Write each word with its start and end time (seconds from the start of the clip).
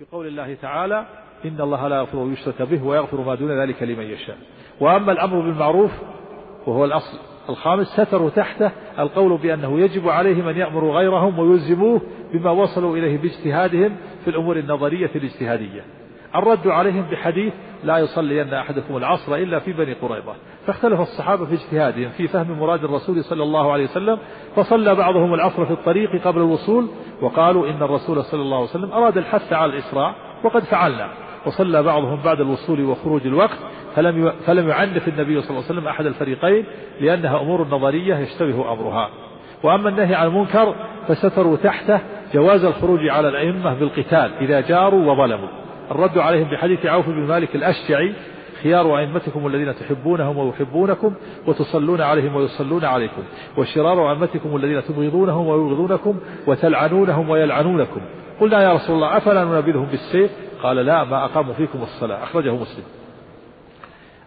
بقول 0.00 0.26
الله 0.26 0.54
تعالى 0.54 1.06
إن 1.44 1.60
الله 1.60 1.88
لا 1.88 1.96
يغفر 1.96 2.30
يشرك 2.32 2.62
به 2.62 2.84
ويغفر 2.84 3.20
ما 3.20 3.34
دون 3.34 3.60
ذلك 3.60 3.82
لمن 3.82 4.04
يشاء. 4.04 4.38
وأما 4.80 5.12
الأمر 5.12 5.40
بالمعروف 5.40 5.90
وهو 6.66 6.84
الأصل 6.84 7.18
الخامس 7.48 7.86
ستروا 7.86 8.30
تحته 8.30 8.70
القول 8.98 9.38
بأنه 9.38 9.80
يجب 9.80 10.08
عليهم 10.08 10.48
أن 10.48 10.56
يأمروا 10.56 10.98
غيرهم 10.98 11.38
ويلزموه 11.38 12.00
بما 12.32 12.50
وصلوا 12.50 12.96
إليه 12.96 13.18
باجتهادهم 13.18 13.96
في 14.24 14.30
الأمور 14.30 14.56
النظرية 14.56 15.10
الاجتهادية. 15.14 15.84
الرد 16.34 16.66
عليهم 16.66 17.02
بحديث 17.10 17.52
لا 17.84 17.98
يصلين 17.98 18.54
أحدكم 18.54 18.96
العصر 18.96 19.34
إلا 19.34 19.58
في 19.58 19.72
بني 19.72 19.92
قريظة. 19.92 20.34
فاختلف 20.66 21.00
الصحابة 21.00 21.44
في 21.46 21.54
اجتهادهم 21.54 22.08
في 22.08 22.28
فهم 22.28 22.58
مراد 22.58 22.84
الرسول 22.84 23.24
صلى 23.24 23.42
الله 23.42 23.72
عليه 23.72 23.84
وسلم 23.84 24.18
فصلى 24.56 24.94
بعضهم 24.94 25.34
العصر 25.34 25.64
في 25.66 25.72
الطريق 25.72 26.22
قبل 26.24 26.38
الوصول 26.38 26.88
وقالوا 27.20 27.66
إن 27.66 27.82
الرسول 27.82 28.24
صلى 28.24 28.42
الله 28.42 28.56
عليه 28.56 28.70
وسلم 28.70 28.92
أراد 28.92 29.18
الحث 29.18 29.52
على 29.52 29.72
الإسراع 29.72 30.14
وقد 30.44 30.62
فعلنا. 30.62 31.08
وصلى 31.46 31.82
بعضهم 31.82 32.20
بعد 32.24 32.40
الوصول 32.40 32.80
وخروج 32.80 33.26
الوقت 33.26 33.58
فلم 33.94 34.32
فلم 34.46 34.68
يعنف 34.68 35.08
النبي 35.08 35.40
صلى 35.40 35.50
الله 35.50 35.62
عليه 35.62 35.72
وسلم 35.72 35.88
أحد 35.88 36.06
الفريقين 36.06 36.64
لأنها 37.00 37.40
أمور 37.40 37.66
نظرية 37.68 38.16
يشتبه 38.16 38.72
أمرها. 38.72 39.10
وأما 39.62 39.88
النهي 39.88 40.14
عن 40.14 40.26
المنكر 40.26 40.74
فستروا 41.08 41.56
تحته 41.56 42.00
جواز 42.34 42.64
الخروج 42.64 43.08
على 43.08 43.28
الأئمة 43.28 43.74
بالقتال 43.74 44.30
إذا 44.40 44.60
جاروا 44.60 45.12
وظلموا. 45.12 45.48
الرد 45.90 46.18
عليهم 46.18 46.50
بحديث 46.50 46.86
عوف 46.86 47.08
بن 47.08 47.26
مالك 47.26 47.54
الأشجعي 47.54 48.14
خيار 48.62 48.98
أئمتكم 48.98 49.46
الذين 49.46 49.74
تحبونهم 49.74 50.38
ويحبونكم 50.38 51.14
وتصلون 51.46 52.00
عليهم 52.00 52.36
ويصلون 52.36 52.84
عليكم 52.84 53.22
وشرار 53.56 54.10
أئمتكم 54.10 54.56
الذين 54.56 54.82
تبغضونهم 54.84 55.46
ويبغضونكم 55.46 56.18
وتلعنونهم 56.46 57.30
ويلعنونكم. 57.30 58.00
قلنا 58.40 58.62
يا 58.62 58.72
رسول 58.72 58.96
الله 58.96 59.16
أفلا 59.16 59.44
ننابذهم 59.44 59.84
بالسيف؟ 59.84 60.30
قال 60.62 60.76
لا 60.76 61.04
ما 61.04 61.24
أقاموا 61.24 61.54
فيكم 61.54 61.82
الصلاة. 61.82 62.22
أخرجه 62.22 62.54
مسلم. 62.54 62.84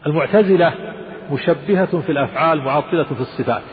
المعتزلة 0.07 0.73
مشبهة 1.31 1.99
في 1.99 2.11
الأفعال 2.11 2.61
معطلة 2.61 3.03
في 3.03 3.21
الصفات 3.21 3.63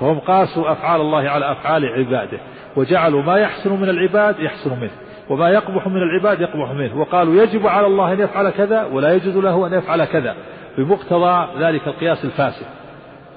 فهم 0.00 0.18
قاسوا 0.18 0.72
أفعال 0.72 1.00
الله 1.00 1.28
على 1.28 1.52
أفعال 1.52 1.86
عباده 1.86 2.40
وجعلوا 2.76 3.22
ما 3.22 3.36
يحسن 3.36 3.72
من 3.72 3.88
العباد 3.88 4.40
يحسن 4.40 4.80
منه. 4.80 4.90
وما 5.32 5.50
يقبح 5.50 5.86
من 5.86 6.02
العباد 6.02 6.40
يقبح 6.40 6.70
منه. 6.70 7.00
وقالوا 7.00 7.42
يجب 7.42 7.66
على 7.66 7.86
الله 7.86 8.12
أن 8.12 8.20
يفعل 8.20 8.50
كذا 8.50 8.84
ولا 8.84 9.14
يجوز 9.14 9.36
له 9.36 9.66
أن 9.66 9.72
يفعل 9.72 10.04
كذا. 10.04 10.36
بمقتضى 10.78 11.48
ذلك 11.58 11.88
القياس 11.88 12.24
الفاسد. 12.24 12.66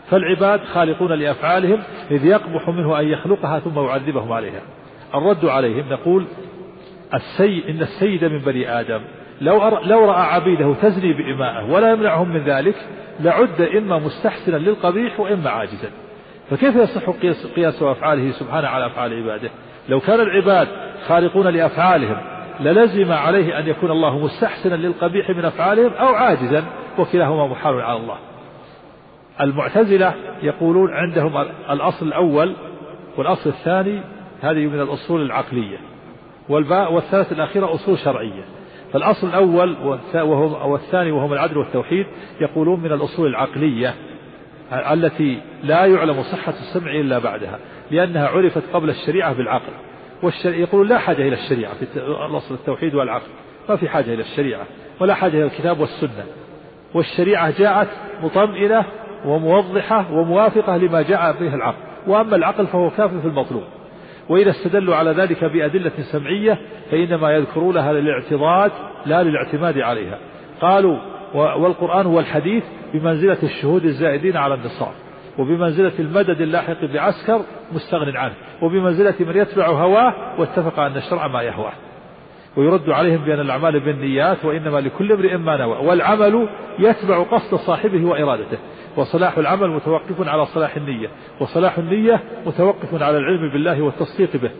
فالعباد 0.10 0.60
خالقون 0.64 1.12
لأفعالهم 1.12 1.80
إذ 2.12 2.26
يقبح 2.26 2.70
منه 2.70 3.00
أن 3.00 3.08
يخلقها 3.08 3.60
ثم 3.60 3.80
يعذبهم 3.80 4.32
عليها. 4.32 4.62
الرد 5.16 5.46
عليهم 5.46 5.90
نقول 5.90 6.26
السي 7.14 7.64
إن 7.70 7.82
السيد 7.82 8.26
من 8.26 8.38
بني 8.38 8.80
آدم 8.80 9.02
لو 9.42 9.80
لو 9.84 10.06
رأى 10.06 10.22
عبيده 10.22 10.74
تزني 10.82 11.14
بإمائه 11.14 11.72
ولا 11.72 11.92
يمنعهم 11.92 12.30
من 12.30 12.44
ذلك 12.44 12.76
لعد 13.20 13.62
إما 13.62 14.00
مستحسنا 14.00 14.58
للقبيح 14.58 15.20
وإما 15.20 15.50
عاجزا. 15.50 15.90
فكيف 16.50 16.76
يصح 16.76 17.10
قياس, 17.10 17.48
قياس 17.56 17.84
أفعاله 17.84 18.32
سبحانه 18.32 18.68
على 18.68 18.86
أفعال 18.86 19.14
عباده؟ 19.14 19.50
لو 19.90 20.00
كان 20.00 20.20
العباد 20.20 20.68
خالقون 21.08 21.48
لأفعالهم 21.48 22.18
للزم 22.60 23.12
عليه 23.12 23.60
أن 23.60 23.68
يكون 23.68 23.92
الله 23.92 24.20
مستحسنا 24.20 24.76
للقبيح 24.76 25.30
من 25.30 25.46
أفعالهم 25.46 25.94
أو 25.94 26.08
عاجزا 26.08 26.64
وكلاهما 27.00 27.48
محال 27.48 27.82
على 27.82 27.98
الله. 27.98 28.18
المعتزلة 29.42 30.14
يقولون 30.44 30.94
عندهم 30.94 31.38
الأصل 31.70 32.08
الأول 32.08 32.56
والأصل 33.18 33.50
الثاني 33.50 34.02
هذه 34.42 34.66
من 34.66 34.82
الأصول 34.82 35.22
العقلية 35.22 35.78
والباء 36.50 36.94
والثالث 36.94 37.32
الأخيرة 37.32 37.74
أصول 37.74 37.98
شرعية. 37.98 38.44
فالأصل 38.94 39.28
الأول 39.28 39.76
والثاني 40.66 41.12
وهم 41.12 41.34
العدل 41.34 41.58
والتوحيد 41.58 42.06
يقولون 42.42 42.80
من 42.80 42.92
الأصول 42.92 43.28
العقلية 43.28 43.94
التي 44.72 45.42
لا 45.64 45.86
يعلم 45.86 46.24
صحة 46.24 46.54
السمع 46.54 46.92
إلا 46.92 47.20
بعدها 47.20 47.60
لأنها 47.92 48.28
عرفت 48.28 48.64
قبل 48.74 48.90
الشريعة 48.90 49.34
بالعقل. 49.34 49.74
والشريعة 50.26 50.60
يقولون 50.60 50.88
لا 50.88 50.98
حاجة 50.98 51.22
إلى 51.22 51.36
الشريعة 51.36 51.74
في 51.74 51.98
الأصل 52.30 52.56
التوحيد 52.56 52.96
والعقل. 52.96 53.30
ما 53.70 53.76
في 53.76 53.90
حاجة 53.90 54.14
إلى 54.14 54.22
الشريعة 54.22 54.66
ولا 55.00 55.14
حاجة 55.14 55.38
إلى 55.38 55.46
الكتاب 55.46 55.80
والسنة. 55.80 56.26
والشريعة 56.94 57.60
جاءت 57.60 57.88
مطمئنة 58.24 58.86
وموضحة 59.26 60.12
وموافقة 60.12 60.78
لما 60.78 61.02
جاء 61.02 61.32
به 61.32 61.56
العقل. 61.56 61.78
وأما 62.08 62.36
العقل 62.36 62.68
فهو 62.68 62.90
كاف 62.90 63.14
في 63.14 63.28
المطلوب. 63.28 63.64
وإذا 64.30 64.50
استدلوا 64.50 64.96
على 64.96 65.12
ذلك 65.12 65.44
بأدلة 65.44 65.92
سمعية 66.12 66.58
فإنما 66.92 67.32
يذكرونها 67.32 67.94
للاعتضاد 67.94 68.72
لا 69.06 69.24
للاعتماد 69.24 69.80
عليها. 69.80 70.20
قالوا 70.62 70.98
والقرآن 71.34 72.06
والحديث 72.06 72.64
بمنزلة 72.94 73.38
الشهود 73.44 73.86
الزائدين 73.86 74.38
على 74.38 74.54
النصاب. 74.54 74.94
وبمنزلة 75.38 75.92
المدد 76.00 76.42
اللاحق 76.42 76.86
بعسكر 76.86 77.42
مستغن 77.74 78.18
عنه 78.18 78.34
وبمنزلة 78.62 79.16
من 79.20 79.38
يتبع 79.38 79.68
هواه 79.68 80.40
واتفق 80.40 80.80
أن 80.80 80.98
الشرع 80.98 81.28
ما 81.28 81.42
يهواه. 81.42 81.74
ويرد 82.58 82.90
عليهم 82.90 83.26
بأن 83.26 83.40
الأعمال 83.40 83.80
بالنيات 83.80 84.46
وإنما 84.46 84.82
لكل 84.82 85.12
امرئ 85.12 85.38
ما 85.38 85.58
نوى. 85.58 85.78
والعمل 85.78 86.48
يتبع 86.80 87.24
قصد 87.24 87.56
صاحبه 87.56 88.06
وإرادته. 88.06 88.58
وصلاح 88.98 89.38
العمل 89.38 89.70
متوقف 89.70 90.28
على 90.28 90.46
صلاح 90.46 90.76
النية 90.76 91.08
وصلاح 91.40 91.78
النية 91.78 92.24
متوقف 92.46 93.02
على 93.02 93.18
العلم 93.18 93.50
بالله 93.50 93.82
والتصديق 93.82 94.38
به. 94.42 94.52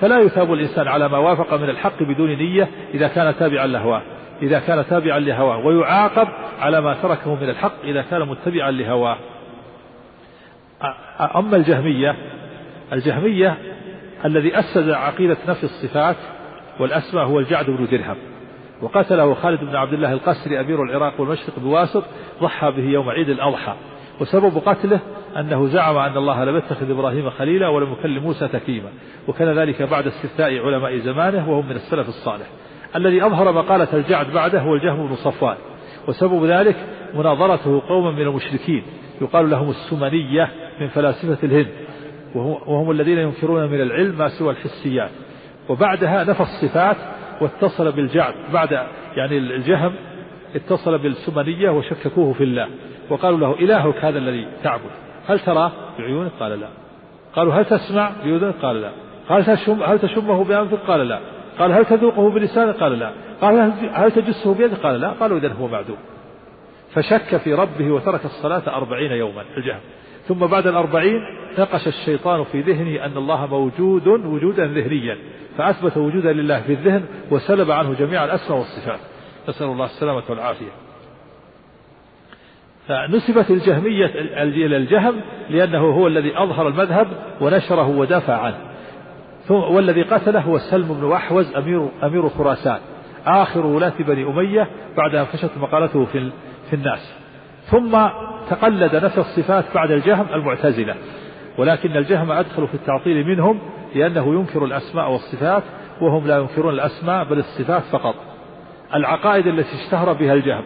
فلا 0.00 0.20
يثاب 0.20 0.52
الإنسان 0.52 0.88
على 0.88 1.08
ما 1.08 1.18
وافق 1.18 1.54
من 1.54 1.70
الحق 1.70 2.02
بدون 2.02 2.30
نية 2.30 2.68
إذا 2.94 3.08
كان 3.08 3.34
تابعا 3.36 3.66
لهواه. 3.66 4.02
إذا 4.42 4.58
كان 4.58 4.84
تابعا 4.86 5.18
لهواه 5.18 5.66
ويعاقب 5.66 6.28
على 6.60 6.80
ما 6.80 6.94
تركه 7.02 7.34
من 7.34 7.48
الحق 7.48 7.84
إذا 7.84 8.02
كان 8.02 8.28
متبعا 8.28 8.70
لهواه. 8.70 9.16
أما 11.20 11.56
الجهمية 11.56 12.16
الجهمية 12.92 13.58
الذي 14.24 14.58
أسس 14.58 14.88
عقيدة 14.88 15.36
نفي 15.48 15.64
الصفات 15.64 16.16
والأسماء 16.80 17.24
هو 17.24 17.38
الجعد 17.38 17.66
بن 17.66 17.86
درهم 17.90 18.16
وقتله 18.82 19.34
خالد 19.34 19.60
بن 19.60 19.76
عبد 19.76 19.92
الله 19.92 20.12
القسري 20.12 20.60
أمير 20.60 20.82
العراق 20.82 21.20
والمشرق 21.20 21.58
بواسط 21.58 22.04
ضحى 22.42 22.70
به 22.70 22.82
يوم 22.82 23.08
عيد 23.08 23.28
الأضحى. 23.28 23.74
وسبب 24.20 24.58
قتله 24.58 25.00
أنه 25.36 25.66
زعم 25.66 25.96
أن 25.96 26.16
الله 26.16 26.44
لم 26.44 26.56
يتخذ 26.56 26.90
إبراهيم 26.90 27.30
خليلا 27.30 27.68
ولم 27.68 27.92
يكلم 27.92 28.22
موسى 28.22 28.48
تكيما 28.48 28.88
وكان 29.28 29.58
ذلك 29.58 29.82
بعد 29.82 30.06
استفتاء 30.06 30.66
علماء 30.66 30.96
زمانه 30.96 31.50
وهم 31.50 31.66
من 31.68 31.76
السلف 31.76 32.08
الصالح. 32.08 32.46
الذي 32.96 33.26
أظهر 33.26 33.52
مقالة 33.52 33.88
الجعد 33.92 34.26
بعده 34.30 34.60
هو 34.60 34.74
الجهم 34.74 35.08
بن 35.08 35.14
صفوان. 35.14 35.56
وسبب 36.08 36.44
ذلك 36.44 36.76
مناظرته 37.14 37.82
قوما 37.88 38.10
من 38.10 38.22
المشركين 38.22 38.82
يقال 39.20 39.50
لهم 39.50 39.70
السمنية 39.70 40.50
من 40.80 40.88
فلاسفة 40.88 41.38
الهند 41.42 41.68
وهم 42.66 42.90
الذين 42.90 43.18
ينكرون 43.18 43.70
من 43.70 43.80
العلم 43.80 44.18
ما 44.18 44.28
سوى 44.28 44.50
الحسيات. 44.50 45.10
وبعدها 45.68 46.24
نفى 46.24 46.40
الصفات 46.42 46.96
واتصل 47.40 47.92
بالجعد. 47.92 48.34
بعد 48.52 48.72
يعني 49.16 49.38
الجهم 49.38 49.94
اتصل 50.54 50.98
بالسمنية 50.98 51.70
وشككوه 51.70 52.32
في 52.32 52.44
الله 52.44 52.68
وقالوا 53.10 53.38
له 53.38 53.54
إلهك 53.54 54.04
هذا 54.04 54.18
الذي 54.18 54.48
تعبد. 54.62 54.90
هل 55.28 55.40
تراه 55.40 55.72
بعيونك 55.98 56.30
قال 56.40 56.60
لا. 56.60 56.68
قالوا 57.36 57.54
هل 57.54 57.64
تسمع 57.64 58.10
بأذنك 58.24 58.54
قال 58.62 58.80
لا. 58.80 58.90
قال 59.28 59.44
تشم 59.44 59.82
هل 59.82 59.98
تشمه 59.98 60.44
بأنفك 60.44 60.78
قال 60.78 61.08
لا. 61.08 61.18
قال 61.58 61.72
هل 61.72 61.84
تذوقه 61.84 62.30
بلسانك 62.30 62.74
قال 62.74 62.98
لا. 62.98 63.12
قال 63.40 63.72
هل 63.92 64.12
تجسه 64.12 64.54
بيدك 64.54 64.78
قال 64.78 65.00
لا. 65.00 65.10
قالوا 65.10 65.38
إذا 65.38 65.52
هو 65.52 65.68
معدوم. 65.68 65.96
فشك 66.94 67.36
في 67.36 67.54
ربه 67.54 67.90
وترك 67.90 68.24
الصلاة 68.24 68.76
أربعين 68.76 69.12
يوما 69.12 69.42
الجهم. 69.56 69.80
ثم 70.28 70.46
بعد 70.46 70.66
الأربعين 70.66 71.20
نقش 71.58 71.88
الشيطان 71.88 72.44
في 72.44 72.60
ذهنه 72.60 73.04
أن 73.04 73.16
الله 73.16 73.46
موجود 73.46 74.08
وجودا 74.08 74.66
ذهنيا 74.66 75.18
فأثبت 75.58 75.96
وجودا 75.96 76.32
لله 76.32 76.60
في 76.60 76.72
الذهن 76.72 77.04
وسلب 77.30 77.70
عنه 77.70 77.94
جميع 77.94 78.24
الأسماء 78.24 78.58
والصفات. 78.58 79.00
نسأل 79.48 79.66
الله 79.66 79.84
السلامة 79.84 80.22
والعافية. 80.28 80.70
فنسبت 82.88 83.50
الجهمية 83.50 84.06
إلى 84.42 84.76
الجهم 84.76 85.20
لأنه 85.50 85.78
هو 85.78 86.06
الذي 86.06 86.38
أظهر 86.38 86.68
المذهب 86.68 87.08
ونشره 87.40 87.88
ودافع 87.88 88.36
عنه. 88.36 88.58
والذي 89.50 90.02
قتله 90.02 90.40
هو 90.40 90.58
سلم 90.58 91.00
بن 91.00 91.12
أحوز 91.12 91.56
أمير, 91.56 91.88
أمير 92.02 92.28
خراسان. 92.28 92.78
آخر 93.26 93.66
ولاة 93.66 93.92
بني 93.98 94.24
أمية 94.24 94.68
بعد 94.96 95.14
أن 95.14 95.24
فشت 95.24 95.50
مقالته 95.60 96.04
في, 96.04 96.30
في 96.70 96.76
الناس. 96.76 97.17
ثم 97.70 98.08
تقلد 98.50 98.96
نفي 98.96 99.18
الصفات 99.18 99.64
بعد 99.74 99.90
الجهم 99.90 100.26
المعتزلة. 100.34 100.94
ولكن 101.58 101.96
الجهم 101.96 102.32
أدخل 102.32 102.68
في 102.68 102.74
التعطيل 102.74 103.26
منهم 103.26 103.58
لأنه 103.94 104.34
ينكر 104.34 104.64
الأسماء 104.64 105.10
والصفات 105.10 105.62
وهم 106.00 106.26
لا 106.26 106.38
ينكرون 106.38 106.74
الأسماء 106.74 107.24
بل 107.24 107.38
الصفات 107.38 107.82
فقط. 107.82 108.14
العقائد 108.94 109.46
التي 109.46 109.76
اشتهر 109.84 110.12
بها 110.12 110.34
الجهم. 110.34 110.64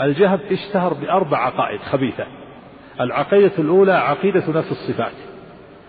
الجهم 0.00 0.38
اشتهر 0.50 0.92
بأربع 0.92 1.38
عقائد 1.38 1.80
خبيثة. 1.80 2.24
العقيدة 3.00 3.52
الأولى 3.58 3.92
عقيدة 3.92 4.44
نفي 4.48 4.70
الصفات 4.70 5.12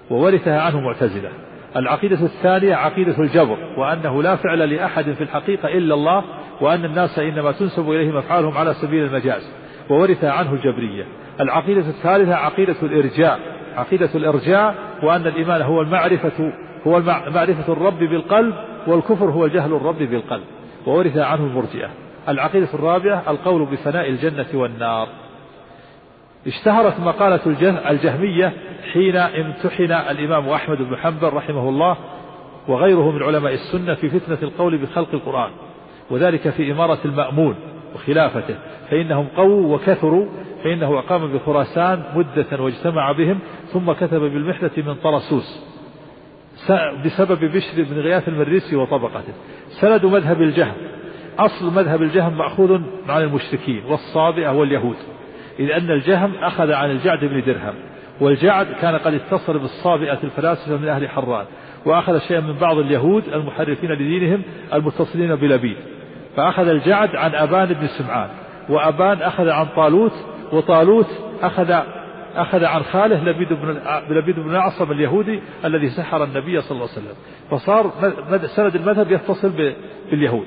وورثها 0.10 0.62
عنه 0.62 0.80
معتزلة. 0.80 1.30
العقيدة 1.76 2.26
الثانية 2.26 2.76
عقيدة 2.76 3.20
الجبر 3.20 3.58
وأنه 3.78 4.24
لا 4.24 4.36
فعل 4.36 4.60
لأحد 4.76 5.12
في 5.12 5.24
الحقيقة 5.24 5.68
إلا 5.68 5.94
الله 5.94 6.24
وأن 6.62 6.86
الناس 6.86 7.20
إنما 7.20 7.52
تنسب 7.52 7.92
إليهم 7.92 8.18
أفعالهم 8.18 8.58
على 8.58 8.74
سبيل 8.74 9.04
المجاز. 9.04 9.52
وورث 9.90 10.24
عنه 10.24 10.54
الجبرية. 10.54 11.06
العقيدة 11.40 11.90
الثالثة 11.90 12.36
عقيدة 12.36 12.76
الإرجاء. 12.84 13.40
عقيدة 13.76 14.10
الإرجاء 14.16 14.76
وأن 15.04 15.28
الإيمان 15.28 15.62
هو 15.62 15.82
المعرفة 15.82 16.54
هو 16.88 17.02
معرفة 17.32 17.74
الرب 17.74 18.00
بالقلب 18.00 18.54
والكفر 18.88 19.26
هو 19.26 19.48
جهل 19.48 19.74
الرب 19.74 19.98
بالقلب. 19.98 20.44
وورث 20.86 21.18
عنه 21.18 21.44
المرجئة. 21.44 21.90
العقيدة 22.30 22.68
الرابعة 22.74 23.24
القول 23.28 23.66
بفناء 23.66 24.10
الجنة 24.10 24.48
والنار. 24.54 25.08
اشتهرت 26.48 27.00
مقالة 27.00 27.40
الجهمية 27.90 28.54
حين 28.94 29.16
امتحن 29.16 29.92
الإمام 29.92 30.50
أحمد 30.50 30.78
بن 30.78 30.98
حنبل 30.98 31.34
رحمه 31.34 31.70
الله 31.70 31.98
وغيره 32.68 33.12
من 33.12 33.24
علماء 33.24 33.54
السنة 33.54 33.94
في 33.94 34.10
فتنة 34.10 34.38
القول 34.44 34.78
بخلق 34.78 35.08
القرآن 35.14 35.52
وذلك 36.10 36.50
في 36.50 36.72
إمارة 36.72 37.00
المأمون. 37.06 37.56
وخلافته. 37.96 38.56
فإنهم 38.90 39.28
قووا 39.38 39.76
وكثروا 39.76 40.26
فإنه 40.64 41.00
أقام 41.00 41.34
بخراسان 41.34 42.04
مدة 42.16 42.64
واجتمع 42.64 43.12
بهم 43.12 43.40
ثم 43.74 43.92
كتب 43.92 44.20
بالمحنة 44.20 44.72
من 44.78 44.96
طرسوس. 44.96 45.78
بسبب 47.06 47.46
بشر 47.46 47.84
بن 47.84 48.00
غياث 48.00 48.28
المريسي 48.28 48.76
وطبقته. 48.76 49.34
سند 49.70 50.06
مذهب 50.06 50.42
الجهم. 50.42 50.76
أصل 51.40 51.74
مذهب 51.74 52.02
الجهم 52.02 52.38
مأخوذ 52.38 52.82
عن 53.10 53.22
المشركين 53.22 53.82
والصابئة 53.86 54.50
واليهود. 54.50 54.96
إذ 55.60 55.72
أن 55.72 55.92
الجهم 55.92 56.36
أخذ 56.36 56.72
عن 56.72 56.92
الجعد 56.92 57.26
بن 57.26 57.42
درهم 57.42 57.74
والجعد 58.22 58.68
كان 58.82 58.96
قد 58.96 59.14
اتصل 59.14 59.60
بالصابئة 59.60 60.20
الفلاسفة 60.24 60.78
من 60.78 60.88
أهل 60.88 61.10
حران 61.10 61.46
وأخذ 61.86 62.20
شيئا 62.20 62.40
من 62.40 62.54
بعض 62.54 62.78
اليهود 62.78 63.24
المحرفين 63.34 63.92
لدينهم 63.92 64.42
المتصلين 64.74 65.36
بلبيد. 65.36 65.78
فأخذ 66.38 66.68
الجعد 66.68 67.16
عن 67.16 67.36
أبان 67.36 67.74
بن 67.74 67.88
سمعان 67.88 68.30
وأبان 68.70 69.22
أخذ 69.22 69.50
عن 69.50 69.66
طالوت 69.66 70.14
وطالوت 70.52 71.08
أخذ 71.42 71.80
أخذ 72.36 72.66
عن 72.66 72.84
خاله 72.84 73.24
لبيد 73.24 73.54
بن 73.54 73.80
لبيد 74.10 74.40
بن 74.40 74.56
أعصم 74.56 74.92
اليهودي 74.92 75.40
الذي 75.66 75.90
سحر 75.90 76.24
النبي 76.24 76.62
صلى 76.62 76.72
الله 76.72 76.90
عليه 76.90 77.02
وسلم. 77.02 77.16
فصار 77.52 77.92
سند 78.56 78.76
المذهب 78.76 79.12
يتصل 79.12 79.76
باليهود. 80.12 80.46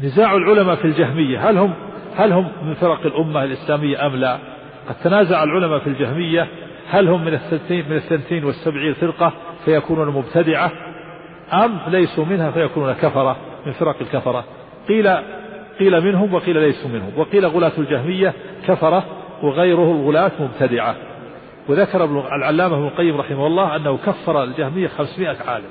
نزاع 0.00 0.36
العلماء 0.36 0.76
في 0.76 0.84
الجهمية 0.84 1.50
هل 1.50 1.58
هم 1.58 1.72
هل 2.16 2.32
هم 2.32 2.52
من 2.62 2.74
فرق 2.74 3.06
الأمة 3.06 3.44
الإسلامية 3.44 4.06
أم 4.06 4.16
لا؟ 4.16 4.38
قد 4.88 4.94
تنازع 5.04 5.44
العلماء 5.44 5.78
في 5.78 5.86
الجهمية 5.86 6.48
هل 6.90 7.08
هم 7.08 7.24
من 7.24 7.34
الثنتين 7.34 7.84
من 7.90 7.96
الثنتين 7.96 8.44
والسبعين 8.44 8.94
فرقة 8.94 9.32
فيكونون 9.64 10.08
مبتدعة 10.08 10.72
أم 11.52 11.80
ليسوا 11.88 12.24
منها 12.24 12.50
فيكونون 12.50 12.92
كفرة 12.92 13.36
من 13.66 13.72
فرق 13.72 13.96
الكفرة؟ 14.00 14.44
قيل 14.88 15.08
قيل 15.78 16.00
منهم 16.04 16.34
وقيل 16.34 16.56
ليسوا 16.56 16.90
منهم. 16.90 17.12
وقيل 17.16 17.46
غلاة 17.46 17.72
الجهمية 17.78 18.32
كفرة 18.66 19.04
وغيره 19.42 19.92
الغلاة 19.92 20.32
مبتدعة. 20.40 20.96
وذكر 21.68 22.04
العلامة 22.36 22.76
ابن 22.76 22.86
القيم 22.86 23.16
رحمه 23.16 23.46
الله 23.46 23.76
أنه 23.76 23.96
كفر 23.96 24.44
الجهمية 24.44 24.88
500 24.88 25.36
عالم. 25.46 25.70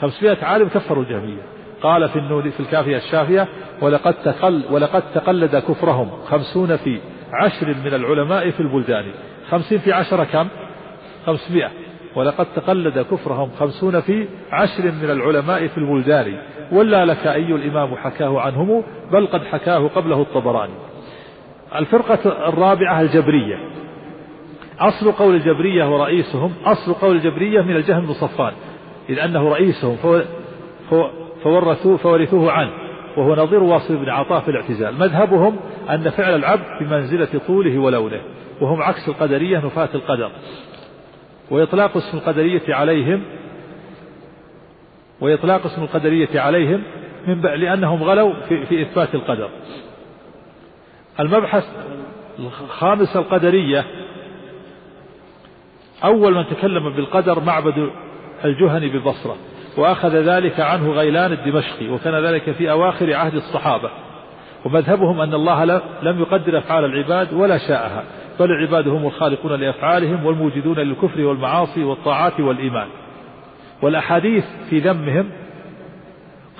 500 0.00 0.44
عالم 0.44 0.68
كفروا 0.68 1.02
الجهمية. 1.02 1.42
قال 1.82 2.08
في 2.08 2.50
في 2.50 2.60
الكافية 2.60 2.96
الشافية 2.96 3.48
ولقد 3.82 4.14
تقل 4.14 4.62
ولقد 4.70 5.02
تقلد 5.14 5.56
كفرهم 5.56 6.10
خمسون 6.26 6.76
في 6.76 6.98
عشر 7.32 7.66
من 7.84 7.94
العلماء 7.94 8.50
في 8.50 8.60
البلدان 8.60 9.04
خمسين 9.50 9.78
في 9.78 9.92
عشرة 9.92 10.24
كم؟ 10.24 10.48
خمسمائة. 11.26 11.70
ولقد 12.16 12.46
تقلد 12.56 12.98
كفرهم 12.98 13.50
خمسون 13.58 14.00
في 14.00 14.28
عشر 14.52 14.84
من 14.84 15.10
العلماء 15.10 15.66
في 15.66 15.78
البلدان 15.78 16.38
ولا 16.72 17.04
لك 17.04 17.26
أي 17.26 17.54
الإمام 17.54 17.96
حكاه 17.96 18.40
عنهم 18.40 18.82
بل 19.12 19.26
قد 19.26 19.44
حكاه 19.44 19.88
قبله 19.88 20.22
الطبراني. 20.22 20.72
الفرقة 21.74 22.48
الرابعة 22.48 23.00
الجبرية. 23.00 23.56
أصل 24.80 25.12
قول 25.12 25.34
الجبرية 25.34 25.94
ورئيسهم 25.94 26.52
أصل 26.64 26.94
قول 26.94 27.16
الجبرية 27.16 27.60
من 27.60 27.76
الجهم 27.76 28.06
بن 28.06 28.12
صفان 28.12 28.52
إذ 29.08 29.18
أنه 29.18 29.48
رئيسهم 29.48 29.96
فورثوه 31.42 31.96
فورثوه 31.96 32.52
عنه 32.52 32.70
وهو 33.16 33.34
نظير 33.34 33.62
واصل 33.62 33.96
بن 33.96 34.08
عطاء 34.08 34.40
في 34.40 34.50
الاعتزال. 34.50 34.98
مذهبهم 34.98 35.56
أن 35.90 36.10
فعل 36.10 36.34
العبد 36.34 36.64
بمنزلة 36.80 37.40
طوله 37.46 37.78
ولونه 37.78 38.20
وهم 38.60 38.82
عكس 38.82 39.08
القدرية 39.08 39.58
نفاة 39.58 39.88
القدر. 39.94 40.30
وإطلاق 41.50 41.96
اسم 41.96 42.18
القدرية 42.18 42.74
عليهم 42.74 43.22
وإطلاق 45.20 45.66
اسم 45.66 45.82
القدرية 45.82 46.40
عليهم 46.40 46.82
من 47.26 47.40
لأنهم 47.40 48.02
غلوا 48.02 48.34
في, 48.48 48.66
في 48.66 48.82
إثبات 48.82 49.14
القدر. 49.14 49.50
المبحث 51.20 51.64
الخامس 52.38 53.16
القدرية. 53.16 53.84
أول 56.04 56.34
من 56.34 56.46
تكلم 56.46 56.96
بالقدر 56.96 57.40
معبد 57.40 57.90
الجهني 58.44 58.88
ببصرة 58.88 59.36
وأخذ 59.76 60.16
ذلك 60.16 60.60
عنه 60.60 60.90
غيلان 60.90 61.32
الدمشقي 61.32 61.88
وكان 61.88 62.24
ذلك 62.24 62.50
في 62.50 62.70
أواخر 62.70 63.14
عهد 63.14 63.34
الصحابة. 63.34 63.90
ومذهبهم 64.64 65.20
أن 65.20 65.34
الله 65.34 65.64
لم 66.02 66.20
يقدر 66.20 66.58
أفعال 66.58 66.84
العباد 66.84 67.32
ولا 67.32 67.58
شاءها. 67.58 68.04
بل 68.40 68.52
العباد 68.52 68.88
هم 68.88 69.06
الخالقون 69.06 69.60
لأفعالهم 69.60 70.26
والموجدون 70.26 70.78
للكفر 70.78 71.20
والمعاصي 71.20 71.84
والطاعات 71.84 72.40
والإيمان. 72.40 72.86
والأحاديث 73.82 74.44
في 74.70 74.78
ذمهم 74.78 75.30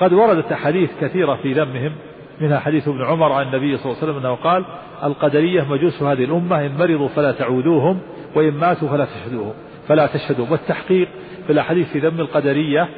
قد 0.01 0.13
وردت 0.13 0.53
أحاديث 0.53 0.91
كثيرة 1.01 1.35
في 1.35 1.53
ذمهم 1.53 1.93
منها 2.41 2.59
حديث 2.59 2.89
ابن 2.89 3.05
عمر 3.05 3.33
عن 3.33 3.47
النبي 3.47 3.77
صلى 3.77 3.93
الله 3.93 4.03
عليه 4.03 4.13
وسلم 4.13 4.27
أنه 4.27 4.35
قال 4.35 4.65
القدرية 5.05 5.63
مجوس 5.63 6.03
هذه 6.03 6.25
الأمة 6.25 6.67
إن 6.67 6.77
مرضوا 6.79 7.09
فلا 7.09 7.33
تعودوهم 7.33 8.01
وإن 8.35 8.51
ماتوا 8.51 8.89
فلا 8.89 9.05
تشهدوهم 9.05 9.53
فلا 9.89 10.07
تشهدوا. 10.07 10.47
والتحقيق 10.51 11.09
في 11.47 11.53
الأحاديث 11.53 11.93
في 11.93 11.99
ذم 11.99 12.21
القدرية 12.21 12.89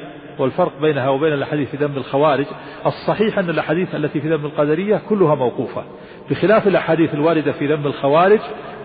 والفرق 0.40 0.72
بينها 0.80 1.08
وبين 1.08 1.32
الأحاديث 1.32 1.70
في 1.70 1.76
ذم 1.76 1.96
الخوارج 1.96 2.46
الصحيح 2.86 3.38
أن 3.38 3.50
الأحاديث 3.50 3.94
التي 3.94 4.20
في 4.20 4.28
ذم 4.28 4.46
القدرية 4.46 5.00
كلها 5.08 5.34
موقوفة. 5.34 5.84
بخلاف 6.30 6.66
الأحاديث 6.66 7.14
الواردة 7.14 7.52
في 7.52 7.66
ذم 7.66 7.86
الخوارج 7.86 8.40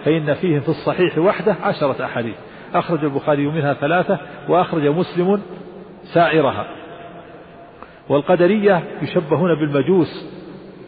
فإن 0.06 0.34
فيهم 0.34 0.60
في 0.60 0.70
الصحيح 0.70 1.18
وحده 1.18 1.56
عشرة 1.64 2.06
أحاديث. 2.06 2.36
أخرج 2.74 3.04
البخاري 3.04 3.48
منها 3.48 3.74
ثلاثة 3.74 4.20
وأخرج 4.50 4.88
مسلم 4.88 5.42
سائرها. 6.04 6.68
والقدرية 8.10 8.84
يشبهون 9.02 9.56
بالمجوس 9.56 10.26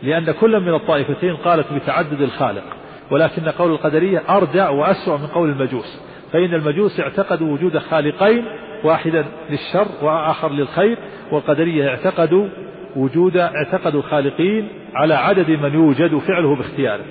لأن 0.03 0.31
كل 0.31 0.59
من 0.59 0.73
الطائفتين 0.73 1.35
قالت 1.35 1.73
بتعدد 1.73 2.21
الخالق. 2.21 2.63
ولكن 3.11 3.49
قول 3.49 3.71
القدرية 3.71 4.23
أرجع 4.29 4.69
وأسوأ 4.69 5.17
من 5.17 5.27
قول 5.27 5.49
المجوس. 5.49 6.01
فإن 6.33 6.53
المجوس 6.53 6.99
اعتقدوا 6.99 7.53
وجود 7.53 7.77
خالقين 7.77 8.45
واحدا 8.83 9.25
للشر 9.49 9.87
وآخر 10.01 10.51
للخير 10.51 10.97
والقدرية 11.31 11.89
اعتقدوا 11.89 12.47
وجود 12.95 13.37
اعتقدوا 13.37 14.01
خالقين 14.01 14.67
على 14.95 15.13
عدد 15.13 15.51
من 15.51 15.73
يوجد 15.73 16.17
فعله 16.17 16.55
باختياره. 16.55 17.03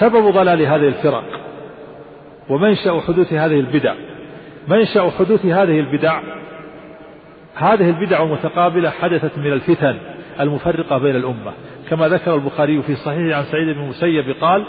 سبب 0.00 0.30
ضلال 0.30 0.62
هذه 0.62 0.88
الفرق 0.88 1.24
ومنشأ 2.48 3.00
حدوث 3.00 3.32
هذه 3.32 3.60
البدع. 3.60 3.94
منشأ 4.68 5.10
حدوث 5.18 5.46
هذه 5.46 5.80
البدع 5.80 6.20
هذه 7.54 7.90
البدع 7.90 8.22
المتقابلة 8.22 8.90
حدثت 8.90 9.38
من 9.38 9.52
الفتن 9.52 9.96
المفرقة 10.40 10.98
بين 10.98 11.16
الأمة. 11.16 11.52
كما 11.90 12.08
ذكر 12.08 12.34
البخاري 12.34 12.82
في 12.82 12.94
صحيحه 12.94 13.38
عن 13.38 13.44
سعيد 13.44 13.76
بن 13.76 13.82
المسيب 13.82 14.36
قال 14.40 14.64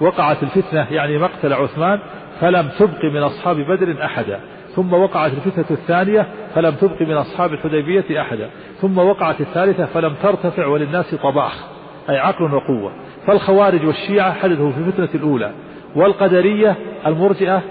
وقعت 0.00 0.42
الفتنة 0.42 0.86
يعني 0.90 1.18
مقتل 1.18 1.52
عثمان 1.52 2.00
فلم 2.40 2.68
تبق 2.78 3.04
من 3.04 3.22
أصحاب 3.22 3.56
بدر 3.56 4.04
أحدا. 4.04 4.40
ثم 4.76 4.92
وقعت 4.92 5.32
الفتنة 5.32 5.64
الثانية 5.70 6.26
فلم 6.54 6.74
تبق 6.74 7.02
من 7.02 7.14
أصحاب 7.14 7.52
الحديبية 7.52 8.20
أحدا. 8.20 8.50
ثم 8.80 8.98
وقعت 8.98 9.40
الثالثة 9.40 9.86
فلم 9.86 10.14
ترتفع 10.22 10.66
وللناس 10.66 11.14
طباخ 11.14 11.64
أي 12.10 12.18
عقل 12.18 12.54
وقوة. 12.54 12.92
فالخوارج 13.26 13.86
والشيعة 13.86 14.32
حدثوا 14.32 14.70
في 14.70 14.78
الفتنة 14.78 15.08
الأولى 15.14 15.52
والقدرية 15.96 16.76
المرجئة 17.06 17.62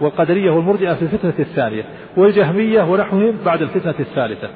والقدرية 0.00 0.50
والمرجئة 0.50 0.94
في 0.94 1.02
الفتنة 1.02 1.34
الثانية 1.38 1.84
والجهمية 2.16 2.82
ونحوهم 2.82 3.36
بعد 3.44 3.62
الفتنة 3.62 3.94
الثالثة. 4.00 4.48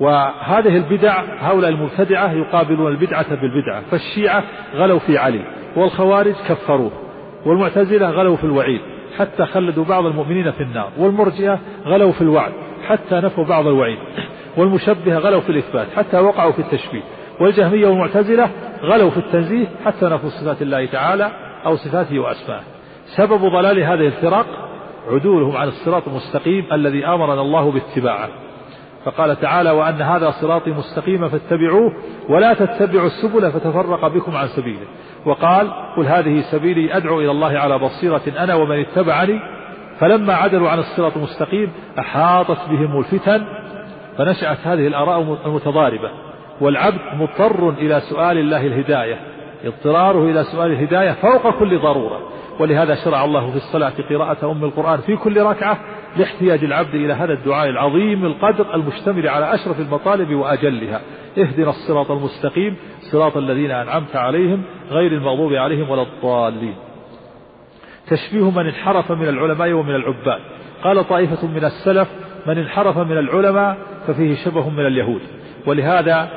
وهذه 0.00 0.76
البدع 0.76 1.22
هؤلاء 1.38 1.70
المبتدعة 1.70 2.32
يقابلون 2.32 2.92
البدعة 2.92 3.34
بالبدعة 3.34 3.82
فالشيعة 3.90 4.44
غلوا 4.74 4.98
في 4.98 5.18
علي 5.18 5.40
والخوارج 5.76 6.34
كفروه 6.48 6.92
والمعتزلة 7.46 8.10
غلوا 8.10 8.36
في 8.36 8.44
الوعيد. 8.44 8.95
حتى 9.18 9.46
خلدوا 9.46 9.84
بعض 9.84 10.06
المؤمنين 10.06 10.50
في 10.50 10.62
النار. 10.62 10.90
والمرجئة 10.98 11.58
غلوا 11.86 12.12
في 12.12 12.22
الوعد 12.22 12.52
حتى 12.88 13.14
نفوا 13.14 13.44
بعض 13.44 13.66
الوعيد. 13.66 13.98
والمشبهة 14.56 15.18
غلوا 15.18 15.40
في 15.40 15.50
الإثبات 15.50 15.86
حتى 15.96 16.18
وقعوا 16.18 16.52
في 16.52 16.58
التشبيه. 16.58 17.02
والجهمية 17.40 17.86
والمعتزلة 17.86 18.50
غلوا 18.82 19.10
في 19.10 19.16
التنزيه 19.16 19.66
حتى 19.84 20.06
نفوا 20.06 20.28
صفات 20.28 20.62
الله 20.62 20.86
تعالى 20.86 21.30
أو 21.66 21.76
صفاته 21.76 22.18
وأسمائه. 22.18 22.62
سبب 23.16 23.40
ضلال 23.40 23.80
هذه 23.80 24.06
الفرق 24.06 24.46
عدولهم 25.10 25.56
عن 25.56 25.68
الصراط 25.68 26.08
المستقيم 26.08 26.66
الذي 26.72 27.06
أمرنا 27.06 27.40
الله 27.40 27.72
باتباعه. 27.72 28.28
فقال 29.04 29.40
تعالى 29.40 29.70
وأن 29.70 30.02
هذا 30.02 30.30
صراطي 30.30 30.70
مستقيما 30.70 31.28
فاتبعوه 31.28 31.92
ولا 32.28 32.54
تتبعوا 32.54 33.06
السبل 33.06 33.50
فتفرق 33.50 34.06
بكم 34.06 34.36
عن 34.36 34.46
سبيله. 34.48 34.86
وقال 35.26 35.70
قل 35.96 36.06
هذه 36.06 36.40
سبيلي 36.40 36.96
أدعو 36.96 37.20
إلى 37.20 37.30
الله 37.30 37.58
على 37.58 37.78
بصيرة 37.78 38.22
أنا 38.38 38.54
ومن 38.54 38.80
اتبعني. 38.80 39.40
فلما 40.00 40.34
عدلوا 40.34 40.70
عن 40.70 40.78
الصراط 40.78 41.16
المستقيم 41.16 41.72
أحاطت 41.98 42.68
بهم 42.70 42.98
الفتن 42.98 43.44
فنشأت 44.18 44.58
هذه 44.64 44.86
الآراء 44.86 45.38
المتضاربة. 45.46 46.10
والعبد 46.60 47.00
مضطر 47.14 47.70
إلى 47.70 48.00
سؤال 48.00 48.38
الله 48.38 48.66
الهداية 48.66 49.18
اضطراره 49.64 50.30
إلى 50.30 50.44
سؤال 50.44 50.72
الهداية 50.72 51.12
فوق 51.12 51.58
كل 51.58 51.78
ضرورة. 51.78 52.20
ولهذا 52.58 52.94
شرع 52.94 53.24
الله 53.24 53.50
في 53.50 53.56
الصلاة 53.56 53.92
قراءة 54.10 54.50
أم 54.50 54.64
القرآن 54.64 54.98
في 54.98 55.16
كل 55.16 55.42
ركعة 55.42 55.78
لاحتياج 56.18 56.64
العبد 56.64 56.94
إلى 56.94 57.12
هذا 57.12 57.32
الدعاء 57.32 57.68
العظيم 57.68 58.24
القدر 58.24 58.74
المشتمل 58.74 59.28
على 59.28 59.54
أشرف 59.54 59.80
المطالب 59.80 60.34
وأجلها. 60.34 61.00
اهدنا 61.38 61.70
الصراط 61.70 62.10
المستقيم 62.10 62.76
صراط 63.12 63.36
الذين 63.36 63.70
أنعمت 63.70 64.16
عليهم 64.16 64.62
غير 64.90 65.12
المغضوب 65.12 65.52
عليهم 65.52 65.90
ولا 65.90 66.02
الضالين. 66.02 66.74
تشبيه 68.10 68.50
من 68.50 68.66
انحرف 68.66 69.12
من 69.12 69.28
العلماء 69.28 69.72
ومن 69.72 69.94
العباد. 69.94 70.40
قال 70.82 71.08
طائفة 71.08 71.46
من 71.46 71.64
السلف 71.64 72.08
من 72.46 72.58
انحرف 72.58 72.98
من 72.98 73.18
العلماء 73.18 73.76
ففيه 74.06 74.34
شبه 74.44 74.70
من 74.70 74.86
اليهود. 74.86 75.20
ولهذا 75.66 76.28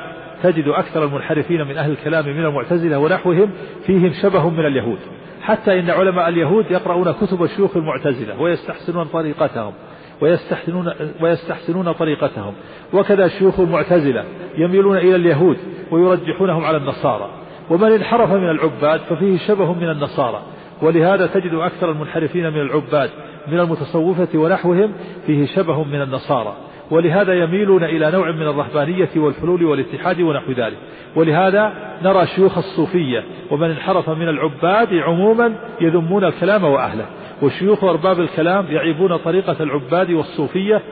تجد 0.42 0.68
أكثر 0.68 1.04
المنحرفين 1.04 1.66
من 1.66 1.78
أهل 1.78 1.90
الكلام 1.90 2.26
من 2.26 2.44
المعتزلة 2.44 2.98
ونحوهم 2.98 3.50
فيهم 3.86 4.12
شبه 4.22 4.50
من 4.50 4.66
اليهود. 4.66 4.98
حتى 5.42 5.80
إن 5.80 5.90
علماء 5.90 6.28
اليهود 6.28 6.70
يقرؤون 6.70 7.12
كتب 7.12 7.46
شيوخ 7.46 7.76
المعتزلة 7.76 8.40
ويستحسنون 8.40 9.04
طريقتهم 9.04 9.72
ويستحسنون, 10.20 10.92
ويستحسنون 11.20 11.92
طريقتهم. 11.92 12.54
وكذا 12.92 13.28
شيوخ 13.28 13.60
المعتزلة 13.60 14.24
يميلون 14.58 14.96
إلى 14.96 15.16
اليهود 15.16 15.56
ويرجحونهم 15.90 16.64
على 16.64 16.76
النصارى. 16.76 17.30
ومن 17.70 17.92
انحرف 17.92 18.32
من 18.32 18.50
العباد 18.50 19.00
ففيه 19.00 19.38
شبه 19.38 19.72
من 19.72 19.90
النصارى. 19.90 20.42
ولهذا 20.82 21.26
تجد 21.26 21.54
أكثر 21.54 21.90
المنحرفين 21.90 22.50
من 22.50 22.60
العباد 22.60 23.10
من 23.48 23.60
المتصوفة 23.60 24.28
ونحوهم 24.38 24.92
فيه 25.26 25.46
شبه 25.46 25.84
من 25.84 26.02
النصارى. 26.02 26.56
ولهذا 26.90 27.34
يميلون 27.34 27.84
إلى 27.84 28.10
نوع 28.10 28.30
من 28.30 28.42
الرهبانية 28.42 29.08
والحلول 29.16 29.64
والاتحاد 29.64 30.20
ونحو 30.20 30.52
ذلك. 30.52 30.78
ولهذا 31.16 31.72
نرى 32.02 32.26
شيوخ 32.26 32.58
الصوفية 32.58 33.24
ومن 33.50 33.70
انحرف 33.70 34.10
من 34.10 34.28
العباد 34.28 34.94
عموما 34.94 35.54
يذمون 35.80 36.24
الكلام 36.24 36.64
وأهله. 36.64 37.06
وشيوخ 37.42 37.84
أرباب 37.84 38.20
الكلام 38.20 38.66
يعيبون 38.70 39.16
طريقة 39.16 39.56
العباد 39.60 40.10
والصوفية 40.10 40.82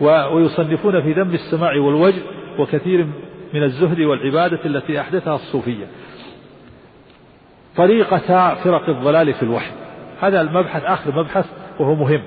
ويصنفون 0.00 1.02
في 1.02 1.12
ذم 1.12 1.34
السماع 1.34 1.76
والوجه 1.76 2.22
وكثير 2.58 3.06
من 3.54 3.62
الزهد 3.62 4.00
والعبادة 4.00 4.58
التي 4.64 5.00
أحدثها 5.00 5.34
الصوفية. 5.34 5.86
طريقة 7.76 8.54
فرق 8.54 8.88
الضلال 8.88 9.34
في 9.34 9.42
الوحي. 9.42 9.70
هذا 10.20 10.40
المبحث 10.40 10.84
آخر 10.84 11.16
مبحث 11.16 11.46
وهو 11.80 11.94
مهم. 11.94 12.20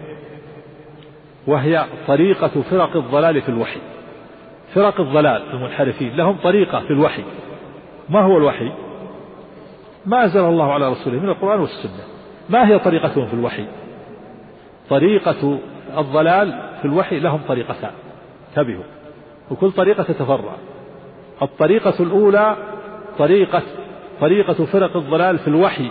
وهي 1.48 1.86
طريقة 2.08 2.62
فرق 2.72 2.96
الضلال 2.96 3.42
في 3.42 3.50
الوحي. 3.50 3.80
فرق 4.74 5.02
الضلال 5.02 5.42
المنحرفين 5.54 6.16
لهم 6.16 6.38
طريقة 6.44 6.80
في 6.80 6.92
الوحي. 6.92 7.24
ما 8.10 8.22
هو 8.22 8.38
الوحي؟ 8.38 8.72
ما 10.06 10.24
أنزل 10.24 10.40
الله 10.40 10.74
على 10.74 10.90
رسوله 10.90 11.20
من 11.20 11.30
القرآن 11.30 11.60
والسنة. 11.60 12.04
ما 12.50 12.68
هي 12.68 12.80
طريقتهم 12.80 13.28
في 13.28 13.34
الوحي؟ 13.34 13.66
طريقة 14.90 15.58
الضلال 15.98 16.60
في 16.82 16.86
الوحي 16.86 17.20
لهم 17.20 17.40
طريقتان. 17.48 17.92
انتبهوا. 18.50 18.84
وكل 19.52 19.72
طريقة 19.72 20.04
تتفرع. 20.04 20.56
الطريقة 21.42 21.94
الأولى 22.00 22.56
طريقة 23.18 23.62
طريقة 24.22 24.66
فرق 24.66 24.98
الضلال 24.98 25.38
في 25.38 25.48
الوحي 25.48 25.90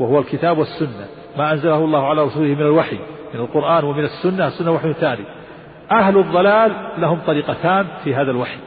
وهو 0.00 0.18
الكتاب 0.18 0.58
والسنة. 0.58 1.06
ما 1.38 1.52
أنزله 1.52 1.84
الله 1.84 2.06
على 2.06 2.24
رسوله 2.24 2.48
من 2.48 2.62
الوحي. 2.62 2.98
من 3.34 3.40
القرآن 3.40 3.84
ومن 3.84 4.04
السنة 4.04 4.46
السنة 4.46 4.70
وحي 4.70 4.92
ثاني. 4.92 5.24
أهل 5.90 6.18
الضلال 6.18 6.72
لهم 6.98 7.18
طريقتان 7.26 7.86
في 8.04 8.14
هذا 8.14 8.30
الوحي. 8.30 8.58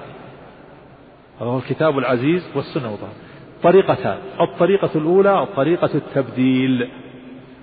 وهو 1.40 1.58
الكتاب 1.58 1.98
العزيز 1.98 2.52
والسنة 2.56 2.92
والطهر 2.92 3.10
طريقتان. 3.64 4.18
الطريقة 4.42 4.90
الأولى 4.96 5.48
طريقة 5.56 5.90
التبديل. 5.96 6.90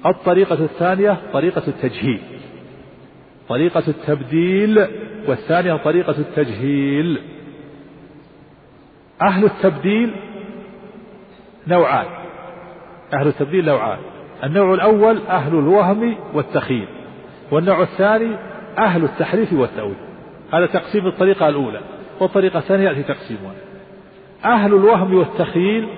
الطريقة 0.06 0.64
الثانية 0.64 1.16
طريقة 1.32 1.62
التجهيل. 1.68 2.20
طريقة 3.48 3.82
التبديل 3.88 4.86
والثانية 5.28 5.76
طريقة 5.76 6.14
التجهيل. 6.18 7.20
أهل 9.22 9.44
التبديل 9.44 10.14
نوعان. 11.66 12.06
أهل 13.14 13.26
التبديل 13.26 13.64
نوعان. 13.64 13.98
النوع 14.44 14.74
الأول 14.74 15.18
أهل 15.28 15.52
الوهم 15.52 16.16
والتخييم 16.34 16.86
والنوع 17.50 17.82
الثاني 17.82 18.36
أهل 18.78 19.04
التحريف 19.04 19.52
والتأويل. 19.52 19.96
هذا 20.52 20.66
تقسيم 20.66 21.06
الطريقة 21.06 21.48
الأولى 21.48 21.80
والطريقة 22.20 22.58
الثانية 22.58 22.88
يأتي 22.88 23.02
تقسيمها. 23.02 23.54
أهل 24.44 24.74
الوهم 24.74 25.14
والتخييل 25.14 25.88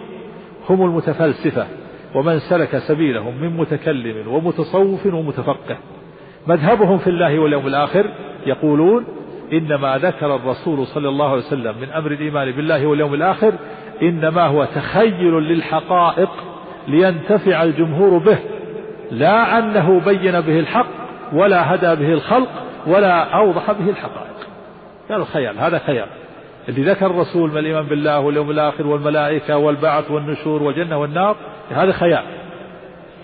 هم 0.69 0.85
المتفلسفة 0.85 1.67
ومن 2.15 2.39
سلك 2.39 2.79
سبيلهم 2.79 3.35
من 3.41 3.57
متكلم 3.57 4.29
ومتصوف 4.29 5.07
ومتفقه. 5.07 5.77
مذهبهم 6.47 6.99
في 6.99 7.11
الله 7.11 7.39
واليوم 7.39 7.67
الآخر 7.67 8.11
يقولون 8.47 9.05
إنما 9.53 9.99
ذكر 9.99 10.37
الرسول 10.37 10.87
صلى 10.87 11.09
الله 11.09 11.31
عليه 11.31 11.43
وسلم 11.43 11.75
من 11.81 11.89
أمر 11.89 12.11
الإيمان 12.11 12.51
بالله 12.51 12.87
واليوم 12.87 13.15
الآخر 13.15 13.53
إنما 14.03 14.47
هو 14.47 14.65
تخيل 14.65 15.33
للحقائق 15.33 16.31
لينتفع 16.89 17.63
الجمهور 17.63 18.19
به 18.19 18.39
لا 19.11 19.59
أنه 19.59 20.01
بين 20.01 20.41
به 20.41 20.59
الحق 20.59 20.87
ولا 21.33 21.75
هدى 21.75 22.05
به 22.05 22.13
الخلق 22.13 22.49
ولا 22.87 23.23
أوضح 23.23 23.73
به 23.73 23.91
الحقائق. 23.91 24.49
قالوا 25.11 25.25
خيال 25.25 25.59
هذا 25.59 25.79
خيال. 25.79 26.07
اللي 26.69 26.91
ذكر 26.91 27.07
الرسول 27.07 27.51
من 27.51 27.59
الإيمان 27.59 27.87
بالله 27.87 28.21
واليوم 28.21 28.51
الآخر 28.51 28.87
والملائكة 28.87 29.57
والبعث 29.57 30.11
والنشور 30.11 30.63
والجنة 30.63 30.99
والنار 30.99 31.37
هذا 31.71 31.93
خيال. 31.93 32.23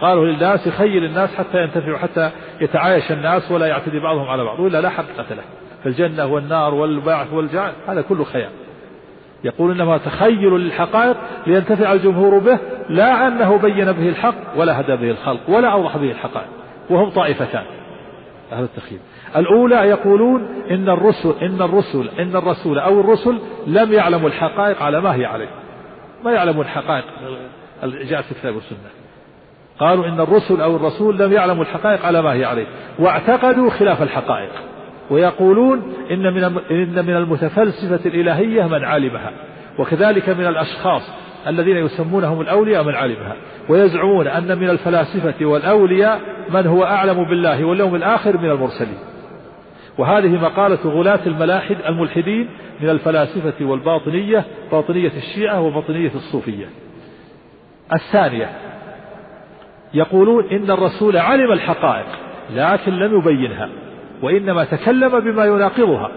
قالوا 0.00 0.26
للناس 0.26 0.66
يخيل 0.66 1.04
الناس 1.04 1.34
حتى 1.34 1.62
ينتفعوا 1.62 1.98
حتى 1.98 2.30
يتعايش 2.60 3.12
الناس 3.12 3.50
ولا 3.50 3.66
يعتدي 3.66 4.00
بعضهم 4.00 4.28
على 4.28 4.44
بعض 4.44 4.60
وإلا 4.60 4.80
لا 4.80 4.88
حقيقة 4.88 5.34
له. 5.34 5.42
فالجنة 5.84 6.26
والنار 6.26 6.74
والبعث 6.74 7.32
والجعل 7.32 7.72
هذا 7.88 8.02
كله 8.02 8.24
خيال. 8.24 8.50
يقول 9.44 9.70
إنما 9.70 9.98
تخيل 9.98 10.52
للحقائق 10.52 11.16
لينتفع 11.46 11.92
الجمهور 11.92 12.38
به 12.38 12.58
لا 12.88 13.28
أنه 13.28 13.56
بين 13.56 13.92
به 13.92 14.08
الحق 14.08 14.34
ولا 14.56 14.80
هدى 14.80 14.96
به 14.96 15.10
الخلق 15.10 15.40
ولا 15.48 15.68
أوضح 15.68 15.96
به 15.96 16.10
الحقائق 16.10 16.48
وهم 16.90 17.10
طائفتان 17.10 17.64
أهل 18.52 18.62
التخيل 18.62 18.98
الأولى 19.36 19.76
يقولون 19.76 20.48
إن 20.70 20.88
الرسل 20.88 21.34
إن 21.42 21.62
الرسل 21.62 22.08
إن 22.18 22.36
الرسول 22.36 22.78
أو 22.78 23.00
الرسل 23.00 23.38
لم 23.66 23.92
يعلموا 23.92 24.28
الحقائق 24.28 24.82
على 24.82 25.00
ما 25.00 25.14
هي 25.14 25.24
عليه 25.24 25.48
ما 26.24 26.32
يعلمون 26.32 26.64
الحقائق 26.64 27.04
جاءت 27.82 28.24
في 28.24 28.32
الكتاب 28.32 28.54
والسنة 28.54 28.78
قالوا 29.80 30.06
إن 30.06 30.20
الرسل 30.20 30.60
أو 30.60 30.76
الرسول 30.76 31.18
لم 31.18 31.32
يعلموا 31.32 31.62
الحقائق 31.62 32.04
على 32.04 32.22
ما 32.22 32.32
هي 32.32 32.44
عليه 32.44 32.66
واعتقدوا 32.98 33.70
خلاف 33.70 34.02
الحقائق 34.02 34.50
ويقولون 35.10 35.92
إن 36.10 36.34
من 36.34 36.44
إن 36.70 37.04
من 37.06 37.16
المتفلسفة 37.16 38.08
الإلهية 38.08 38.66
من 38.66 38.84
علمها 38.84 39.32
وكذلك 39.78 40.28
من 40.28 40.46
الأشخاص 40.46 41.02
الذين 41.46 41.76
يسمونهم 41.76 42.40
الأولياء 42.40 42.84
من 42.84 42.94
علمها 42.94 43.36
ويزعمون 43.68 44.26
أن 44.26 44.58
من 44.58 44.70
الفلاسفة 44.70 45.46
والأولياء 45.46 46.20
من 46.50 46.66
هو 46.66 46.84
أعلم 46.84 47.24
بالله 47.24 47.64
واليوم 47.64 47.94
الآخر 47.94 48.38
من 48.38 48.50
المرسلين. 48.50 48.98
وهذه 49.98 50.28
مقالة 50.28 50.78
غلاة 50.84 51.20
الملاحد 51.26 51.76
الملحدين 51.88 52.48
من 52.80 52.88
الفلاسفة 52.88 53.64
والباطنية 53.64 54.44
باطنية 54.72 55.12
الشيعة 55.16 55.60
وباطنية 55.60 56.10
الصوفية. 56.14 56.66
الثانية 57.92 58.50
يقولون 59.94 60.44
إن 60.50 60.70
الرسول 60.70 61.16
علم 61.16 61.52
الحقائق 61.52 62.06
لكن 62.54 62.92
لم 62.92 63.18
يبينها. 63.18 63.68
وإنما 64.22 64.64
تكلم 64.64 65.20
بما 65.20 65.44
يناقضها. 65.44 66.10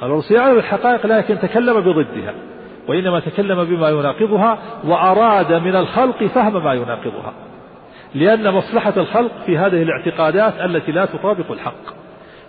قال 0.00 0.10
الرسول 0.10 0.36
يعلم 0.36 0.58
الحقائق 0.58 1.06
لكن 1.06 1.38
تكلم 1.38 1.80
بضدها. 1.80 2.34
وإنما 2.88 3.20
تكلم 3.20 3.64
بما 3.64 3.88
يناقضها 3.88 4.58
وأراد 4.84 5.52
من 5.52 5.76
الخلق 5.76 6.24
فهم 6.24 6.64
ما 6.64 6.74
يناقضها. 6.74 7.32
لأن 8.14 8.50
مصلحة 8.50 8.92
الخلق 8.96 9.30
في 9.46 9.58
هذه 9.58 9.82
الاعتقادات 9.82 10.54
التي 10.60 10.92
لا 10.92 11.04
تطابق 11.04 11.52
الحق. 11.52 12.02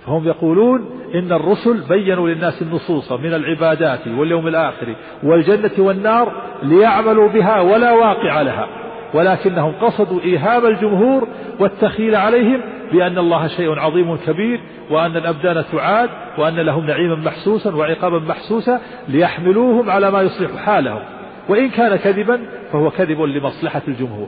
فهم 0.05 0.27
يقولون 0.27 0.89
إن 1.15 1.32
الرسل 1.32 1.82
بينوا 1.89 2.29
للناس 2.29 2.62
النصوص 2.62 3.12
من 3.12 3.34
العبادات 3.34 4.08
واليوم 4.08 4.48
الآخر 4.48 4.96
والجنة 5.24 5.72
والنار 5.77 6.32
ليعملوا 6.63 7.29
بها 7.29 7.62
ولا 7.62 7.91
واقع 7.91 8.41
لها. 8.41 8.83
ولكنهم 9.13 9.74
قصدوا 9.82 10.22
إيهام 10.22 10.65
الجمهور 10.65 11.27
والتخيل 11.60 12.15
عليهم 12.15 12.62
بأن 12.91 13.17
الله 13.17 13.48
شيء 13.48 13.79
عظيم 13.79 14.15
كبير 14.15 14.60
وأن 14.89 15.17
الأبدان 15.17 15.63
تعاد 15.72 16.10
وأن 16.38 16.55
لهم 16.55 16.86
نعيما 16.86 17.15
محسوسا 17.15 17.75
وعقابا 17.75 18.20
محسوسا 18.20 18.82
ليحملوهم 19.08 19.89
على 19.89 20.12
ما 20.12 20.22
يصلح 20.22 20.55
حالهم. 20.65 21.01
وإن 21.50 21.70
كان 21.70 21.96
كذبا 21.96 22.39
فهو 22.72 22.89
كذب 22.89 23.22
لمصلحة 23.22 23.82
الجمهور. 23.88 24.27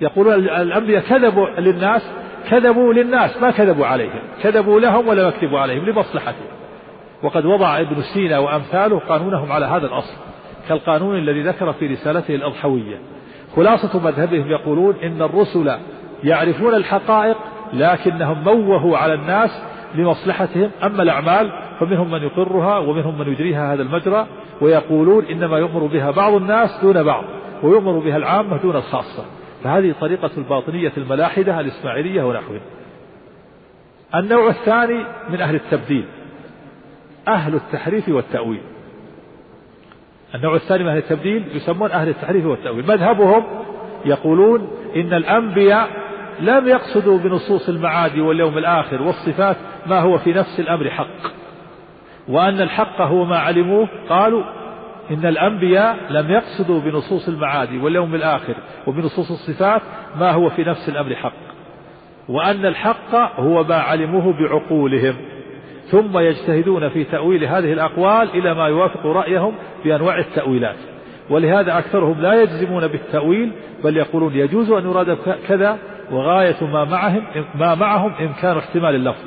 يقولون 0.00 0.34
الأنبياء 0.34 1.02
كذبوا 1.02 1.48
للناس 1.48 2.10
كذبوا 2.50 2.92
للناس 2.94 3.42
ما 3.42 3.50
كذبوا 3.50 3.86
عليهم. 3.86 4.20
كذبوا 4.42 4.80
لهم 4.80 5.08
ولا 5.08 5.28
يكذبوا 5.28 5.58
عليهم 5.58 5.84
لمصلحتهم. 5.84 6.46
وقد 7.22 7.46
وضع 7.46 7.80
ابن 7.80 8.02
سينا 8.02 8.38
وأمثاله 8.38 8.98
قانونهم 8.98 9.52
على 9.52 9.66
هذا 9.66 9.86
الأصل 9.86 10.16
كالقانون 10.68 11.18
الذي 11.18 11.42
ذكر 11.42 11.72
في 11.72 11.86
رسالته 11.86 12.34
الأضحوية. 12.34 12.98
خلاصة 13.56 14.00
مذهبهم 14.00 14.50
يقولون 14.50 14.94
إن 15.02 15.22
الرسل 15.22 15.76
يعرفون 16.24 16.74
الحقائق 16.74 17.36
لكنهم 17.72 18.44
موهوا 18.44 18.98
على 18.98 19.14
الناس 19.14 19.62
لمصلحتهم. 19.94 20.70
أما 20.82 21.02
الأعمال 21.02 21.52
فمنهم 21.80 22.10
من 22.10 22.22
يقرها 22.22 22.78
ومنهم 22.78 23.18
من 23.18 23.32
يجريها 23.32 23.74
هذا 23.74 23.82
المجرى 23.82 24.26
ويقولون 24.60 25.24
إنما 25.24 25.58
يؤمر 25.58 25.86
بها 25.86 26.10
بعض 26.10 26.34
الناس 26.34 26.70
دون 26.82 27.02
بعض 27.02 27.24
ويؤمر 27.62 27.98
بها 27.98 28.16
العامة 28.16 28.56
دون 28.56 28.76
الخاصة. 28.76 29.24
فهذه 29.64 29.94
طريقة 30.00 30.30
الباطنية 30.36 30.92
الملاحدة 30.96 31.60
الإسماعيلية 31.60 32.22
ونحوهم 32.22 32.60
النوع 34.14 34.48
الثاني 34.48 35.04
من 35.30 35.40
أهل 35.40 35.54
التبديل 35.54 36.04
أهل 37.28 37.54
التحريف 37.54 38.08
والتأويل. 38.08 38.60
النوع 40.34 40.54
الثاني 40.54 40.84
من 40.84 40.90
أهل 40.90 40.98
التبديل 40.98 41.44
يسمون 41.54 41.90
أهل 41.90 42.08
التحريف 42.08 42.46
والتأويل. 42.46 42.86
مذهبهم 42.86 43.44
يقولون 44.04 44.68
إن 44.96 45.14
الأنبياء 45.14 45.88
لم 46.40 46.68
يقصدوا 46.68 47.18
بنصوص 47.18 47.68
المعاد 47.68 48.18
واليوم 48.18 48.58
الآخر 48.58 49.02
والصفات 49.02 49.56
ما 49.86 50.00
هو 50.00 50.18
في 50.18 50.32
نفس 50.32 50.60
الأمر 50.60 50.90
حق. 50.90 51.32
وأن 52.28 52.60
الحق 52.60 53.00
هو 53.00 53.24
ما 53.24 53.38
علموه 53.38 53.88
قالوا 54.08 54.42
إن 55.10 55.26
الأنبياء 55.26 55.96
لم 56.10 56.30
يقصدوا 56.30 56.80
بنصوص 56.80 57.28
المعاد 57.28 57.74
واليوم 57.74 58.14
الآخر 58.14 58.54
وبنصوص 58.86 59.30
الصفات 59.30 59.82
ما 60.16 60.30
هو 60.30 60.48
في 60.48 60.64
نفس 60.64 60.88
الأمر 60.88 61.14
حق. 61.14 61.32
وأن 62.28 62.66
الحق 62.66 63.14
هو 63.40 63.64
ما 63.64 63.76
علموه 63.76 64.32
بعقولهم. 64.32 65.14
ثم 65.92 66.18
يجتهدون 66.18 66.88
في 66.88 67.04
تأويل 67.04 67.44
هذه 67.44 67.72
الأقوال 67.72 68.28
إلى 68.34 68.54
ما 68.54 68.66
يوافق 68.66 69.06
رأيهم 69.06 69.54
بأنواع 69.84 70.18
التأويلات. 70.18 70.76
ولهذا 71.30 71.78
أكثرهم 71.78 72.20
لا 72.20 72.42
يجزمون 72.42 72.86
بالتأويل 72.86 73.52
بل 73.84 73.96
يقولون 73.96 74.34
يجوز 74.34 74.70
أن 74.70 74.90
يراد 74.90 75.18
كذا 75.48 75.78
وغاية 76.12 76.64
ما 76.64 76.84
معهم 76.84 77.22
ما 77.54 77.74
معهم 77.74 78.12
إمكان 78.20 78.58
احتمال 78.58 78.94
اللفظ. 78.94 79.24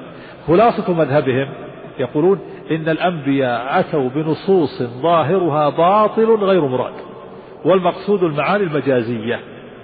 خلاصة 0.48 0.94
مذهبهم 0.94 1.48
يقولون 2.00 2.40
إن 2.72 2.90
الأنبياء 2.90 3.80
أتوا 3.80 4.10
بنصوص 4.10 4.84
ظاهرها 4.84 5.70
باطل 5.70 6.36
غير 6.36 6.66
مراد 6.66 6.94
والمقصود 7.66 8.24
المعاني 8.24 8.64
المجازية 8.64 9.40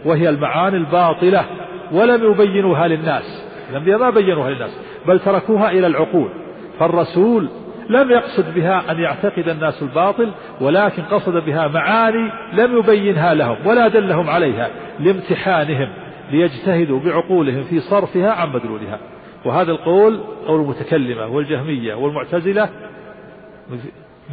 وهي 0.05 0.29
المعاني 0.29 0.77
الباطلة 0.77 1.45
ولم 1.91 2.31
يبينوها 2.31 2.87
للناس. 2.87 3.45
الأنبياء 3.69 3.99
ما 3.99 4.09
بينوها 4.09 4.49
للناس 4.49 4.79
بل 5.07 5.19
تركوها 5.19 5.71
إلى 5.71 5.87
العقول. 5.87 6.40
فالرسول 6.81 7.49
لم 7.89 8.11
يقصد 8.11 8.53
بها 8.53 8.91
أن 8.91 8.99
يعتقد 8.99 9.49
الناس 9.49 9.81
الباطل 9.81 10.31
ولكن 10.61 11.03
قصد 11.03 11.33
بها 11.45 11.67
معاني 11.67 12.31
لم 12.53 12.77
يبينها 12.77 13.33
لهم 13.33 13.67
ولا 13.67 13.87
دلهم 13.87 14.29
عليها 14.29 14.69
لامتحانهم 14.99 15.89
ليجتهدوا 16.31 16.99
بعقولهم 16.99 17.63
في 17.63 17.79
صرفها 17.79 18.31
عن 18.31 18.49
مدلولها. 18.49 18.99
وهذا 19.45 19.71
القول 19.71 20.19
قول 20.47 20.61
المتكلمة 20.61 21.27
والجهمية 21.27 21.93
والمعتزلة 21.93 22.69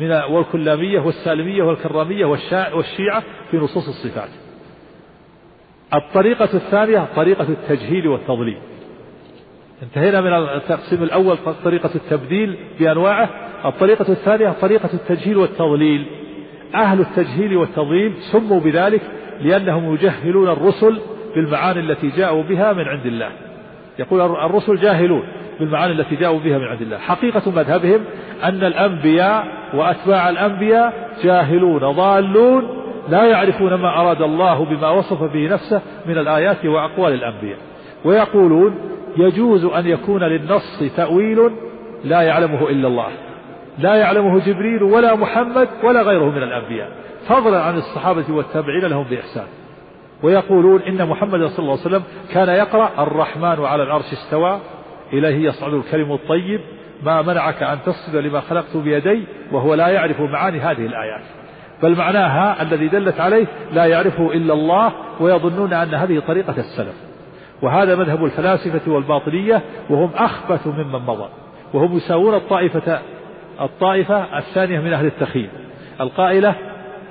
من 0.01 0.11
والكلامية 0.11 1.01
والسالمية 1.01 1.63
والكرامية 1.63 2.25
والشيعة 2.75 3.23
في 3.51 3.57
نصوص 3.57 3.89
الصفات. 3.89 4.31
الطريقة 5.95 6.49
الثانية 6.55 7.07
طريقة 7.17 7.47
التجهيل 7.49 8.09
والتضليل. 8.09 8.59
انتهينا 9.83 10.21
من 10.21 10.33
التقسيم 10.33 11.03
الأول 11.03 11.37
طريقة 11.65 11.91
التبديل 11.95 12.57
بأنواعه. 12.81 13.29
الطريقة 13.65 14.09
الثانية 14.09 14.55
طريقة 14.61 14.91
التجهيل 14.95 15.37
والتضليل. 15.37 16.07
أهل 16.75 17.01
التجهيل 17.01 17.57
والتضليل 17.57 18.13
سموا 18.33 18.61
بذلك 18.61 19.03
لأنهم 19.41 19.95
يجهلون 19.95 20.49
الرسل 20.49 20.99
بالمعاني 21.35 21.81
التي 21.81 22.09
جاءوا 22.09 22.43
بها 22.43 22.73
من 22.73 22.85
عند 22.85 23.07
الله. 23.07 23.31
يقول 23.99 24.21
الرسل 24.21 24.77
جاهلون 24.77 25.23
بالمعاني 25.61 25.93
التي 25.93 26.17
جاءوا 26.17 26.39
بها 26.39 26.59
من 26.59 26.65
عند 26.65 26.83
الله. 26.83 26.99
حقيقة 26.99 27.51
مذهبهم 27.51 28.01
أن 28.45 28.65
الأنبياء 28.65 29.47
وأتباع 29.75 30.29
الأنبياء 30.29 31.11
جاهلون 31.25 31.81
ضالون 31.81 32.69
لا 33.09 33.25
يعرفون 33.25 33.75
ما 33.75 34.01
أراد 34.01 34.23
الله 34.23 34.65
بما 34.65 34.91
وصف 34.91 35.23
به 35.23 35.49
نفسه 35.49 35.83
من 36.07 36.19
الآيات 36.19 36.67
وأقوال 36.67 37.13
الأنبياء. 37.13 37.59
ويقولون 38.05 38.75
يجوز 39.17 39.65
أن 39.65 39.87
يكون 39.87 40.23
للنص 40.23 40.83
تأويل 40.97 41.51
لا 42.05 42.23
يعلمه 42.23 42.69
إلا 42.69 42.89
الله. 42.89 43.09
لا 43.79 43.95
يعلمه 43.95 44.39
جبريل 44.39 44.83
ولا 44.83 45.17
محمد 45.17 45.69
ولا 45.85 46.03
غيره 46.03 46.31
من 46.31 46.43
الأنبياء. 46.43 46.91
فضلا 47.29 47.63
عن 47.63 47.77
الصحابة 47.77 48.25
والتابعين 48.31 48.85
لهم 48.85 49.05
بإحسان. 49.05 49.47
ويقولون 50.23 50.83
إن 50.83 51.09
محمد 51.09 51.47
صلى 51.47 51.59
الله 51.59 51.73
عليه 51.73 51.81
وسلم 51.81 52.03
كان 52.33 52.49
يقرأ 52.49 52.91
الرحمن 52.99 53.65
على 53.65 53.83
العرش 53.83 54.13
استوى. 54.13 54.61
إليه 55.13 55.49
يصعد 55.49 55.75
الكلم 55.75 56.13
الطيب. 56.13 56.61
ما 57.03 57.23
منعك 57.23 57.63
أن 57.63 57.79
تسجد 57.87 58.17
لما 58.17 58.41
خلقت 58.41 58.77
بيدي 58.77 59.25
وهو 59.53 59.75
لا 59.75 59.89
يعرف 59.89 60.21
معاني 60.21 60.61
هذه 60.61 60.87
الآيات. 60.87 61.23
بل 61.83 61.97
معناها 61.97 62.63
الذي 62.63 62.89
دلت 62.89 63.21
عليه 63.21 63.47
لا 63.73 63.85
يعرفه 63.85 64.33
إلا 64.33 64.53
الله 64.53 64.93
ويظنون 65.21 65.73
أن 65.73 65.95
هذه 65.95 66.23
طريقة 66.27 66.55
السلف. 66.59 67.08
وهذا 67.63 67.95
مذهب 67.95 68.25
الفلاسفة 68.25 68.93
والباطنية 68.93 69.63
وهم 69.91 70.11
أخبث 70.15 70.67
ممن 70.67 71.07
مضى. 71.07 71.29
وهم 71.75 71.97
يساوون 71.97 72.35
الطائفة 72.35 73.01
الطائفة 73.61 74.39
الثانية 74.39 74.81
من 74.81 74.93
أهل 74.93 75.07
التخيل 75.07 75.49
القائلة 76.01 76.55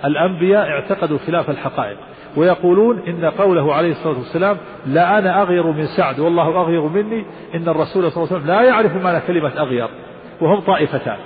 الأنبياء 0.05 0.69
اعتقدوا 0.69 1.17
خلاف 1.27 1.49
الحقائق. 1.49 1.97
ويقولون 2.38 2.99
إن 3.07 3.25
قوله 3.25 3.73
عليه 3.73 3.91
الصلاة 3.91 4.17
والسلام 4.17 4.57
لا 4.86 5.17
أنا 5.17 5.41
أغير 5.41 5.67
من 5.67 5.86
سعد 5.86 6.19
والله 6.19 6.62
أغير 6.62 6.81
مني 6.81 7.25
إن 7.55 7.69
الرسول 7.69 8.12
صلى 8.12 8.23
الله 8.23 8.33
عليه 8.33 8.38
وسلم 8.38 8.47
لا 8.47 8.62
يعرف 8.62 8.95
معنى 9.03 9.19
كلمة 9.27 9.51
أغير. 9.57 9.88
وهم 10.41 10.60
طائفتان. 10.60 11.17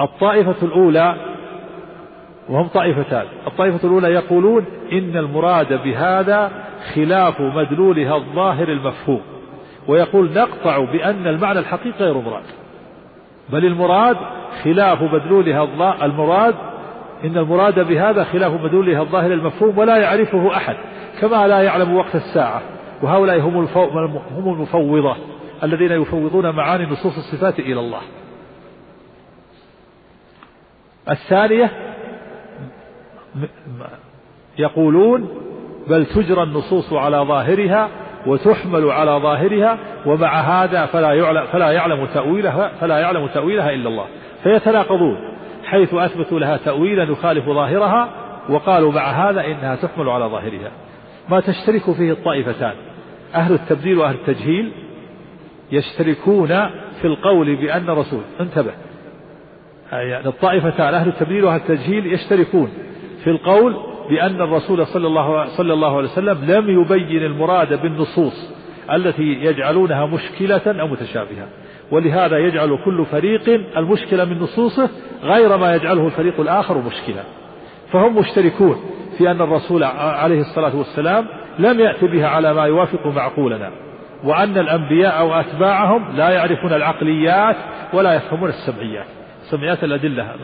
الطائفة 0.00 0.54
الأولى 0.62 1.14
وهم 2.50 2.68
طائفتان. 2.68 3.24
الطائفة 3.46 3.88
الأولى 3.88 4.08
يقولون 4.08 4.64
إن 4.92 5.16
المراد 5.16 5.82
بهذا 5.82 6.50
خلاف 6.94 7.40
مدلولها 7.40 8.16
الظاهر 8.16 8.68
المفهوم. 8.68 9.20
ويقول 9.88 10.32
نقطع 10.32 10.78
بأن 10.78 11.26
المعنى 11.26 11.58
الحقيقي 11.58 12.04
غير 12.04 12.14
مراد. 12.14 12.42
بل 13.48 13.64
المراد 13.64 14.16
خلاف 14.64 15.02
مدلولها 15.02 15.68
المراد 16.04 16.54
إن 17.24 17.36
المراد 17.36 17.88
بهذا 17.88 18.24
خلاف 18.24 18.52
مدلولها 18.52 19.02
الظاهر 19.02 19.32
المفهوم 19.32 19.78
ولا 19.78 19.96
يعرفه 19.96 20.56
أحد. 20.56 20.76
كما 21.20 21.48
لا 21.48 21.62
يعلم 21.62 21.96
وقت 21.96 22.14
الساعة. 22.14 22.62
وهؤلاء 23.02 23.40
هم 23.40 23.66
هم 24.36 24.54
المفوضة 24.54 25.16
الذين 25.62 25.92
يفوضون 25.92 26.50
معاني 26.50 26.86
نصوص 26.86 27.16
الصفات 27.16 27.58
إلى 27.58 27.80
الله. 27.80 28.00
الثانية 31.10 31.89
يقولون 34.58 35.28
بل 35.88 36.06
تجرى 36.06 36.42
النصوص 36.42 36.92
على 36.92 37.16
ظاهرها 37.16 37.88
وتحمل 38.26 38.90
على 38.90 39.10
ظاهرها 39.10 39.78
ومع 40.06 40.40
هذا 40.40 40.86
فلا 40.86 41.12
يعلم 41.12 41.46
فلا 41.46 41.70
يعلم 41.70 42.06
تأويلها 42.06 42.70
فلا 42.80 42.98
يعلم 42.98 43.26
تأويلها 43.26 43.70
إلا 43.70 43.88
الله. 43.88 44.06
فيتناقضون 44.42 45.16
حيث 45.64 45.94
أثبتوا 45.94 46.40
لها 46.40 46.56
تأويلا 46.56 47.02
يخالف 47.02 47.46
ظاهرها 47.46 48.08
وقالوا 48.48 48.92
مع 48.92 49.30
هذا 49.30 49.46
إنها 49.46 49.76
تحمل 49.76 50.08
على 50.08 50.24
ظاهرها. 50.24 50.70
ما 51.28 51.40
تشترك 51.40 51.90
فيه 51.96 52.12
الطائفتان 52.12 52.72
أهل 53.34 53.54
التبديل 53.54 53.98
وأهل 53.98 54.14
التجهيل 54.14 54.72
يشتركون 55.72 56.48
في 57.00 57.04
القول 57.04 57.56
بأن 57.56 57.90
رسول 57.90 58.20
انتبه. 58.40 58.72
يعني 59.92 60.26
الطائفتان 60.26 60.94
أهل 60.94 61.08
التبديل 61.08 61.44
وأهل 61.44 61.60
التجهيل 61.60 62.12
يشتركون 62.12 62.70
في 63.24 63.30
القول 63.30 63.76
بأن 64.10 64.40
الرسول 64.40 64.86
صلى 64.86 65.06
الله, 65.06 65.46
صلى 65.56 65.72
الله 65.72 65.96
عليه 65.96 66.08
وسلم 66.08 66.38
لم 66.44 66.80
يبين 66.80 67.24
المراد 67.24 67.82
بالنصوص 67.82 68.52
التي 68.92 69.22
يجعلونها 69.22 70.06
مشكلة 70.06 70.80
أو 70.80 70.86
متشابهة. 70.86 71.48
ولهذا 71.90 72.38
يجعل 72.38 72.78
كل 72.84 73.04
فريق 73.04 73.60
المشكلة 73.76 74.24
من 74.24 74.38
نصوصه 74.38 74.90
غير 75.22 75.56
ما 75.56 75.74
يجعله 75.74 76.06
الفريق 76.06 76.40
الآخر 76.40 76.78
مشكلة. 76.78 77.24
فهم 77.92 78.18
مشتركون 78.18 78.76
في 79.18 79.30
أن 79.30 79.40
الرسول 79.40 79.84
عليه 79.84 80.40
الصلاة 80.40 80.76
والسلام 80.76 81.26
لم 81.58 81.80
يأت 81.80 82.04
بها 82.04 82.28
على 82.28 82.54
ما 82.54 82.64
يوافق 82.64 83.06
معقولنا 83.06 83.70
وأن 84.24 84.58
الأنبياء 84.58 85.18
أو 85.18 85.34
أتباعهم 85.34 86.16
لا 86.16 86.30
يعرفون 86.30 86.72
العقليات 86.72 87.56
ولا 87.92 88.14
يفهمون 88.14 88.48
السمعيات. 88.48 89.06
سمعيات 89.42 89.84
الأدلة 89.84 90.34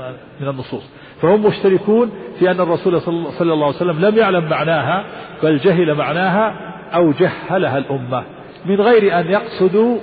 من 0.41 0.49
النصوص. 0.49 0.91
فهم 1.22 1.46
مشتركون 1.46 2.11
في 2.38 2.50
أن 2.50 2.61
الرسول 2.61 3.00
صلى 3.00 3.52
الله 3.52 3.66
عليه 3.66 3.76
وسلم 3.76 4.00
لم 4.00 4.18
يعلم 4.18 4.48
معناها 4.48 5.05
بل 5.42 5.59
جهل 5.59 5.94
معناها 5.94 6.55
أو 6.94 7.12
جهلها 7.12 7.79
الأمة. 7.79 8.22
من 8.66 8.81
غير 8.81 9.20
أن 9.20 9.31
يقصدوا 9.31 9.98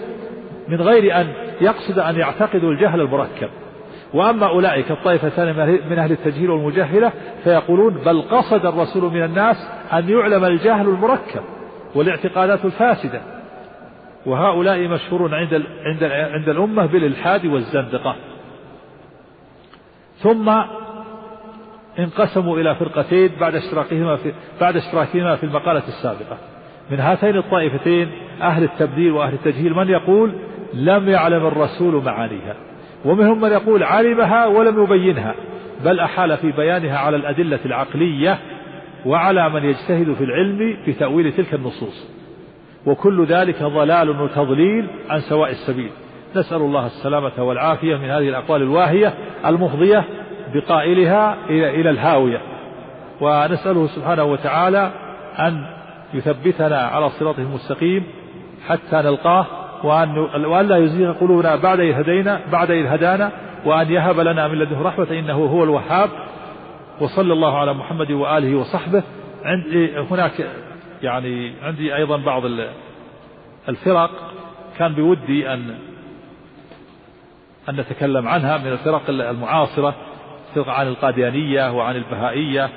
من 0.67 0.81
غير 0.81 1.21
أن 1.21 1.33
يقصد 1.61 1.99
أن 1.99 2.15
يعتقدوا 2.15 2.71
الجهل 2.71 3.01
المركب. 3.01 3.49
وأما 4.13 4.47
أولئك 4.47 4.91
الطائفتان 4.91 5.79
من 5.89 5.99
أهل 5.99 6.11
التجهيل 6.11 6.49
والمجهلة 6.49 7.11
فيقولون 7.43 7.93
بل 7.93 8.21
قصد 8.21 8.65
الرسول 8.65 9.13
من 9.13 9.23
الناس 9.23 9.57
أن 9.93 10.09
يعلم 10.09 10.45
الجهل 10.45 10.87
المركب 10.87 11.41
والاعتقادات 11.95 12.65
الفاسدة. 12.65 13.21
وهؤلاء 14.25 14.87
مشهورون 14.87 15.33
عند 15.33 15.63
عند 15.85 16.03
عند 16.03 16.49
الأمة 16.49 16.85
بالإلحاد 16.85 17.45
والزندقة. 17.45 18.15
ثم 20.17 20.49
انقسموا 21.99 22.59
إلى 22.59 22.75
فرقتين 22.75 23.31
بعد 23.39 23.55
اشتراكهما 23.55 24.15
في 24.15 24.33
بعد 24.61 24.77
اشتراكهما 24.77 25.35
في 25.35 25.43
المقالة 25.43 25.83
السابقة. 25.87 26.37
من 26.91 26.99
هاتين 26.99 27.37
الطائفتين 27.37 28.11
أهل 28.41 28.63
التبديل 28.63 29.11
وأهل 29.11 29.33
التجهيل 29.33 29.73
من 29.73 29.89
يقول 29.89 30.33
لم 30.73 31.09
يعلم 31.09 31.45
الرسول 31.45 32.03
معانيها. 32.03 32.55
ومنهم 33.05 33.41
من 33.41 33.51
يقول 33.51 33.83
علمها 33.83 34.45
ولم 34.45 34.83
يبينها 34.83 35.35
بل 35.85 35.99
أحال 35.99 36.37
في 36.37 36.51
بيانها 36.51 36.97
على 36.97 37.15
الأدلة 37.15 37.59
العقلية 37.65 38.39
وعلى 39.05 39.49
من 39.49 39.63
يجتهد 39.63 40.13
في 40.13 40.23
العلم 40.23 40.77
في 40.85 40.93
تأويل 40.93 41.31
تلك 41.31 41.53
النصوص. 41.53 42.07
وكل 42.85 43.25
ذلك 43.25 43.63
ضلال 43.63 44.09
وتضليل 44.09 44.87
عن 45.09 45.19
سواء 45.19 45.49
السبيل. 45.49 45.89
نسأل 46.35 46.57
الله 46.57 46.85
السلامة 46.85 47.43
والعافية 47.43 47.95
من 47.95 48.09
هذه 48.09 48.29
الأقوال 48.29 48.61
الواهية 48.61 49.13
المفضية 49.45 50.03
بقائلها 50.53 51.37
إلى 51.49 51.89
الهاوية. 51.89 52.41
ونسأله 53.21 53.87
سبحانه 53.87 54.23
وتعالى 54.23 54.91
أن 55.39 55.65
يثبتنا 56.13 56.77
على 56.77 57.09
صراطه 57.09 57.41
المستقيم 57.41 58.03
حتى 58.67 58.95
نلقاه 58.95 59.45
وأن 59.83 60.17
وأن 60.45 60.67
لا 60.67 60.77
يزيغ 60.77 61.13
قلوبنا 61.13 61.55
بعد 61.55 61.79
إذ 61.79 61.93
هدينا 61.93 62.41
بعد 62.51 62.71
إذ 62.71 62.85
هدانا 62.85 63.31
وأن 63.65 63.91
يهب 63.91 64.19
لنا 64.19 64.47
من 64.47 64.59
لدنه 64.59 64.81
رحمة 64.81 65.07
إنه 65.11 65.33
هو 65.33 65.63
الوهاب. 65.63 66.09
وصلى 67.01 67.33
الله 67.33 67.57
على 67.57 67.73
محمد 67.73 68.11
وآله 68.11 68.55
وصحبه. 68.55 69.03
عندي 69.43 69.97
هناك 69.97 70.47
يعني 71.01 71.53
عندي 71.63 71.95
أيضا 71.95 72.17
بعض 72.17 72.43
الفرق. 73.69 74.11
كان 74.77 74.93
بودي 74.93 75.53
أن 75.53 75.75
أن 77.69 77.75
نتكلم 77.75 78.27
عنها 78.27 78.57
من 78.57 78.71
الفرق 78.71 79.01
المعاصرة. 79.09 79.95
فرق 80.55 80.69
عن 80.69 80.87
القاديانية 80.87 81.71
وعن 81.71 81.95
البهائية 81.95 82.69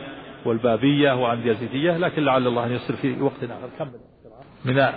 والبابية 0.45 1.13
وعن 1.13 1.39
اليزيدية 1.39 1.97
لكن 1.97 2.25
لعل 2.25 2.47
الله 2.47 2.67
أن 2.67 2.73
يسر 2.73 2.97
في 2.97 3.23
وقت 3.23 3.45
آخر. 3.45 3.69
كمل. 3.79 4.01
من 4.65 4.93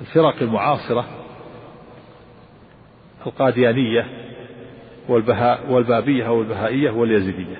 الفرق 0.00 0.42
المعاصرة 0.42 1.06
القاديانية 3.26 4.06
والبهاء 5.08 5.70
والبابية 5.70 6.28
والبهائية 6.28 6.90
واليزيدية. 6.90 7.56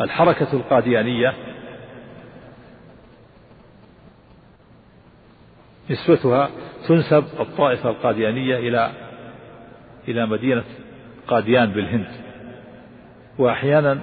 الحركة 0.00 0.52
القاديانية 0.52 1.34
نسبتها 5.90 6.50
تنسب 6.88 7.24
الطائفة 7.40 7.90
القاديانية 7.90 8.58
إلى 8.58 8.92
إلى 10.08 10.26
مدينة 10.26 10.64
قاديان 11.26 11.72
بالهند. 11.72 12.08
وأحيانا 13.38 14.00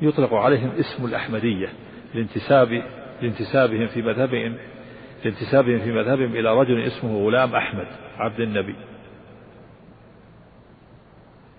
يطلق 0.00 0.34
عليهم 0.34 0.70
اسم 0.70 1.04
الأحمدية 1.04 1.68
لانتساب 2.14 2.82
لانتسابهم 3.22 3.86
في 3.86 4.02
مذهبهم 4.02 4.56
لانتسابهم 5.24 5.78
في 5.78 5.92
مذهبهم 5.92 6.36
إلى 6.36 6.54
رجل 6.60 6.82
اسمه 6.82 7.26
غلام 7.26 7.54
أحمد 7.54 7.86
عبد 8.16 8.40
النبي. 8.40 8.76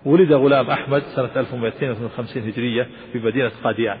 ولد 0.04 0.32
غلام 0.32 0.70
أحمد 0.70 1.02
سنة 1.02 1.30
1252 1.36 2.48
هجرية 2.48 2.88
في 3.12 3.18
مدينة 3.18 3.52
قاديان. 3.64 3.98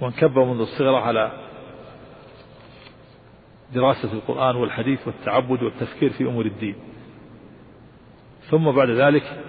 وانكب 0.00 0.38
منذ 0.38 0.60
الصغر 0.60 0.94
على 0.94 1.45
دراسة 3.74 4.12
القرآن 4.12 4.56
والحديث 4.56 5.06
والتعبد 5.06 5.62
والتفكير 5.62 6.10
في 6.10 6.24
أمور 6.24 6.46
الدين. 6.46 6.74
ثم 8.50 8.70
بعد 8.70 8.90
ذلك 8.90 9.42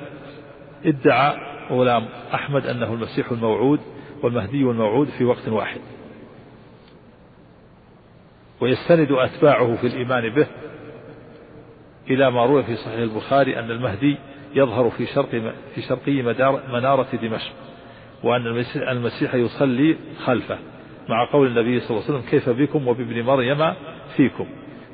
ادعى 0.85 1.37
غلام 1.69 2.05
أحمد 2.33 2.65
أنه 2.65 2.93
المسيح 2.93 3.31
الموعود 3.31 3.79
والمهدي 4.23 4.61
الموعود 4.61 5.07
في 5.07 5.25
وقت 5.25 5.47
واحد. 5.47 5.81
ويستند 8.61 9.11
أتباعه 9.11 9.75
في 9.75 9.87
الإيمان 9.87 10.29
به 10.29 10.47
إلى 12.09 12.31
ما 12.31 12.45
روي 12.45 12.63
في 12.63 12.75
صحيح 12.75 12.99
البخاري 12.99 13.59
أن 13.59 13.71
المهدي 13.71 14.17
يظهر 14.55 14.89
في 14.89 15.05
شرق 15.05 15.29
في 15.75 15.81
شرقي 15.81 16.21
منارة 16.71 17.15
دمشق 17.15 17.51
وأن 18.23 18.65
المسيح 18.75 19.33
يصلي 19.33 19.97
خلفه 20.25 20.57
مع 21.09 21.31
قول 21.31 21.47
النبي 21.47 21.79
صلى 21.79 21.89
الله 21.89 22.03
عليه 22.03 22.17
وسلم 22.17 22.29
كيف 22.29 22.49
بكم 22.49 22.87
وبابن 22.87 23.23
مريم 23.23 23.73
فيكم. 24.15 24.47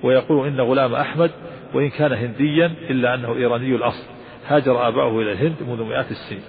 ويقول 0.03 0.47
إن 0.47 0.61
غلام 0.61 0.95
أحمد 0.95 1.31
وإن 1.73 1.89
كان 1.89 2.13
هنديا 2.13 2.65
إلا 2.65 3.13
أنه 3.13 3.35
إيراني 3.35 3.75
الأصل. 3.75 4.03
هاجر 4.47 4.87
آباؤه 4.87 5.21
إلى 5.21 5.31
الهند 5.31 5.55
منذ 5.67 5.83
مئات 5.83 6.11
السنين. 6.11 6.43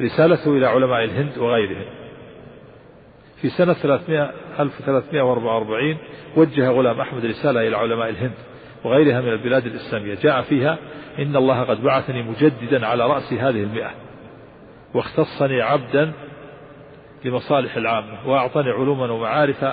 رسالته 0.00 0.56
إلى 0.56 0.66
علماء 0.66 1.04
الهند 1.04 1.38
وغيرهم. 1.38 1.84
في 3.42 3.48
سنة 3.48 3.72
300 3.72 4.32
1344 4.60 5.96
وجه 6.36 6.70
غلام 6.70 7.00
أحمد 7.00 7.24
رسالة 7.24 7.68
إلى 7.68 7.76
علماء 7.76 8.08
الهند 8.08 8.34
وغيرها 8.84 9.20
من 9.20 9.28
البلاد 9.28 9.66
الإسلامية. 9.66 10.14
جاء 10.14 10.42
فيها 10.42 10.78
إن 11.18 11.36
الله 11.36 11.62
قد 11.62 11.82
بعثني 11.82 12.22
مجددا 12.22 12.86
على 12.86 13.06
رأس 13.06 13.32
هذه 13.32 13.62
المئة 13.62 13.90
واختصني 14.94 15.62
عبدا 15.62 16.12
لمصالح 17.24 17.76
العامة 17.76 18.28
وأعطاني 18.28 18.70
علوما 18.70 19.12
ومعارف 19.12 19.64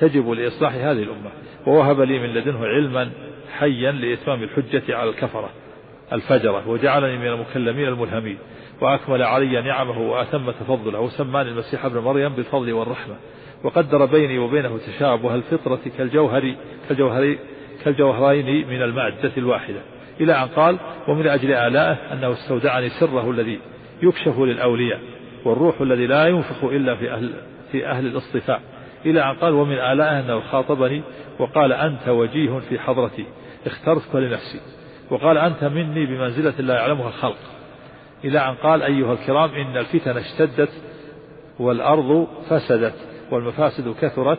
تجب 0.00 0.30
لإصلاح 0.30 0.74
هذه 0.74 1.02
الأمة. 1.02 1.30
ووهب 1.66 2.00
لي 2.00 2.18
من 2.18 2.34
لدنه 2.34 2.66
علما 2.66 3.10
حيا 3.58 3.92
لإتمام 3.92 4.42
الحجة 4.42 4.96
على 4.96 5.10
الكفرة 5.10 5.50
الفجرة 6.12 6.68
وجعلني 6.68 7.18
من 7.18 7.26
المكلمين 7.26 7.88
الملهمين. 7.88 8.38
وأكمل 8.80 9.22
علي 9.22 9.62
نعمه 9.62 10.00
وأتم 10.00 10.50
تفضله. 10.50 11.00
وسماني 11.00 11.48
المسيح 11.48 11.84
ابن 11.84 11.98
مريم 11.98 12.32
بالفضل 12.32 12.72
والرحمة. 12.72 13.14
وقدر 13.64 14.04
بيني 14.04 14.38
وبينه 14.38 14.78
تشابه 14.78 15.34
الفطرة 15.34 15.80
كالجوهر 15.98 16.54
كالجوهر 16.88 17.36
كالجوهرين 17.84 18.68
من 18.68 18.82
المادة 18.82 19.32
الواحدة. 19.36 19.80
إلى 20.20 20.32
أن 20.32 20.48
قال 20.48 20.78
ومن 21.08 21.26
أجل 21.26 21.52
آلائه 21.52 22.12
أنه 22.12 22.32
استودعني 22.32 22.88
سره 22.88 23.30
الذي 23.30 23.58
يكشف 24.02 24.38
للأولياء 24.38 25.00
والروح 25.44 25.80
الذي 25.80 26.06
لا 26.06 26.26
ينفخ 26.26 26.64
إلا 26.64 26.94
في 26.94 27.12
أهل 27.12 27.30
في 27.72 27.86
أهل 27.86 28.06
الاصطفاء. 28.06 28.60
إلى 29.06 29.30
أن 29.30 29.34
قال 29.34 29.52
ومن 29.52 29.78
آلائه 29.78 30.20
أنه 30.20 30.40
خاطبني 30.40 31.02
وقال 31.38 31.72
أنت 31.72 32.08
وجيه 32.08 32.58
في 32.58 32.78
حضرتي. 32.78 33.26
اخترتك 33.66 34.14
لنفسي. 34.14 34.60
وقال 35.10 35.38
أنت 35.38 35.64
مني 35.64 36.06
بمنزلة 36.06 36.54
لا 36.58 36.74
يعلمها 36.74 37.08
الخلق. 37.08 37.38
إلى 38.24 38.38
أن 38.38 38.54
قال 38.54 38.82
أيها 38.82 39.12
الكرام 39.12 39.50
إن 39.50 39.76
الفتن 39.76 40.16
اشتدت 40.16 40.70
والأرض 41.58 42.26
فسدت 42.48 42.94
والمفاسد 43.30 43.94
كثرت 44.00 44.38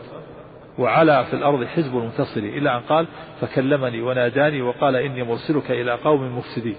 وعلى 0.78 1.24
في 1.30 1.36
الأرض 1.36 1.64
حزب 1.64 1.96
المنتصر 1.96 2.40
إلى 2.40 2.76
أن 2.76 2.80
قال 2.80 3.06
فكلمني 3.40 4.02
وناداني 4.02 4.62
وقال 4.62 4.96
إني 4.96 5.22
مرسلك 5.22 5.70
إلى 5.70 5.92
قوم 5.92 6.38
مفسدين 6.38 6.76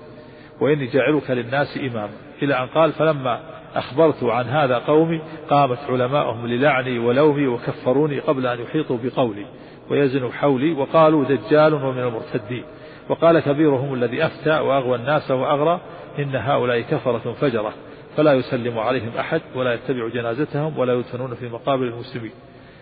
وإني 0.61 0.85
جاعلك 0.85 1.31
للناس 1.31 1.77
إماما. 1.77 2.13
إلى 2.41 2.63
أن 2.63 2.67
قال 2.67 2.91
فلما 2.91 3.39
أخبرت 3.77 4.23
عن 4.23 4.45
هذا 4.45 4.77
قومي 4.77 5.21
قامت 5.49 5.77
علماءهم 5.89 6.47
للعني 6.47 6.99
ولومي 6.99 7.47
وكفروني 7.47 8.19
قبل 8.19 8.47
أن 8.47 8.59
يحيطوا 8.61 8.97
بقولي 9.03 9.45
ويزنوا 9.89 10.31
حولي 10.31 10.73
وقالوا 10.73 11.23
دجال 11.25 11.73
ومن 11.73 11.99
المرتدين 11.99 12.63
وقال 13.09 13.39
كبيرهم 13.39 13.93
الذي 13.93 14.25
أفتى 14.25 14.59
وأغوى 14.59 14.95
الناس 14.95 15.31
وأغرى 15.31 15.81
إن 16.19 16.35
هؤلاء 16.35 16.81
كفرة 16.81 17.33
فجرة 17.41 17.73
فلا 18.17 18.33
يسلم 18.33 18.79
عليهم 18.79 19.11
أحد 19.19 19.41
ولا 19.55 19.73
يتبع 19.73 20.07
جنازتهم 20.07 20.77
ولا 20.79 20.93
يدفنون 20.93 21.35
في 21.35 21.49
مقابر 21.49 21.83
المسلمين 21.83 22.31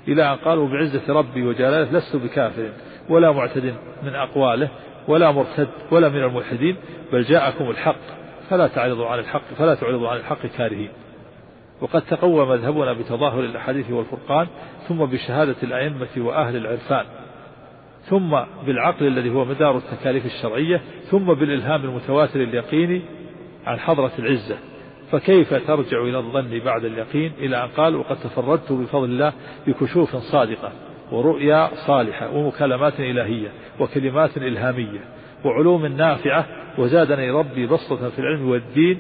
إلى 0.08 0.32
أن 0.34 0.36
قالوا 0.36 0.68
بعزة 0.68 1.14
ربي 1.14 1.44
وجلاله 1.48 1.92
لست 1.92 2.16
بكافر 2.16 2.70
ولا 3.10 3.32
معتد 3.32 3.76
من 4.04 4.16
أقواله 4.16 4.70
ولا 5.08 5.32
مرتد 5.32 5.68
ولا 5.92 6.10
من 6.10 6.24
الملحدين 6.24 6.76
بل 7.14 7.24
جاءكم 7.24 7.70
الحق 7.70 8.25
فلا 8.50 8.68
تعرضوا 8.68 9.08
عن 9.08 9.20
الحق 9.20 9.54
فلا 9.58 9.76
تعرضوا 9.76 10.10
عن 10.10 10.18
الحق 10.18 10.46
كارهين. 10.46 10.90
وقد 11.82 12.02
تقوى 12.02 12.46
مذهبنا 12.46 12.94
بتظاهر 12.94 13.40
الأحاديث 13.40 13.92
والفرقان 13.92 14.48
ثم 14.88 15.06
بشهادة 15.06 15.56
الأئمة 15.64 16.08
وأهل 16.18 16.56
العرفان 16.56 17.06
ثم 18.04 18.38
بالعقل 18.66 19.08
الذي 19.08 19.30
هو 19.30 19.46
مدار 19.46 19.78
التكاليف 19.78 20.26
الشرعية 20.26 20.82
ثم 21.12 21.34
بالإلهام 21.34 21.84
المتواتر 21.84 22.42
اليقيني 22.42 23.02
عن 23.66 23.80
حضرة 23.80 24.12
العزة. 24.20 24.58
فكيف 25.12 25.54
ترجع 25.54 26.02
إلى 26.02 26.18
الظن 26.18 26.60
بعد 26.66 26.86
اليقين؟ 26.86 27.32
إلى 27.40 27.64
أن 27.64 27.68
قال 27.68 27.96
وقد 27.96 28.16
تفردت 28.16 28.72
بفضل 28.72 29.06
الله 29.06 29.34
بكشوف 29.68 30.16
صادقة 30.16 30.72
ورؤيا 31.12 31.70
صالحة 31.88 32.30
ومكالمات 32.36 33.00
إلهية 33.00 33.50
وكلمات 33.80 34.38
إلهامية 34.38 35.00
وعلوم 35.46 35.86
نافعة 35.86 36.65
وزادني 36.78 37.32
ربي 37.32 37.68
بسطة 37.68 38.10
في 38.10 38.20
العلم 38.20 38.50
والدين 38.50 38.98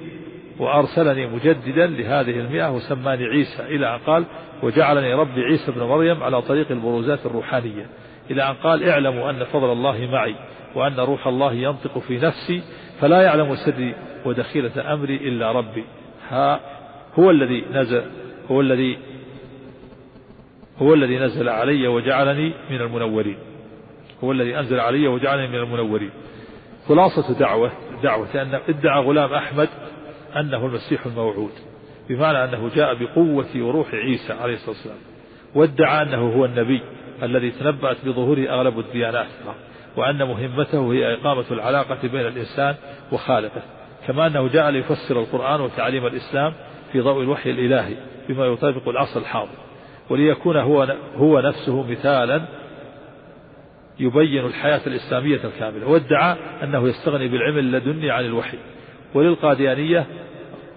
وأرسلني 0.60 1.28
مجددا 1.28 1.88
لهذه 1.88 2.40
المئة 2.40 2.72
وسماني 2.72 3.26
عيسى 3.26 3.64
إلى 3.64 3.96
أن 3.96 4.00
قال 4.00 4.26
وجعلني 4.64 5.14
ربي 5.14 5.42
عيسى 5.42 5.72
بن 5.72 5.84
مريم 5.84 6.24
على 6.24 6.42
طريق 6.42 6.72
البروزات 6.72 7.26
الروحانية 7.26 7.86
إلى 8.32 8.50
أن 8.50 8.54
قال 8.54 8.90
اعلموا 8.90 9.30
أن 9.30 9.44
فضل 9.44 9.72
الله 9.72 10.10
معي 10.12 10.36
وأن 10.76 11.00
روح 11.00 11.28
الله 11.28 11.54
ينطق 11.54 11.98
في 12.00 12.18
نفسي 12.18 12.62
فلا 13.02 13.22
يعلم 13.22 13.56
سري 13.56 13.96
ودخيلة 14.26 14.94
أمري 14.94 15.16
إلا 15.16 15.52
ربي. 15.52 15.84
ها 16.30 16.60
هو 17.20 17.32
الذي 17.32 17.66
نزل 17.72 18.04
هو 18.52 18.62
الذي 18.62 18.98
هو 20.78 20.94
الذي 20.94 21.20
نزل 21.20 21.50
علي 21.50 21.88
وجعلني 21.88 22.54
من 22.70 22.82
المنورين. 22.82 23.38
هو 24.24 24.32
الذي 24.32 24.60
أنزل 24.60 24.80
علي 24.80 25.08
وجعلني 25.08 25.48
من 25.48 25.56
المنورين. 25.56 26.12
خلاصة 26.88 27.39
دعوة 27.39 27.71
دعوة 28.04 28.41
أن 28.41 28.60
ادعى 28.69 29.02
غلام 29.04 29.34
أحمد 29.34 29.69
أنه 30.36 30.65
المسيح 30.65 31.06
الموعود 31.06 31.52
بمعنى 32.10 32.43
أنه 32.43 32.69
جاء 32.76 32.93
بقوة 32.95 33.48
وروح 33.56 33.93
عيسى 33.93 34.34
عليه 34.34 34.54
الصلاة 34.54 34.76
والسلام 34.76 34.98
وادعى 35.56 36.02
أنه 36.02 36.34
هو 36.36 36.45
النبي 36.45 36.82
الذي 37.24 37.52
تنبأت 37.52 37.98
بظهوره 38.06 38.50
أغلب 38.50 38.80
الديانات 38.80 39.28
وأن 39.98 40.17
مهمته 40.17 40.93
هي 40.93 41.13
إقامة 41.13 41.45
العلاقة 41.52 42.08
بين 42.08 42.28
الإنسان 42.28 42.76
وخالقه 43.12 43.62
كما 44.08 44.28
أنه 44.28 44.48
جاء 44.48 44.69
ليفسر 44.69 45.19
القرآن 45.19 45.62
وتعليم 45.62 46.06
الإسلام 46.06 46.54
في 46.91 47.02
ضوء 47.02 47.24
الوحي 47.24 47.50
الإلهي 47.50 47.95
بما 48.30 48.45
يطابق 48.45 48.89
العصر 48.89 49.19
الحاضر 49.19 49.58
وليكون 50.10 50.58
هو 50.58 50.95
هو 51.17 51.39
نفسه 51.39 51.84
مثالا 51.84 52.41
يبين 54.00 54.46
الحياة 54.46 54.82
الإسلامية 54.88 55.40
الكاملة 55.44 55.88
وادعى 55.88 56.38
أنه 56.64 56.88
يستغني 56.88 57.28
بالعلم 57.28 57.58
اللدني 57.58 58.12
عن 58.12 58.26
الوحي. 58.26 58.58
وللقاديانية 59.14 60.06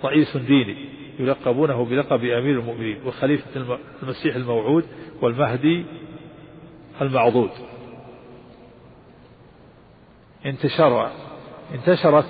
رئيس 0.04 0.36
ديني 0.36 0.76
يلقبونه 1.18 1.84
بلقب 1.84 2.24
أمير 2.24 2.60
المؤمنين 2.60 2.98
وخليفة 3.06 3.76
المسيح 4.02 4.36
الموعود 4.36 4.84
والمهدي 5.22 5.84
المعضود. 7.00 7.50
انتشر 10.46 11.10
انتشرت 11.74 12.26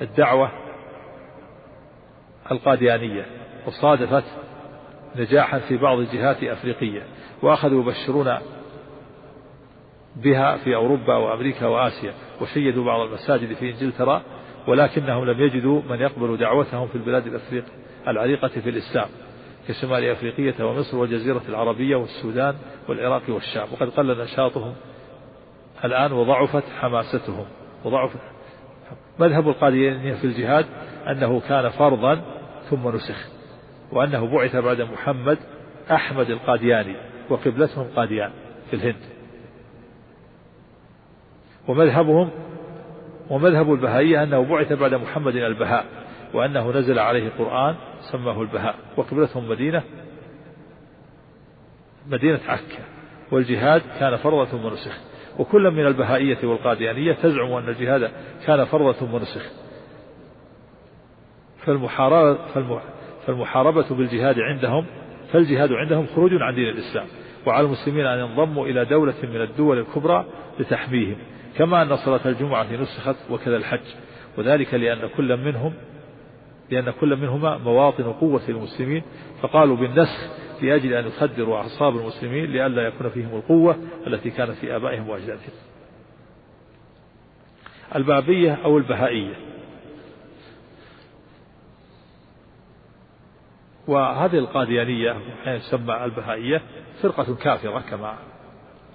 الدعوة 0.00 0.50
القاديانية 2.50 3.26
وصادفت 3.66 4.24
نجاحا 5.16 5.58
في 5.58 5.76
بعض 5.76 5.98
الجهات 5.98 6.44
أفريقية 6.44 7.02
وأخذوا 7.42 7.82
يبشرون 7.82 8.38
بها 10.22 10.56
في 10.56 10.74
أوروبا 10.74 11.16
وأمريكا 11.16 11.66
وآسيا 11.66 12.12
وشيدوا 12.40 12.84
بعض 12.84 13.00
المساجد 13.00 13.52
في 13.52 13.70
إنجلترا 13.70 14.22
ولكنهم 14.66 15.24
لم 15.24 15.40
يجدوا 15.40 15.82
من 15.90 16.00
يقبل 16.00 16.36
دعوتهم 16.36 16.88
في 16.88 16.96
البلاد 16.96 17.26
الأفريق 17.26 17.64
العريقة 18.08 18.48
في 18.48 18.70
الإسلام 18.70 19.08
كشمال 19.68 20.04
أفريقية 20.04 20.64
ومصر 20.64 20.96
والجزيرة 20.96 21.42
العربية 21.48 21.96
والسودان 21.96 22.54
والعراق 22.88 23.22
والشام. 23.28 23.68
وقد 23.72 23.88
قل 23.88 24.22
نشاطهم 24.22 24.74
الآن 25.84 26.12
وضعفت 26.12 26.64
حماستهم. 26.80 27.46
وضعفت 27.84 28.20
مذهب 29.18 29.48
القاديانية 29.48 30.14
في 30.14 30.24
الجهاد 30.24 30.66
أنه 31.10 31.40
كان 31.40 31.68
فرضا 31.68 32.20
ثم 32.70 32.88
نسخ 32.88 33.28
وأنه 33.92 34.26
بعث 34.26 34.56
بعد 34.56 34.80
محمد 34.80 35.38
أحمد 35.90 36.30
القادياني 36.30 36.96
وقبلتهم 37.30 37.86
قاديان 37.96 38.30
في 38.70 38.76
الهند. 38.76 39.17
ومذهبهم 41.68 42.30
ومذهب 43.30 43.72
البهائية 43.72 44.22
أنه 44.22 44.44
بعث 44.44 44.72
بعد 44.72 44.94
محمد 44.94 45.36
البهاء 45.36 45.84
وأنه 46.34 46.70
نزل 46.70 46.98
عليه 46.98 47.30
قرآن 47.38 47.74
سماه 48.12 48.42
البهاء 48.42 48.74
وقبلتهم 48.96 49.48
مدينة 49.48 49.82
مدينة 52.06 52.40
عكا 52.48 52.84
والجهاد 53.32 53.82
كان 54.00 54.16
فرضة 54.16 54.44
ثم 54.44 54.66
نسخ 54.66 54.98
وكل 55.38 55.70
من 55.70 55.86
البهائية 55.86 56.38
والقاديانية 56.44 57.12
تزعم 57.12 57.52
أن 57.52 57.68
الجهاد 57.68 58.10
كان 58.46 58.64
فرضة 58.64 58.92
ثم 58.92 59.16
نسخ 59.16 59.42
فالمحاربة, 61.64 62.38
فالمحاربة 63.26 63.86
بالجهاد 63.90 64.38
عندهم 64.38 64.86
فالجهاد 65.32 65.72
عندهم 65.72 66.06
خروج 66.06 66.30
عن 66.32 66.54
دين 66.54 66.68
الإسلام 66.68 67.06
وعلى 67.46 67.66
المسلمين 67.66 68.06
أن 68.06 68.18
ينضموا 68.18 68.66
إلى 68.66 68.84
دولة 68.84 69.14
من 69.22 69.40
الدول 69.40 69.78
الكبرى 69.78 70.24
لتحميهم. 70.58 71.16
كما 71.56 71.82
أن 71.82 71.96
صلاة 71.96 72.20
الجمعة 72.26 72.72
نسخت 72.72 73.16
وكذا 73.30 73.56
الحج. 73.56 73.86
وذلك 74.38 74.74
لأن 74.74 75.08
كل 75.16 75.36
منهم 75.36 75.74
لأن 76.70 76.90
كل 76.90 77.16
منهما 77.16 77.58
مواطن 77.58 78.12
قوة 78.12 78.42
المسلمين. 78.48 79.02
فقالوا 79.42 79.76
بالنسخ 79.76 80.28
لأجل 80.62 80.94
أن 80.94 81.06
يخدروا 81.06 81.56
أعصاب 81.56 81.96
المسلمين 81.96 82.44
لئلا 82.44 82.82
يكون 82.82 83.10
فيهم 83.10 83.36
القوة 83.36 83.76
التي 84.06 84.30
كانت 84.30 84.50
في 84.50 84.76
آبائهم 84.76 85.08
وأجدادهم. 85.08 85.52
البابية 87.94 88.58
أو 88.64 88.78
البهائية. 88.78 89.34
وهذه 93.88 94.38
القاديانية 94.38 95.16
تسمى 95.58 96.04
البهائية 96.04 96.62
فرقة 97.02 97.34
كافرة 97.34 97.80
كما 97.90 98.18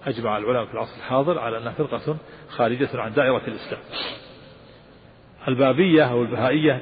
أجمع 0.05 0.37
العلماء 0.37 0.65
في 0.65 0.73
العصر 0.73 0.97
الحاضر 0.97 1.39
على 1.39 1.57
أنها 1.57 1.71
فرقة 1.71 2.17
خارجة 2.49 2.89
عن 2.93 3.13
دائرة 3.13 3.41
الإسلام. 3.47 3.81
البابية 5.47 6.03
أو 6.03 6.21
البهائية 6.21 6.81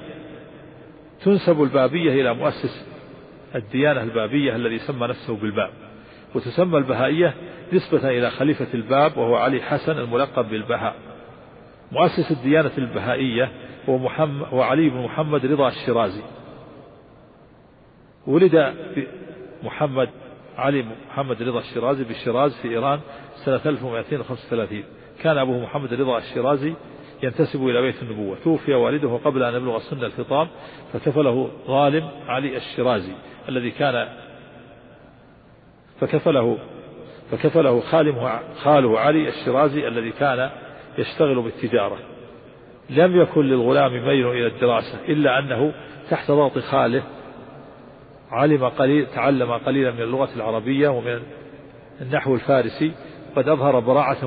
تنسب 1.24 1.64
البابية 1.64 2.22
إلى 2.22 2.34
مؤسس 2.34 2.88
الديانة 3.56 4.04
البابية 4.04 4.56
الذي 4.56 4.80
سمى 4.80 5.08
نفسه 5.08 5.36
بالباب 5.36 5.70
وتسمى 6.36 6.78
البهائية 6.78 7.34
نسبة 7.74 8.10
إلى 8.10 8.30
خليفة 8.30 8.68
الباب 8.74 9.18
وهو 9.18 9.36
علي 9.36 9.62
حسن 9.62 9.92
الملقب 9.92 10.50
بالبهاء. 10.50 10.96
مؤسس 11.92 12.32
الديانة 12.32 12.72
البهائية 12.78 13.52
هو, 13.90 13.98
محمد 13.98 14.48
هو 14.48 14.62
علي 14.62 14.90
بن 14.90 14.98
محمد 14.98 15.46
رضا 15.46 15.68
الشيرازي. 15.68 16.22
ولد 18.28 18.76
محمد 19.64 20.10
علي 20.62 20.86
محمد 21.10 21.44
رضا 21.44 21.60
الشيرازي 21.60 22.04
بالشيراز 22.04 22.56
في 22.62 22.68
إيران 22.68 23.00
سنة 23.46 23.62
1235 23.66 24.84
كان 25.24 25.38
أبوه 25.38 25.60
محمد 25.60 25.94
رضا 25.94 26.18
الشيرازي 26.18 26.74
ينتسب 27.24 27.68
إلى 27.68 27.82
بيت 27.82 28.02
النبوة. 28.02 28.38
توفي 28.44 28.74
والده 28.74 29.20
قبل 29.26 29.44
أن 29.44 29.56
يبلغ 29.56 29.80
سن 29.80 30.04
الفطام 30.04 30.48
فكفله 30.94 31.50
غالب 31.68 32.10
علي 32.28 32.58
الشيرازي 32.58 33.14
الذي 33.50 33.72
كان 33.72 34.08
فكفله 36.00 36.58
فكفله 37.32 37.80
خالمه 37.80 38.40
خاله 38.64 39.00
علي 39.00 39.30
الشيرازي 39.30 39.88
الذي 39.88 40.12
كان 40.12 40.50
يشتغل 40.98 41.42
بالتجارة. 41.42 41.98
لم 42.90 43.22
يكن 43.22 43.42
للغلام 43.42 43.92
ميل 43.92 44.28
إلى 44.28 44.48
الدراسة 44.48 45.00
إلا 45.08 45.40
أنه 45.40 45.74
تحت 46.10 46.32
ضغط 46.32 46.60
خاله 46.60 47.04
علم 48.32 48.70
قليل 48.70 49.06
تعلم 49.06 49.52
قليلا 49.52 49.92
من 49.92 50.02
اللغة 50.02 50.30
العربية 50.36 50.90
ومن 50.90 51.22
النحو 52.02 52.36
الفارسي 52.36 52.92
وقد 53.32 53.50
أظهر 53.50 53.80
براعة 53.80 54.18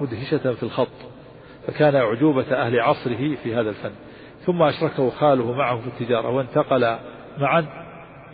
مدهشة 0.00 0.52
في 0.54 0.62
الخط 0.62 0.88
فكان 1.66 1.96
أعجوبة 1.96 2.54
أهل 2.54 2.80
عصره 2.80 3.36
في 3.42 3.54
هذا 3.54 3.70
الفن. 3.70 3.92
ثم 4.46 4.62
أشركه 4.62 5.10
خاله 5.10 5.52
معه 5.52 5.80
في 5.80 5.86
التجارة 5.86 6.30
وانتقل 6.30 6.96
معا 7.38 7.66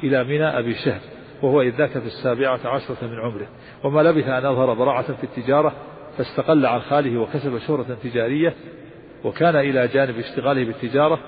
إلى 0.02 0.24
منى 0.24 0.58
أبي 0.58 0.74
شهر 0.74 1.00
وهو 1.42 1.62
إذ 1.62 1.76
ذاك 1.76 1.90
في 1.90 2.06
السابعة 2.06 2.60
عشرة 2.64 2.96
من 3.02 3.18
عمره. 3.18 3.46
وما 3.84 4.00
لبث 4.00 4.28
أن 4.28 4.46
أظهر 4.46 4.74
براعة 4.74 5.12
في 5.12 5.24
التجارة 5.24 5.72
فاستقل 6.18 6.66
عن 6.66 6.80
خاله 6.80 7.18
وكسب 7.18 7.58
شهرة 7.58 7.96
تجارية 8.02 8.54
وكان 9.24 9.56
إلى 9.56 9.88
جانب 9.88 10.18
اشتغاله 10.18 10.64
بالتجارة 10.64 11.18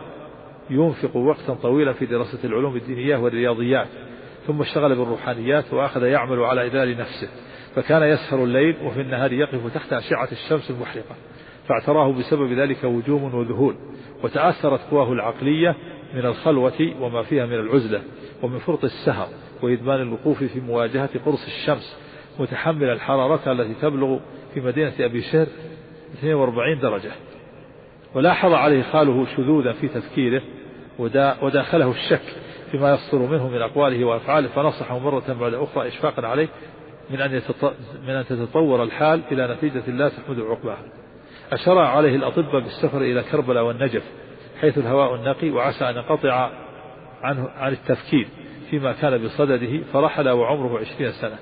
ينفق 0.70 1.16
وقتا 1.16 1.54
طويلا 1.54 1.92
في 1.92 2.07
دراسة 2.07 2.38
العلوم 2.44 2.76
الدينية 2.76 3.16
والرياضيات 3.16 3.88
ثم 4.46 4.61
اشتغل 4.61 4.96
بالروحانيات 4.96 5.72
وأخذ 5.72 6.02
يعمل 6.02 6.38
على 6.38 6.66
إذلال 6.66 6.98
نفسه 6.98 7.28
فكان 7.74 8.02
يسهر 8.02 8.44
الليل 8.44 8.76
وفي 8.85 9.00
النهار 9.00 9.33
يقف 9.33 9.74
تحت 9.74 9.92
أشعة 9.92 10.28
الشمس 10.33 10.70
المحرقة 10.70 11.14
فاعتراه 11.68 12.12
بسبب 12.12 12.52
ذلك 12.52 12.85
وجوم 12.85 13.35
وذهول 13.35 13.76
وتأثرت 14.24 14.81
قواه 14.90 15.12
العقلية 15.12 15.76
من 16.14 16.26
الخلوة 16.26 16.94
وما 17.00 17.22
فيها 17.22 17.46
من 17.46 17.54
العزلة 17.54 18.02
ومن 18.42 18.59
فرط 18.59 18.85
السهر 18.85 19.28
وإدمان 19.62 20.00
الوقوف 20.00 20.44
في 20.44 20.61
مواجهة 20.61 21.11
قرص 21.26 21.46
الشمس 21.46 21.98
متحمل 22.38 22.88
الحرارة 22.88 23.52
التي 23.52 23.74
تبلغ 23.74 24.18
في 24.54 24.61
مدينة 24.61 24.92
أبي 25.00 25.22
شهر 25.22 25.46
42 26.18 26.81
درجة. 26.81 27.11
ولاحظ 28.14 28.52
عليه 28.52 28.83
خاله 28.83 29.26
شذوذا 29.37 29.72
في 29.72 29.88
تفكيره 29.88 30.42
وداخله 31.43 31.91
الشك 31.91 32.23
فيما 32.71 32.95
يصدر 32.95 33.19
منه 33.19 33.49
من 33.49 33.63
أقواله 33.63 34.05
وأفعاله 34.05 34.49
فنصحه 34.49 34.99
مرة 34.99 35.37
بعد 35.41 35.55
أخرى 35.55 35.89
إشفاقا 35.89 36.27
عليه 36.27 36.49
من 37.11 37.21
أن, 37.21 37.43
من 38.07 38.11
أن 38.11 38.25
تتطور 38.27 38.83
الحال 38.83 39.23
إلى 39.33 39.55
نتيجة 39.55 39.91
لا 39.91 40.09
تحمد 40.09 40.41
عقباها. 40.41 40.83
أشرع 41.53 41.89
عليه 41.89 42.17
الأطباء 42.17 42.61
بالسفر 42.61 43.03
إلى 43.03 43.23
كربلاء 43.23 43.65
والنجف 43.65 44.03
حيث 44.61 44.79
الهواء 44.79 45.15
النقي 45.15 45.51
وعسى 45.51 45.85
أن 45.91 45.97
ينقطع 45.97 46.51
عنه 47.23 47.49
عن 47.59 47.73
التفكير 47.73 48.29
فيما 48.71 48.93
كان 48.93 49.25
بصدده 49.25 49.81
فرحل 49.93 50.29
وعمره 50.29 50.79
عشرين 50.81 51.13
سنة. 51.13 51.39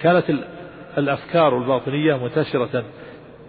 كانت 0.00 0.24
الأفكار 0.98 1.58
الباطنية 1.58 2.14
منتشرة 2.14 2.84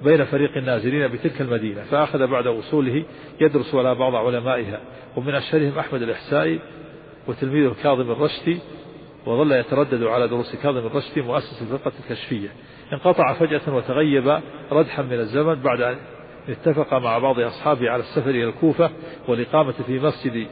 بين 0.03 0.25
فريق 0.25 0.57
النازلين 0.57 1.07
بتلك 1.07 1.41
المدينة 1.41 1.81
فأخذ 1.83 2.27
بعد 2.27 2.47
وصوله 2.47 3.03
يدرس 3.41 3.75
على 3.75 3.95
بعض 3.95 4.15
علمائها 4.15 4.79
ومن 5.15 5.35
أشهرهم 5.35 5.79
أحمد 5.79 6.01
الإحسائي 6.01 6.59
وتلميذه 7.27 7.75
كاظم 7.83 8.11
الرشدي 8.11 8.59
وظل 9.25 9.51
يتردد 9.51 10.03
على 10.03 10.27
دروس 10.27 10.55
كاظم 10.55 10.77
الرشدي 10.77 11.21
مؤسس 11.21 11.61
الفرقة 11.61 11.91
الكشفية. 11.99 12.49
انقطع 12.93 13.33
فجأة 13.33 13.75
وتغيب 13.75 14.39
ردحا 14.71 15.03
من 15.03 15.19
الزمن 15.19 15.55
بعد 15.55 15.81
أن 15.81 15.97
اتفق 16.49 16.93
مع 16.93 17.17
بعض 17.17 17.39
أصحابه 17.39 17.89
على 17.89 18.03
السفر 18.03 18.29
إلى 18.29 18.43
الكوفة 18.43 18.89
والإقامة 19.27 19.71
في 19.71 19.99
مسجد 19.99 20.47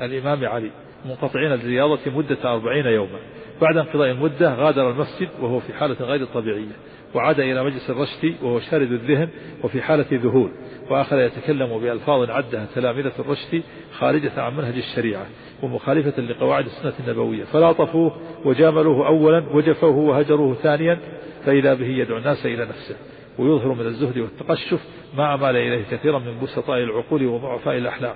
الإمام 0.00 0.44
علي 0.44 0.70
منقطعين 1.04 1.50
للرياضة 1.52 1.98
مدة 2.06 2.52
أربعين 2.52 2.86
يوما. 2.86 3.18
بعد 3.60 3.76
انقضاء 3.76 4.10
المدة 4.10 4.54
غادر 4.54 4.90
المسجد 4.90 5.28
وهو 5.40 5.60
في 5.60 5.72
حالة 5.72 5.96
غير 6.00 6.24
طبيعية 6.24 6.76
وعاد 7.14 7.40
إلى 7.40 7.64
مجلس 7.64 7.90
الرشد 7.90 8.34
وهو 8.42 8.60
شارد 8.60 8.92
الذهن 8.92 9.28
وفي 9.64 9.82
حالة 9.82 10.06
ذهول 10.12 10.50
وأخذ 10.90 11.18
يتكلم 11.18 11.78
بألفاظ 11.78 12.30
عدها 12.30 12.66
تلامذة 12.74 13.12
الرشد 13.18 13.62
خارجة 13.98 14.32
عن 14.42 14.56
منهج 14.56 14.76
الشريعة 14.76 15.26
ومخالفة 15.62 16.22
لقواعد 16.22 16.64
السنة 16.66 16.92
النبوية 17.06 17.44
فلاطفوه 17.44 18.16
وجاملوه 18.44 19.06
أولا 19.06 19.44
وجفوه 19.52 19.96
وهجروه 19.96 20.54
ثانيا 20.54 20.98
فإذا 21.46 21.74
به 21.74 21.86
يدعو 21.86 22.18
الناس 22.18 22.46
إلى 22.46 22.64
نفسه 22.64 22.96
ويظهر 23.38 23.74
من 23.74 23.86
الزهد 23.86 24.18
والتقشف 24.18 24.80
ما 25.16 25.34
أمال 25.34 25.56
إليه 25.56 25.84
كثيرا 25.90 26.18
من 26.18 26.40
بسطاء 26.42 26.78
العقول 26.78 27.26
وضعفاء 27.26 27.78
الأحلام. 27.78 28.14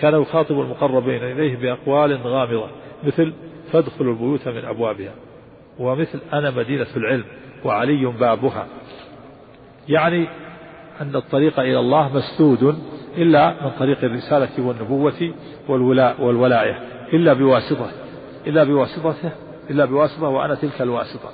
كان 0.00 0.22
يخاطب 0.22 0.60
المقربين 0.60 1.22
إليه 1.22 1.56
بأقوال 1.56 2.16
غامضة 2.16 2.68
مثل 3.04 3.32
فادخلوا 3.72 4.12
البيوت 4.12 4.48
من 4.48 4.64
أبوابها. 4.64 5.12
ومثل 5.78 6.18
أنا 6.32 6.50
مدينة 6.50 6.86
العلم 6.96 7.24
وعلي 7.64 8.06
بابها. 8.06 8.66
يعني 9.88 10.28
أن 11.00 11.16
الطريق 11.16 11.60
إلى 11.60 11.78
الله 11.78 12.16
مسدود 12.16 12.78
إلا 13.16 13.64
من 13.64 13.70
طريق 13.78 14.04
الرسالة 14.04 14.66
والنبوة 14.66 15.34
والولاء 15.68 16.22
والولاية 16.22 16.78
إلا 17.12 17.32
بواسطة 17.32 17.90
إلا 18.46 18.64
بواسطته 18.64 19.32
إلا 19.70 19.84
بواسطة 19.84 20.28
وأنا 20.28 20.54
تلك 20.54 20.82
الواسطة. 20.82 21.30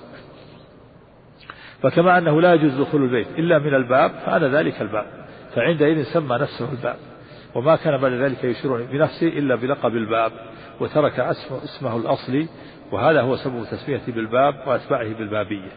فكما 1.82 2.18
أنه 2.18 2.40
لا 2.40 2.54
يجوز 2.54 2.80
دخول 2.80 3.02
البيت 3.02 3.26
إلا 3.38 3.58
من 3.58 3.74
الباب 3.74 4.10
فأنا 4.10 4.48
ذلك 4.58 4.82
الباب 4.82 5.06
فعندئذ 5.54 6.02
سمى 6.02 6.36
نفسه 6.36 6.72
الباب. 6.72 6.96
وما 7.54 7.76
كان 7.76 7.96
بعد 7.96 8.12
ذلك 8.12 8.44
يشير 8.44 8.82
بنفسه 8.92 9.28
إلا 9.28 9.54
بلقب 9.54 9.96
الباب 9.96 10.32
وترك 10.80 11.20
اسمه, 11.20 11.96
الأصلي 11.96 12.46
وهذا 12.92 13.20
هو 13.20 13.36
سبب 13.36 13.64
تسميته 13.64 14.12
بالباب 14.12 14.54
وأتباعه 14.66 15.14
بالبابية. 15.14 15.72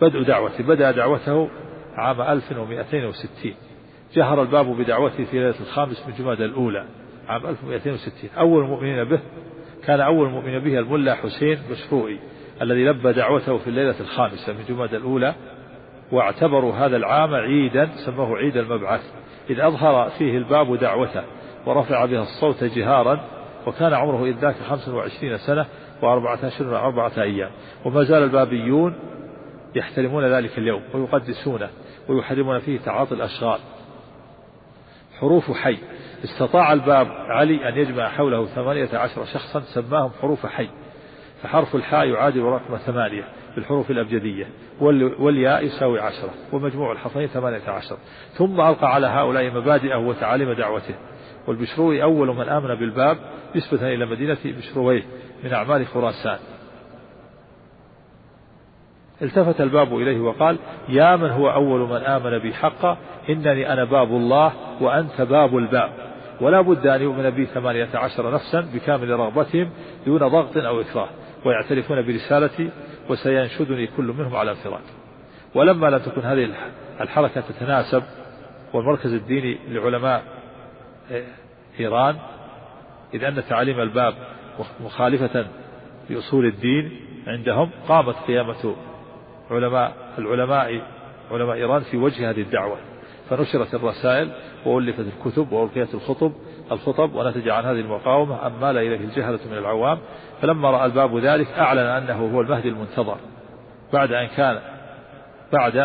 بدء 0.00 0.22
دعوته 0.22 0.64
بدأ 0.64 0.90
دعوته 0.90 1.48
عام 1.94 2.20
1260 2.20 3.54
جهر 4.14 4.42
الباب 4.42 4.66
بدعوته 4.66 5.24
في 5.24 5.38
ليلة 5.38 5.54
الخامس 5.60 6.06
من 6.06 6.14
جماد 6.18 6.40
الأولى 6.40 6.86
عام 7.28 7.46
1260 7.46 8.30
أول 8.38 8.64
المؤمنين 8.64 9.04
به 9.04 9.20
كان 9.84 10.00
أول 10.00 10.28
المؤمن 10.28 10.58
به 10.58 10.78
الملا 10.78 11.14
حسين 11.14 11.58
مشروعي 11.70 12.18
الذي 12.62 12.84
لبى 12.84 13.12
دعوته 13.12 13.58
في 13.58 13.66
الليلة 13.66 13.94
الخامسة 14.00 14.52
من 14.52 14.64
جماد 14.68 14.94
الأولى 14.94 15.34
واعتبروا 16.12 16.72
هذا 16.72 16.96
العام 16.96 17.34
عيدا 17.34 17.88
سموه 18.06 18.36
عيد 18.36 18.56
المبعث. 18.56 19.00
إذ 19.50 19.60
أظهر 19.60 20.10
فيه 20.10 20.38
الباب 20.38 20.78
دعوته 20.78 21.24
ورفع 21.66 22.04
بها 22.04 22.22
الصوت 22.22 22.64
جهارا 22.64 23.20
وكان 23.66 23.94
عمره 23.94 24.24
إذ 24.24 24.38
ذاك 24.38 24.56
خمسا 24.68 24.92
وعشرين 24.92 25.38
سنة 25.38 25.66
وأربعة 26.02 26.38
أشهر 26.46 26.68
وأربعة 26.68 27.12
أيام. 27.18 27.50
وما 27.84 28.02
زال 28.02 28.22
البابيون 28.22 28.94
يحترمون 29.74 30.24
ذلك 30.24 30.58
اليوم 30.58 30.82
ويقدسونه 30.94 31.68
ويحرمون 32.08 32.58
فيه 32.58 32.78
تعاطي 32.78 33.14
الأشغال. 33.14 33.58
حروف 35.20 35.52
حي. 35.52 35.78
استطاع 36.24 36.72
الباب 36.72 37.06
علي 37.10 37.68
أن 37.68 37.78
يجمع 37.78 38.08
حوله 38.08 38.46
ثمانية 38.46 38.88
عشر 38.92 39.24
شخصا 39.24 39.60
سماهم 39.60 40.10
حروف 40.22 40.46
حي. 40.46 40.68
فحرف 41.42 41.76
الحاء 41.76 42.06
يعادل 42.06 42.42
رقم 42.42 42.76
ثمانية. 42.76 43.24
بالحروف 43.56 43.90
الأبجدية. 43.90 44.46
والياء 45.18 45.64
يساوي 45.64 46.00
عشرة 46.00 46.30
ومجموع 46.52 46.92
الحرفين 46.92 47.26
ثمانية 47.26 47.68
عشر. 47.68 47.96
ثم 48.32 48.60
ألقى 48.60 48.94
على 48.94 49.06
هؤلاء 49.06 49.50
مبادئه 49.50 49.96
وتعاليم 49.96 50.52
دعوته. 50.52 50.94
والبشروي 51.46 52.02
أول 52.02 52.28
من 52.28 52.48
آمن 52.48 52.74
بالباب 52.74 53.18
نسبة 53.56 53.94
إلى 53.94 54.06
مدينة 54.06 54.36
بشرويه 54.44 55.02
من 55.44 55.52
أعمال 55.52 55.86
خراسان. 55.86 56.38
التفت 59.22 59.60
الباب 59.60 59.96
إليه 59.96 60.20
وقال 60.20 60.58
يا 60.88 61.16
من 61.16 61.30
هو 61.30 61.50
أول 61.50 61.80
من 61.80 61.96
آمن 61.96 62.38
بي 62.38 62.54
حقا 62.54 62.98
إنني 63.28 63.72
أنا 63.72 63.84
باب 63.84 64.10
الله 64.10 64.52
وأنت 64.80 65.20
باب 65.20 65.56
الباب. 65.56 65.90
ولا 66.40 66.60
بد 66.60 66.86
أن 66.86 67.02
يؤمن 67.02 67.30
بي 67.30 67.46
ثمانية 67.46 67.88
عشر 67.94 68.34
نفسا 68.34 68.60
بكامل 68.74 69.10
رغبتهم 69.10 69.70
دون 70.06 70.18
ضغط 70.18 70.56
أو 70.56 70.80
إكراه. 70.80 71.08
ويعترفون 71.46 72.02
برسالتي 72.06 72.70
وسينشدني 73.08 73.86
كل 73.86 74.04
منهم 74.04 74.36
على 74.36 74.50
انفراد 74.50 74.82
ولما 75.54 75.86
لم 75.86 75.98
تكن 75.98 76.20
هذه 76.20 76.54
الحركة 77.00 77.40
تتناسب 77.40 78.02
والمركز 78.72 79.12
الديني 79.12 79.58
لعلماء 79.68 80.22
إيران 81.80 82.16
إذ 83.14 83.24
أن 83.24 83.42
تعاليم 83.48 83.80
الباب 83.80 84.14
مخالفة 84.80 85.46
لأصول 86.10 86.46
الدين 86.46 87.00
عندهم 87.26 87.70
قامت 87.88 88.16
قيامة 88.26 88.76
علماء 89.50 89.92
العلماء 90.18 90.82
علماء 91.30 91.56
إيران 91.56 91.80
في 91.80 91.96
وجه 91.96 92.30
هذه 92.30 92.40
الدعوة. 92.40 92.76
فنشرت 93.30 93.74
الرسائل 93.74 94.30
وألفت 94.66 95.00
الكتب 95.00 95.52
وألقيت 95.52 95.94
الخطب 95.94 96.32
الخطب 96.72 97.14
ونتج 97.14 97.48
عن 97.48 97.64
هذه 97.64 97.80
المقاومة 97.80 98.46
أن 98.46 98.52
مال 98.60 98.78
إليه 98.78 98.96
الجهلة 98.96 99.38
من 99.50 99.58
العوام. 99.58 99.98
فلما 100.42 100.70
رأى 100.70 100.86
الباب 100.86 101.18
ذلك 101.18 101.48
أعلن 101.58 101.78
أنه 101.78 102.30
هو 102.34 102.40
المهدي 102.40 102.68
المنتظر. 102.68 103.16
بعد 103.92 104.12
أن 104.12 104.26
كان 104.26 104.58
بعد 105.52 105.76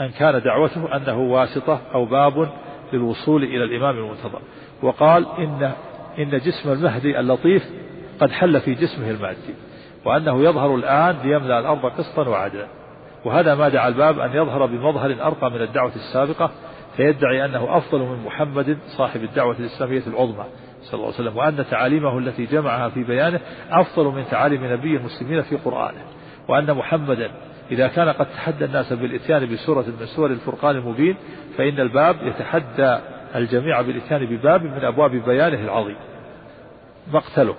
أن 0.00 0.08
كان 0.18 0.42
دعوته 0.42 0.96
أنه 0.96 1.18
واسطة 1.18 1.80
أو 1.94 2.04
باب 2.04 2.48
للوصول 2.92 3.44
إلى 3.44 3.64
الإمام 3.64 3.98
المنتظر. 3.98 4.40
وقال 4.82 5.26
إن 5.38 5.72
إن 6.18 6.38
جسم 6.38 6.72
المهدي 6.72 7.20
اللطيف 7.20 7.64
قد 8.20 8.30
حل 8.30 8.60
في 8.60 8.74
جسمه 8.74 9.10
المادي 9.10 9.54
وأنه 10.04 10.42
يظهر 10.42 10.74
الآن 10.74 11.16
ليملأ 11.24 11.58
الأرض 11.58 11.86
قسطا 11.86 12.28
وعدلا. 12.28 12.66
وهذا 13.24 13.54
ما 13.54 13.68
دعا 13.68 13.88
الباب 13.88 14.18
أن 14.18 14.30
يظهر 14.34 14.66
بمظهر 14.66 15.10
أرقى 15.10 15.50
من 15.50 15.62
الدعوة 15.62 15.92
السابقة 15.96 16.50
فيدعي 16.98 17.44
أنه 17.44 17.76
أفضل 17.76 17.98
من 17.98 18.24
محمد 18.24 18.78
صاحب 18.96 19.22
الدعوة 19.22 19.56
الإسلامية 19.58 20.02
العظمى 20.06 20.44
صلى 20.82 20.94
الله 20.94 21.06
عليه 21.06 21.14
وسلم 21.14 21.36
وأن 21.36 21.64
تعاليمه 21.70 22.18
التي 22.18 22.44
جمعها 22.44 22.88
في 22.88 23.04
بيانه 23.04 23.40
أفضل 23.70 24.04
من 24.04 24.24
تعاليم 24.30 24.72
نبي 24.72 24.96
المسلمين 24.96 25.42
في 25.42 25.56
قرآنه 25.56 26.04
وأن 26.48 26.74
محمدا 26.74 27.30
إذا 27.70 27.88
كان 27.88 28.08
قد 28.08 28.26
تحدى 28.26 28.64
الناس 28.64 28.92
بالإتيان 28.92 29.52
بسورة 29.52 29.84
من 30.00 30.06
سور 30.06 30.30
الفرقان 30.30 30.76
المبين 30.76 31.16
فإن 31.58 31.80
الباب 31.80 32.16
يتحدى 32.22 32.98
الجميع 33.34 33.80
بالإتيان 33.80 34.26
بباب 34.26 34.62
من 34.62 34.84
أبواب 34.84 35.10
بيانه 35.10 35.64
العظيم. 35.64 35.96
مقتله. 37.12 37.54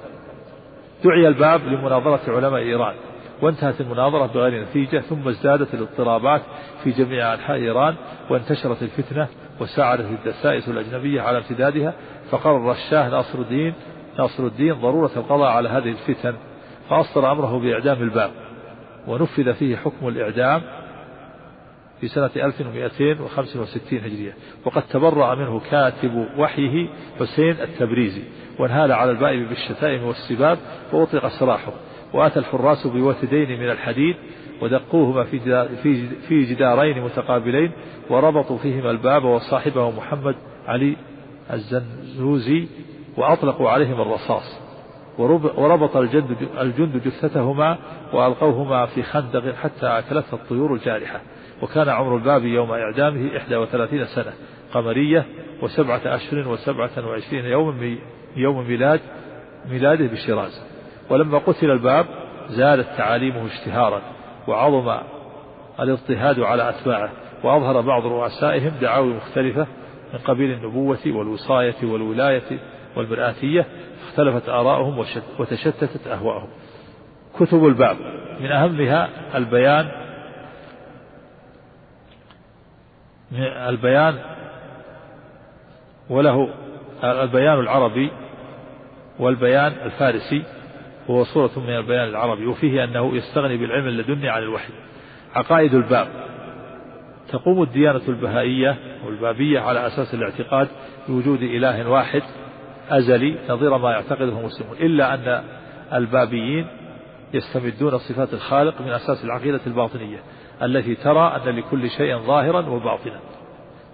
دعي 1.03 1.27
الباب 1.27 1.61
لمناظرة 1.61 2.21
علماء 2.27 2.61
إيران. 2.61 2.95
وانتهت 3.41 3.81
المناظرة 3.81 4.25
بغير 4.25 4.63
نتيجة 4.63 4.99
ثم 4.99 5.27
ازدادت 5.27 5.73
الاضطرابات 5.73 6.41
في 6.83 6.91
جميع 6.91 7.33
أنحاء 7.33 7.57
إيران 7.57 7.95
وانتشرت 8.29 8.81
الفتنة 8.83 9.27
وساعدت 9.59 10.05
الدسائس 10.11 10.69
الأجنبية 10.69 11.21
على 11.21 11.37
امتدادها 11.37 11.93
فقرر 12.31 12.71
الشاه 12.71 13.09
ناصر 13.09 13.39
الدين 13.39 13.73
ناصر 14.19 14.45
الدين 14.45 14.73
ضرورة 14.73 15.11
القضاء 15.17 15.51
على 15.51 15.69
هذه 15.69 15.89
الفتن 15.89 16.33
فأصدر 16.89 17.31
أمره 17.31 17.59
بإعدام 17.59 18.01
الباب. 18.01 18.31
ونفذ 19.07 19.53
فيه 19.53 19.75
حكم 19.75 20.07
الإعدام 20.07 20.61
في 22.01 22.07
سنة 22.07 22.29
1265 22.35 23.99
هجرية. 23.99 24.33
وقد 24.65 24.81
تبرأ 24.81 25.35
منه 25.35 25.61
كاتب 25.71 26.27
وحيه 26.37 26.89
حسين 27.19 27.51
التبريزي 27.61 28.23
وانهال 28.59 28.91
على 28.91 29.11
البائب 29.11 29.49
بالشتائم 29.49 30.03
والسباب 30.03 30.57
وأطلق 30.93 31.27
سراحه. 31.27 31.73
وأتى 32.13 32.39
الحراس 32.39 32.87
بوتدين 32.87 33.59
من 33.59 33.69
الحديد 33.69 34.15
ودقوهما 34.61 35.23
في 35.23 36.07
في 36.27 36.43
جدارين 36.43 37.03
متقابلين 37.03 37.71
وربطوا 38.09 38.57
فيهما 38.57 38.91
الباب 38.91 39.23
وصاحبه 39.23 39.91
محمد 39.91 40.35
علي 40.67 40.95
الزنوزي 41.53 42.67
وأطلقوا 43.17 43.69
عليهما 43.69 44.01
الرصاص. 44.01 44.59
وربط 45.57 45.97
الجند 45.97 46.37
الجند 46.61 47.01
جثتهما 47.05 47.77
وألقوهما 48.13 48.85
في 48.85 49.03
خندق 49.03 49.55
حتى 49.55 49.85
أكلتها 49.85 50.33
الطيور 50.33 50.73
الجارحة. 50.73 51.21
وكان 51.61 51.89
عمر 51.89 52.15
الباب 52.15 52.45
يوم 52.45 52.71
إعدامه 52.71 53.37
إحدى 53.37 53.55
وثلاثين 53.55 54.05
سنة 54.05 54.33
قمرية 54.73 55.25
وسبعة 55.61 56.01
أشهر 56.05 56.47
وسبعة 56.47 57.07
وعشرين 57.07 57.45
يوما 57.45 57.97
يوم 58.35 58.67
ميلاد 58.67 58.99
ميلاده 59.71 60.07
بشيراز. 60.07 60.68
ولما 61.09 61.37
قتل 61.37 61.71
الباب 61.71 62.05
زادت 62.49 62.87
تعاليمه 62.97 63.45
اشتهارا 63.45 64.01
وعظم 64.47 64.97
الاضطهاد 65.79 66.39
على 66.39 66.69
أتباعه 66.69 67.09
وأظهر 67.43 67.81
بعض 67.81 68.05
رؤسائهم 68.05 68.71
دعاوي 68.81 69.13
مختلفة 69.13 69.67
من 70.13 70.19
قبيل 70.19 70.51
النبوة 70.51 70.99
والوصاية 71.05 71.75
والولاية 71.83 72.59
والمرآتية 72.95 73.65
اختلفت 74.07 74.49
آراؤهم 74.49 75.05
وتشتتت 75.39 76.07
أهواءهم. 76.07 76.47
كتب 77.39 77.65
الباب 77.65 77.97
من 78.39 78.51
أهمها 78.51 79.09
البيان 79.35 79.91
البيان 83.69 84.19
وله 86.09 86.49
البيان 87.03 87.59
العربي 87.59 88.11
والبيان 89.19 89.73
الفارسي 89.85 90.43
هو 91.09 91.23
صورة 91.23 91.51
من 91.57 91.75
البيان 91.75 92.09
العربي 92.09 92.45
وفيه 92.45 92.83
أنه 92.83 93.15
يستغني 93.15 93.57
بالعلم 93.57 93.87
اللدني 93.87 94.29
عن 94.29 94.41
الوحي. 94.41 94.73
عقائد 95.35 95.73
الباب. 95.73 96.07
تقوم 97.29 97.63
الديانة 97.63 98.01
البهائية 98.07 98.75
والبابية 99.05 99.59
على 99.59 99.87
أساس 99.87 100.13
الاعتقاد 100.13 100.67
بوجود 101.07 101.41
إله 101.41 101.89
واحد 101.89 102.21
أزلي 102.89 103.35
نظير 103.49 103.77
ما 103.77 103.91
يعتقده 103.91 104.39
المسلمون 104.39 104.77
إلا 104.77 105.13
أن 105.13 105.43
البابيين 105.93 106.67
يستمدون 107.33 107.97
صفات 107.97 108.33
الخالق 108.33 108.81
من 108.81 108.89
أساس 108.89 109.23
العقيدة 109.25 109.59
الباطنية 109.67 110.17
التي 110.63 110.95
ترى 110.95 111.35
أن 111.35 111.55
لكل 111.55 111.89
شيء 111.89 112.17
ظاهرا 112.17 112.69
وباطنا 112.69 113.19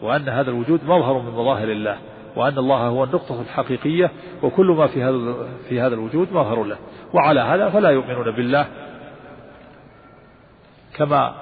وأن 0.01 0.29
هذا 0.29 0.49
الوجود 0.49 0.83
مظهر 0.83 1.19
من 1.19 1.31
مظاهر 1.31 1.71
الله 1.71 1.97
وأن 2.35 2.57
الله 2.57 2.77
هو 2.77 3.03
النقطة 3.03 3.41
الحقيقية 3.41 4.11
وكل 4.43 4.65
ما 4.65 4.87
في 4.87 5.03
هذا 5.03 5.47
في 5.69 5.79
هذا 5.79 5.95
الوجود 5.95 6.27
مظهر 6.31 6.63
له. 6.63 6.77
وعلى 7.15 7.39
هذا 7.41 7.69
فلا 7.69 7.89
يؤمنون 7.89 8.31
بالله 8.31 8.67
كما 10.95 11.35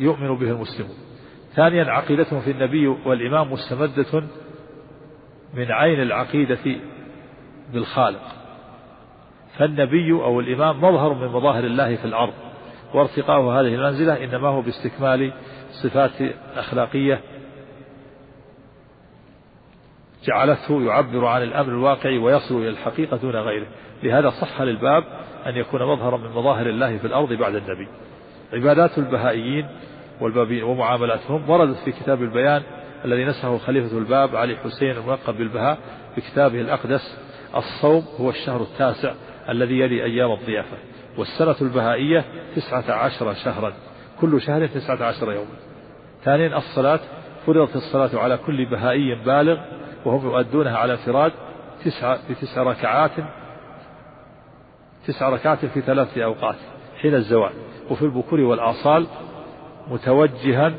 يؤمن 0.00 0.36
به 0.36 0.50
المسلمون. 0.50 0.96
ثانيا 1.54 1.84
عقيدتهم 1.84 2.40
في 2.40 2.50
النبي 2.50 2.86
والإمام 2.86 3.52
مستمدة 3.52 4.22
من 5.54 5.72
عين 5.72 6.02
العقيدة 6.02 6.80
بالخالق. 7.72 8.22
فالنبي 9.58 10.12
أو 10.12 10.40
الإمام 10.40 10.76
مظهر 10.76 11.14
من 11.14 11.28
مظاهر 11.28 11.64
الله 11.64 11.96
في 11.96 12.04
الأرض 12.04 12.34
وارتقاء 12.94 13.40
هذه 13.40 13.74
المنزلة 13.74 14.24
إنما 14.24 14.48
هو 14.48 14.60
باستكمال 14.60 15.32
صفات 15.82 16.34
أخلاقية 16.56 17.20
جعلته 20.24 20.82
يعبر 20.82 21.26
عن 21.26 21.42
الأمر 21.42 21.68
الواقعي 21.68 22.18
ويصل 22.18 22.56
إلى 22.56 22.68
الحقيقة 22.68 23.16
دون 23.16 23.36
غيره. 23.36 23.66
لهذا 24.02 24.30
صح 24.30 24.62
للباب 24.62 25.04
أن 25.46 25.56
يكون 25.56 25.82
مظهرا 25.82 26.16
من 26.16 26.30
مظاهر 26.30 26.66
الله 26.66 26.98
في 26.98 27.06
الأرض 27.06 27.32
بعد 27.32 27.54
النبي. 27.54 27.88
عبادات 28.52 28.98
البهائيين 28.98 29.66
والبابين 30.20 30.62
ومعاملاتهم 30.62 31.50
وردت 31.50 31.76
في 31.84 31.92
كتاب 31.92 32.22
البيان 32.22 32.62
الذي 33.04 33.24
نسخه 33.24 33.58
خليفة 33.58 33.98
الباب 33.98 34.36
علي 34.36 34.56
حسين 34.56 34.90
الملقب 34.90 35.36
بالبهاء 35.36 35.78
بكتابه 36.16 36.60
الأقدس. 36.60 37.18
الصوم 37.56 38.04
هو 38.20 38.30
الشهر 38.30 38.62
التاسع 38.62 39.12
الذي 39.48 39.78
يلي 39.78 40.04
أيام 40.04 40.32
الضيافة 40.32 40.76
والسنة 41.18 41.56
البهائية 41.60 42.24
تسعة 42.56 42.92
عشر 42.92 43.34
شهرا 43.34 43.72
كل 44.20 44.40
شهر 44.40 44.66
تسعة 44.66 45.04
عشر 45.04 45.32
يوما. 45.32 45.56
ثانيا 46.24 46.58
الصلاة. 46.58 47.00
فرضت 47.46 47.76
الصلاة 47.76 48.10
على 48.18 48.36
كل 48.36 48.64
بهائي 48.64 49.14
بالغ 49.14 49.58
وهم 50.04 50.26
يؤدونها 50.26 50.76
على 50.76 50.96
فراد 50.96 51.32
تسع 51.84 52.16
بتسع 52.30 52.62
ركعات 52.62 53.10
تسع 55.06 55.28
ركعات 55.28 55.64
في 55.64 55.80
ثلاث 55.80 56.18
أوقات 56.18 56.56
حين 57.00 57.14
الزوال 57.14 57.52
وفي 57.90 58.02
البكور 58.02 58.40
والآصال 58.40 59.06
متوجها 59.90 60.72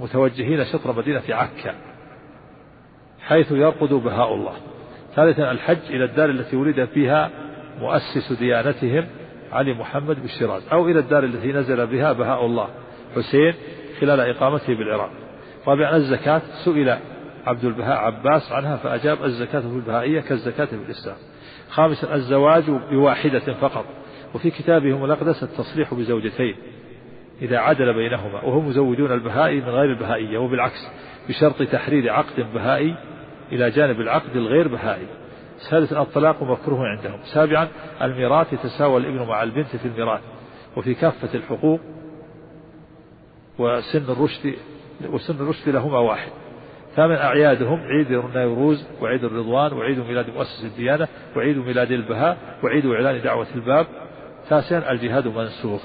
متوجهين 0.00 0.64
شطر 0.64 0.92
مدينة 0.92 1.22
عكا 1.28 1.74
حيث 3.20 3.52
يرقد 3.52 3.88
بهاء 3.88 4.34
الله. 4.34 4.52
ثالثا 5.14 5.50
الحج 5.50 5.78
إلى 5.90 6.04
الدار 6.04 6.30
التي 6.30 6.56
ولد 6.56 6.84
فيها 6.84 7.30
مؤسس 7.80 8.32
ديانتهم 8.32 9.06
علي 9.52 9.74
محمد 9.74 10.22
بالشيراز 10.22 10.68
أو 10.72 10.88
إلى 10.88 10.98
الدار 10.98 11.24
التي 11.24 11.52
نزل 11.52 11.86
بها 11.86 12.12
بهاء 12.12 12.46
الله 12.46 12.68
حسين 13.16 13.54
خلال 14.00 14.20
إقامته 14.20 14.74
بالعراق. 14.74 15.10
رابعا 15.66 15.96
الزكاة 15.96 16.42
سئل 16.64 16.98
عبد 17.46 17.64
البهاء 17.64 17.96
عباس 17.96 18.52
عنها 18.52 18.76
فأجاب 18.76 19.24
الزكاة 19.24 19.60
في 19.60 19.66
البهائية 19.66 20.20
كالزكاة 20.20 20.64
في 20.64 20.74
الإسلام. 20.74 21.16
خامسا 21.70 22.14
الزواج 22.14 22.70
بواحدة 22.70 23.54
فقط. 23.54 23.84
وفي 24.34 24.50
كتابهم 24.50 25.04
الأقدس 25.04 25.42
التصريح 25.42 25.94
بزوجتين 25.94 26.56
إذا 27.42 27.58
عدل 27.58 27.94
بينهما 27.94 28.44
وهم 28.44 28.68
مزودون 28.68 29.12
البهائي 29.12 29.60
من 29.60 29.68
غير 29.68 29.90
البهائية 29.90 30.38
وبالعكس 30.38 30.88
بشرط 31.28 31.62
تحرير 31.62 32.12
عقد 32.12 32.52
بهائي 32.54 32.94
إلى 33.52 33.70
جانب 33.70 34.00
العقد 34.00 34.36
الغير 34.36 34.68
بهائي. 34.68 35.06
سادسا 35.70 36.00
الطلاق 36.00 36.42
مكروه 36.42 36.86
عندهم. 36.86 37.18
سابعا 37.34 37.68
الميراث 38.02 38.52
يتساوى 38.52 38.96
الابن 38.96 39.28
مع 39.28 39.42
البنت 39.42 39.76
في 39.76 39.88
الميراث. 39.88 40.20
وفي 40.76 40.94
كافة 40.94 41.34
الحقوق 41.34 41.80
وسن 43.58 44.12
الرشد 44.12 44.54
وسن 45.10 45.34
الرشد 45.34 45.68
لهما 45.68 45.98
واحد. 45.98 46.30
ثامن 46.96 47.14
أعيادهم 47.14 47.80
عيد 47.80 48.12
النيروز 48.12 48.86
وعيد 49.00 49.24
الرضوان 49.24 49.72
وعيد 49.72 49.98
ميلاد 49.98 50.30
مؤسس 50.30 50.64
الديانة 50.64 51.08
وعيد 51.36 51.58
ميلاد 51.58 51.92
البهاء 51.92 52.36
وعيد 52.62 52.86
إعلان 52.86 53.22
دعوة 53.22 53.46
الباب. 53.54 53.86
تاسعا 54.48 54.92
الجهاد 54.92 55.26
منسوخ. 55.26 55.82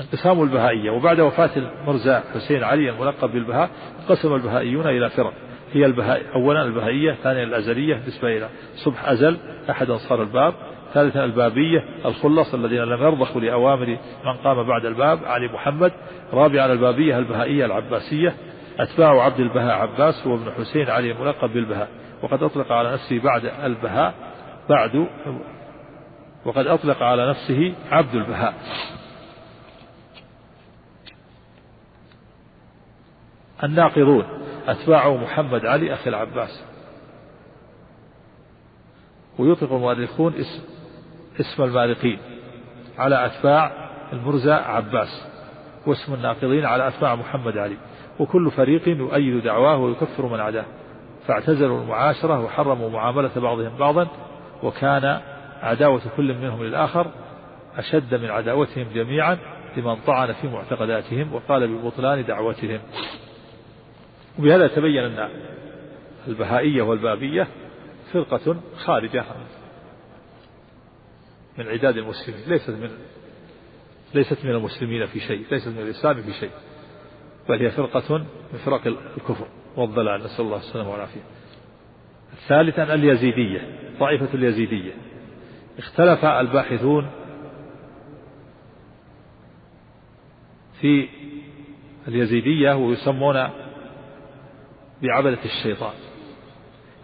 انقسام 0.00 0.42
البهائية. 0.42 0.90
وبعد 0.90 1.20
وفاة 1.20 1.50
المرزا 1.56 2.22
حسين 2.34 2.64
علي 2.64 2.90
الملقب 2.90 3.32
بالبهاء 3.32 3.70
انقسم 4.00 4.34
البهائيون 4.34 4.86
إلى 4.86 5.10
فرق. 5.10 5.32
هي 5.72 5.86
البهاء 5.86 6.22
أولا 6.34 6.62
البهائية 6.62 7.12
ثانيا 7.12 7.42
الأزلية 7.42 7.94
بالنسبة 7.94 8.36
إلى 8.36 8.48
صبح 8.84 9.08
أزل 9.08 9.36
أحد 9.70 9.90
أنصار 9.90 10.22
الباب. 10.22 10.54
ثالثا 10.94 11.24
البابية 11.24 11.84
الخلص 12.04 12.54
الذين 12.54 12.80
لم 12.80 13.02
يرضخوا 13.02 13.40
لأوامر 13.40 13.86
من 14.24 14.32
قام 14.44 14.62
بعد 14.62 14.84
الباب 14.84 15.24
علي 15.24 15.48
محمد. 15.48 15.92
رابعا 16.32 16.72
البابية 16.72 17.18
البهائية 17.18 17.64
العباسية. 17.64 18.34
أتباع 18.82 19.24
عبد 19.24 19.40
البهاء 19.40 19.74
عباس 19.74 20.26
هو 20.26 20.34
ابن 20.34 20.52
حسين 20.52 20.90
علي 20.90 21.12
الملقب 21.12 21.52
بالبهاء 21.52 21.88
وقد 22.22 22.42
أطلق 22.42 22.72
على 22.72 22.92
نفسه 22.92 23.20
بعد 23.20 23.44
البهاء 23.44 24.14
بعد 24.68 25.06
وقد 26.44 26.66
أطلق 26.66 27.02
على 27.02 27.30
نفسه 27.30 27.74
عبد 27.90 28.14
البهاء. 28.14 28.54
الناقضون 33.64 34.24
أتباع 34.66 35.10
محمد 35.10 35.66
علي 35.66 35.94
أخي 35.94 36.10
العباس. 36.10 36.64
ويطلق 39.38 39.72
المؤرخون 39.72 40.34
اسم 40.34 40.62
اسم 41.40 41.62
المالقين 41.62 42.18
على 42.98 43.26
أتباع 43.26 43.90
المرزا 44.12 44.54
عباس 44.54 45.26
واسم 45.86 46.14
الناقضين 46.14 46.64
على 46.64 46.88
أتباع 46.88 47.14
محمد 47.14 47.58
علي. 47.58 47.76
وكل 48.20 48.50
فريق 48.50 48.88
يؤيد 48.88 49.42
دعواه 49.42 49.76
ويكفر 49.76 50.26
من 50.26 50.40
عداه. 50.40 50.64
فاعتزلوا 51.26 51.82
المعاشرة 51.82 52.44
وحرموا 52.44 52.90
معاملة 52.90 53.30
بعضهم 53.36 53.76
بعضا 53.78 54.08
وكان 54.62 55.20
عداوة 55.62 56.02
كل 56.16 56.34
منهم 56.34 56.64
للآخر 56.64 57.10
أشد 57.76 58.14
من 58.14 58.30
عداوتهم 58.30 58.86
جميعا 58.94 59.38
لمن 59.76 59.96
طعن 60.06 60.32
في 60.32 60.48
معتقداتهم 60.48 61.34
وقال 61.34 61.68
ببطلان 61.68 62.24
دعوتهم. 62.24 62.80
وبهذا 64.38 64.66
تبين 64.68 65.04
أن 65.04 65.28
البهائية 66.28 66.82
والبابية 66.82 67.46
فرقة 68.12 68.56
خارجة 68.76 69.24
من 71.58 71.68
عداد 71.68 71.96
المسلمين 71.96 72.40
ليست 72.46 72.70
من 72.70 72.90
ليست 74.14 74.44
من 74.44 74.50
المسلمين 74.50 75.06
في 75.06 75.20
شيء 75.20 75.44
ليست 75.50 75.68
من 75.68 75.78
الإسلام 75.78 76.22
في 76.22 76.32
شيء. 76.32 76.50
بل 77.48 77.62
هي 77.62 77.70
فرقة 77.70 78.18
من 78.52 78.58
فرق 78.64 78.86
الكفر 78.86 79.46
والضلال. 79.76 80.24
نسأل 80.24 80.44
الله 80.44 80.56
السلامة 80.56 80.90
والعافية. 80.90 81.20
ثالثا 82.48 82.94
اليزيدية 82.94 83.78
طائفة 84.00 84.28
اليزيدية. 84.34 84.92
اختلف 85.78 86.24
الباحثون 86.24 87.10
في 90.80 91.08
اليزيدية 92.08 92.76
ويسمون 92.76 93.48
بعبدة 95.02 95.38
الشيطان. 95.44 95.94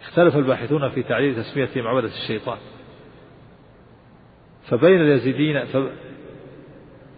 اختلف 0.01 0.35
الباحثون 0.35 0.89
في 0.89 1.03
تعليل 1.03 1.35
تسميتهم 1.35 1.87
عبدة 1.87 2.07
الشيطان. 2.07 2.57
فبين 4.63 5.01
اليزيدين 5.01 5.65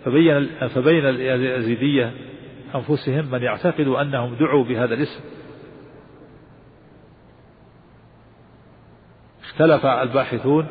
فبين 0.06 0.68
فبين 0.68 1.06
اليزيدية 1.06 2.29
أنفسهم 2.76 3.32
من 3.32 3.44
يعتقد 3.44 3.88
أنهم 3.88 4.36
دعوا 4.36 4.64
بهذا 4.64 4.94
الاسم. 4.94 5.22
اختلف 9.44 9.86
الباحثون 9.86 10.68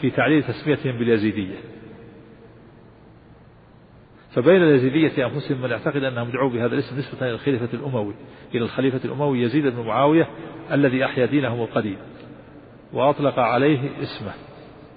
في 0.00 0.10
تعليل 0.10 0.42
تسميتهم 0.42 0.98
باليزيدية. 0.98 1.56
فبين 4.34 4.62
اليزيدية 4.62 5.26
أنفسهم 5.26 5.62
من 5.62 5.70
يعتقد 5.70 6.04
أنهم 6.04 6.30
دعوا 6.30 6.50
بهذا 6.50 6.74
الاسم 6.74 6.98
نسبة 6.98 7.26
إلى 7.26 7.34
الخليفة 7.34 7.68
الأموي. 7.74 8.14
إلى 8.54 8.64
الخليفة 8.64 9.00
الأموي 9.04 9.42
يزيد 9.42 9.66
بن 9.66 9.86
معاوية 9.86 10.28
الذي 10.72 11.04
أحيا 11.04 11.26
دينهم 11.26 11.62
القديم. 11.62 11.96
وأطلق 12.92 13.38
عليه 13.38 13.90
اسمه. 14.02 14.32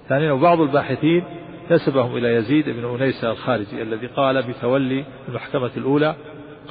ثانيا 0.09 0.31
وبعض 0.31 0.61
الباحثين 0.61 1.23
نسبهم 1.71 2.17
إلى 2.17 2.35
يزيد 2.35 2.69
بن 2.69 2.85
أنيسة 2.85 3.31
الخارجي 3.31 3.81
الذي 3.81 4.07
قال 4.07 4.43
بتولي 4.43 5.05
المحكمة 5.29 5.71
الأولى 5.77 6.15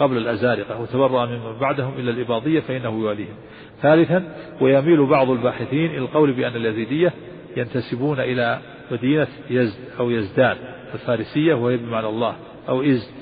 قبل 0.01 0.17
الأزارقة 0.17 0.81
وتبرأ 0.81 1.27
ممن 1.27 1.59
بعدهم 1.61 1.93
إلى 1.99 2.11
الإباضية 2.11 2.61
فإنه 2.61 3.01
يواليهم. 3.01 3.35
ثالثا 3.83 4.35
ويميل 4.61 5.07
بعض 5.07 5.31
الباحثين 5.31 5.91
إلى 5.91 5.99
القول 5.99 6.33
بأن 6.33 6.57
اليزيدية 6.57 7.13
ينتسبون 7.57 8.21
إلى 8.21 8.59
مدينة 8.91 9.29
يزد 9.51 9.79
أو 9.99 10.11
يزدان 10.11 10.57
الفارسية 10.95 11.55
وهي 11.55 11.77
بمعنى 11.77 12.07
الله 12.07 12.37
أو 12.69 12.83
إز 12.83 13.13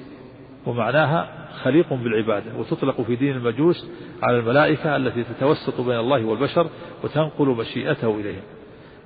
ومعناها 0.67 1.49
خليق 1.63 1.95
بالعبادة 1.95 2.59
وتطلق 2.59 3.01
في 3.01 3.17
دين 3.17 3.37
المجوس 3.37 3.91
على 4.23 4.39
الملائكة 4.39 4.97
التي 4.97 5.25
تتوسط 5.25 5.81
بين 5.81 5.99
الله 5.99 6.25
والبشر 6.25 6.67
وتنقل 7.05 7.47
مشيئته 7.47 8.21
إليهم. 8.21 8.43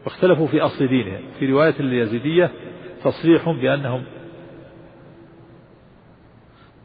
واختلفوا 0.04 0.46
في 0.46 0.60
أصل 0.60 0.86
دينهم. 0.86 1.20
في 1.38 1.46
رواية 1.46 1.74
اليزيدية 1.80 2.50
تصريح 3.04 3.50
بأنهم 3.50 4.02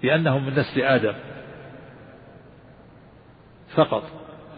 بأنهم 0.03 0.45
من 0.45 0.53
نسل 0.53 0.81
آدم. 0.81 1.13
فقط. 3.75 4.03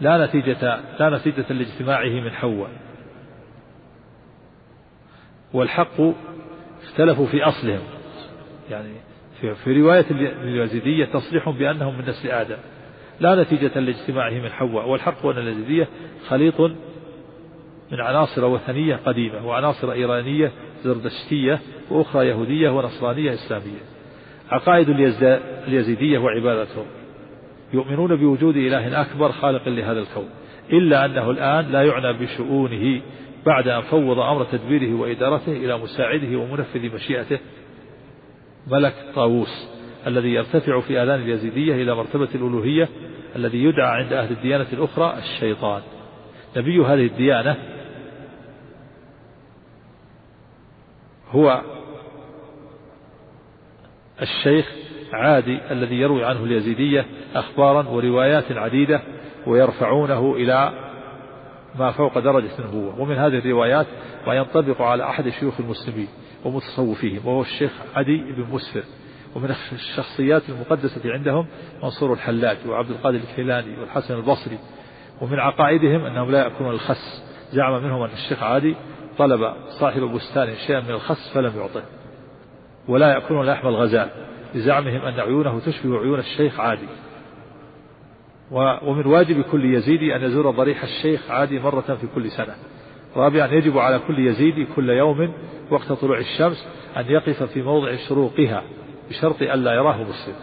لا 0.00 0.26
نتيجة 0.26 0.80
لا 0.98 1.18
نتيجة 1.18 1.52
لاجتماعه 1.52 2.20
من 2.20 2.30
حواء. 2.30 2.70
والحق 5.52 6.00
اختلفوا 6.82 7.26
في 7.26 7.42
أصلهم. 7.42 7.82
يعني 8.70 8.92
في, 9.40 9.54
في 9.54 9.80
رواية 9.80 10.06
اليزيدية 10.10 11.04
تصريح 11.04 11.48
بأنهم 11.48 11.98
من 11.98 12.04
نسل 12.04 12.30
آدم. 12.30 12.56
لا 13.20 13.42
نتيجة 13.42 13.78
لاجتماعه 13.80 14.30
من 14.30 14.48
حواء. 14.48 14.88
والحق 14.88 15.26
أن 15.26 15.38
اليزيدية 15.38 15.88
خليط 16.28 16.60
من 17.92 18.00
عناصر 18.00 18.44
وثنية 18.44 18.96
قديمة 18.96 19.46
وعناصر 19.46 19.92
إيرانية 19.92 20.52
زردشتية 20.84 21.60
وأخرى 21.90 22.28
يهودية 22.28 22.70
ونصرانية 22.70 23.34
إسلامية. 23.34 23.99
عقائد 24.50 24.88
اليزيدية 25.68 26.18
وعبادتهم 26.18 26.86
يؤمنون 27.72 28.16
بوجود 28.16 28.56
إله 28.56 29.00
أكبر 29.00 29.32
خالق 29.32 29.68
لهذا 29.68 30.00
الكون 30.00 30.28
إلا 30.72 31.04
أنه 31.04 31.30
الآن 31.30 31.72
لا 31.72 31.82
يعنى 31.82 32.12
بشؤونه 32.12 33.00
بعد 33.46 33.68
أن 33.68 33.80
فوض 33.80 34.18
أمر 34.18 34.44
تدبيره 34.44 35.00
وإدارته 35.00 35.52
إلى 35.52 35.78
مساعده 35.78 36.36
ومنفذ 36.36 36.94
مشيئته. 36.94 37.38
ملك 38.66 38.94
طاووس 39.14 39.68
الذي 40.06 40.28
يرتفع 40.28 40.80
في 40.80 41.02
آذان 41.02 41.20
اليزيدية 41.20 41.74
إلى 41.74 41.94
مرتبة 41.94 42.28
الألوهية 42.34 42.88
الذي 43.36 43.64
يدعى 43.64 44.02
عند 44.02 44.12
أهل 44.12 44.32
الديانة 44.32 44.66
الأخرى 44.72 45.18
الشيطان. 45.18 45.82
نبي 46.56 46.80
هذه 46.80 47.06
الديانة 47.06 47.56
هو 51.30 51.62
الشيخ 54.22 54.66
عادي 55.12 55.58
الذي 55.70 55.94
يروي 55.94 56.24
عنه 56.24 56.44
اليزيدية 56.44 57.06
أخبارا 57.34 57.88
وروايات 57.88 58.52
عديدة 58.52 59.02
ويرفعونه 59.46 60.34
إلى 60.34 60.72
ما 61.78 61.90
فوق 61.90 62.18
درجة 62.18 62.50
النبوة. 62.58 63.00
ومن 63.00 63.16
هذه 63.16 63.38
الروايات 63.38 63.86
ما 64.26 64.34
ينطبق 64.34 64.82
على 64.82 65.04
أحد 65.04 65.28
شيوخ 65.28 65.60
المسلمين 65.60 66.08
ومتصوفيهم 66.44 67.26
وهو 67.26 67.42
الشيخ 67.42 67.72
عدي 67.94 68.16
بن 68.16 68.46
مسفر. 68.52 68.82
ومن 69.34 69.54
الشخصيات 69.72 70.42
المقدسة 70.48 71.12
عندهم 71.12 71.46
منصور 71.82 72.12
الحلاج 72.12 72.56
وعبد 72.66 72.90
القادر 72.90 73.18
الكيلاني 73.30 73.80
والحسن 73.80 74.14
البصري. 74.14 74.58
ومن 75.20 75.38
عقائدهم 75.38 76.04
أنهم 76.04 76.30
لا 76.30 76.38
يأكلون 76.38 76.74
الخس. 76.74 77.22
زعم 77.52 77.84
منهم 77.84 78.02
أن 78.02 78.10
الشيخ 78.12 78.42
عادي 78.42 78.76
طلب 79.18 79.54
صاحب 79.68 80.00
بستان 80.00 80.54
شيئا 80.66 80.80
من 80.80 80.90
الخس 80.90 81.32
فلم 81.34 81.52
يعطه. 81.56 81.99
ولا 82.88 83.12
يأكلون 83.14 83.46
لحم 83.46 83.68
الغزال 83.68 84.08
لزعمهم 84.54 85.00
أن 85.00 85.20
عيونه 85.20 85.60
تشبه 85.60 85.98
عيون 85.98 86.18
الشيخ 86.18 86.60
عادي. 86.60 86.88
ومن 88.82 89.06
واجب 89.06 89.40
كل 89.40 89.74
يزيدي 89.74 90.16
أن 90.16 90.22
يزور 90.22 90.50
ضريح 90.50 90.82
الشيخ 90.82 91.30
عادي 91.30 91.58
مرة 91.58 91.80
في 92.00 92.06
كل 92.14 92.30
سنة. 92.30 92.54
رابعا 93.16 93.46
يجب 93.46 93.78
على 93.78 93.98
كل 93.98 94.26
يزيدي 94.26 94.66
كل 94.76 94.90
يوم 94.90 95.32
وقت 95.70 95.92
طلوع 95.92 96.18
الشمس 96.18 96.68
أن 96.96 97.06
يقف 97.06 97.42
في 97.42 97.62
موضع 97.62 97.96
شروقها 98.08 98.62
بشرط 99.10 99.42
ألا 99.42 99.72
يراه 99.72 100.02
مسلم. 100.02 100.34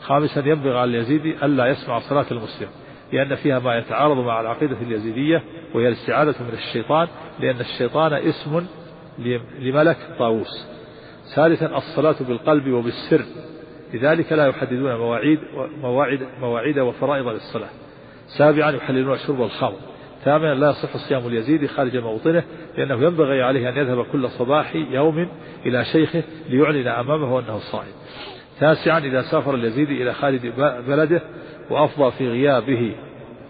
خامسا 0.00 0.40
ينبغي 0.40 0.78
على 0.78 0.90
اليزيدي 0.90 1.44
ألا 1.44 1.66
يسمع 1.66 1.98
صلاة 1.98 2.26
المسلم 2.30 2.68
لأن 3.12 3.34
فيها 3.34 3.58
ما 3.58 3.76
يتعارض 3.76 4.16
مع 4.16 4.40
العقيدة 4.40 4.76
اليزيدية 4.82 5.42
وهي 5.74 5.88
الاستعاذة 5.88 6.34
من 6.40 6.52
الشيطان 6.52 7.08
لأن 7.40 7.60
الشيطان 7.60 8.12
اسم 8.12 8.66
لملك 9.58 9.96
طاووس. 10.18 10.75
ثالثا 11.34 11.76
الصلاة 11.76 12.16
بالقلب 12.20 12.72
وبالسر. 12.72 13.22
لذلك 13.94 14.32
لا 14.32 14.46
يحددون 14.46 14.96
مواعيد 14.96 15.38
مواعيد 15.82 16.20
مواعيد 16.40 16.78
وفرائض 16.78 17.28
للصلاة. 17.28 17.70
سابعا 18.26 18.70
يحللون 18.70 19.18
شرب 19.18 19.42
الخمر 19.42 19.78
ثامنا 20.24 20.54
لا 20.54 20.70
يصح 20.70 20.96
صيام 20.96 21.26
اليزيد 21.26 21.66
خارج 21.66 21.96
موطنه 21.96 22.42
لأنه 22.76 22.94
ينبغي 22.94 23.42
عليه 23.42 23.68
أن 23.68 23.76
يذهب 23.76 24.04
كل 24.12 24.28
صباح 24.30 24.74
يوم 24.74 25.28
إلى 25.66 25.84
شيخه 25.84 26.22
ليعلن 26.48 26.88
أمامه 26.88 27.40
أنه 27.40 27.58
صائم. 27.58 27.92
تاسعا 28.60 28.98
إذا 28.98 29.22
سافر 29.22 29.54
اليزيد 29.54 29.90
إلى 29.90 30.14
خارج 30.14 30.46
بلده 30.88 31.22
وأفضى 31.70 32.10
في 32.10 32.28
غيابه 32.28 32.94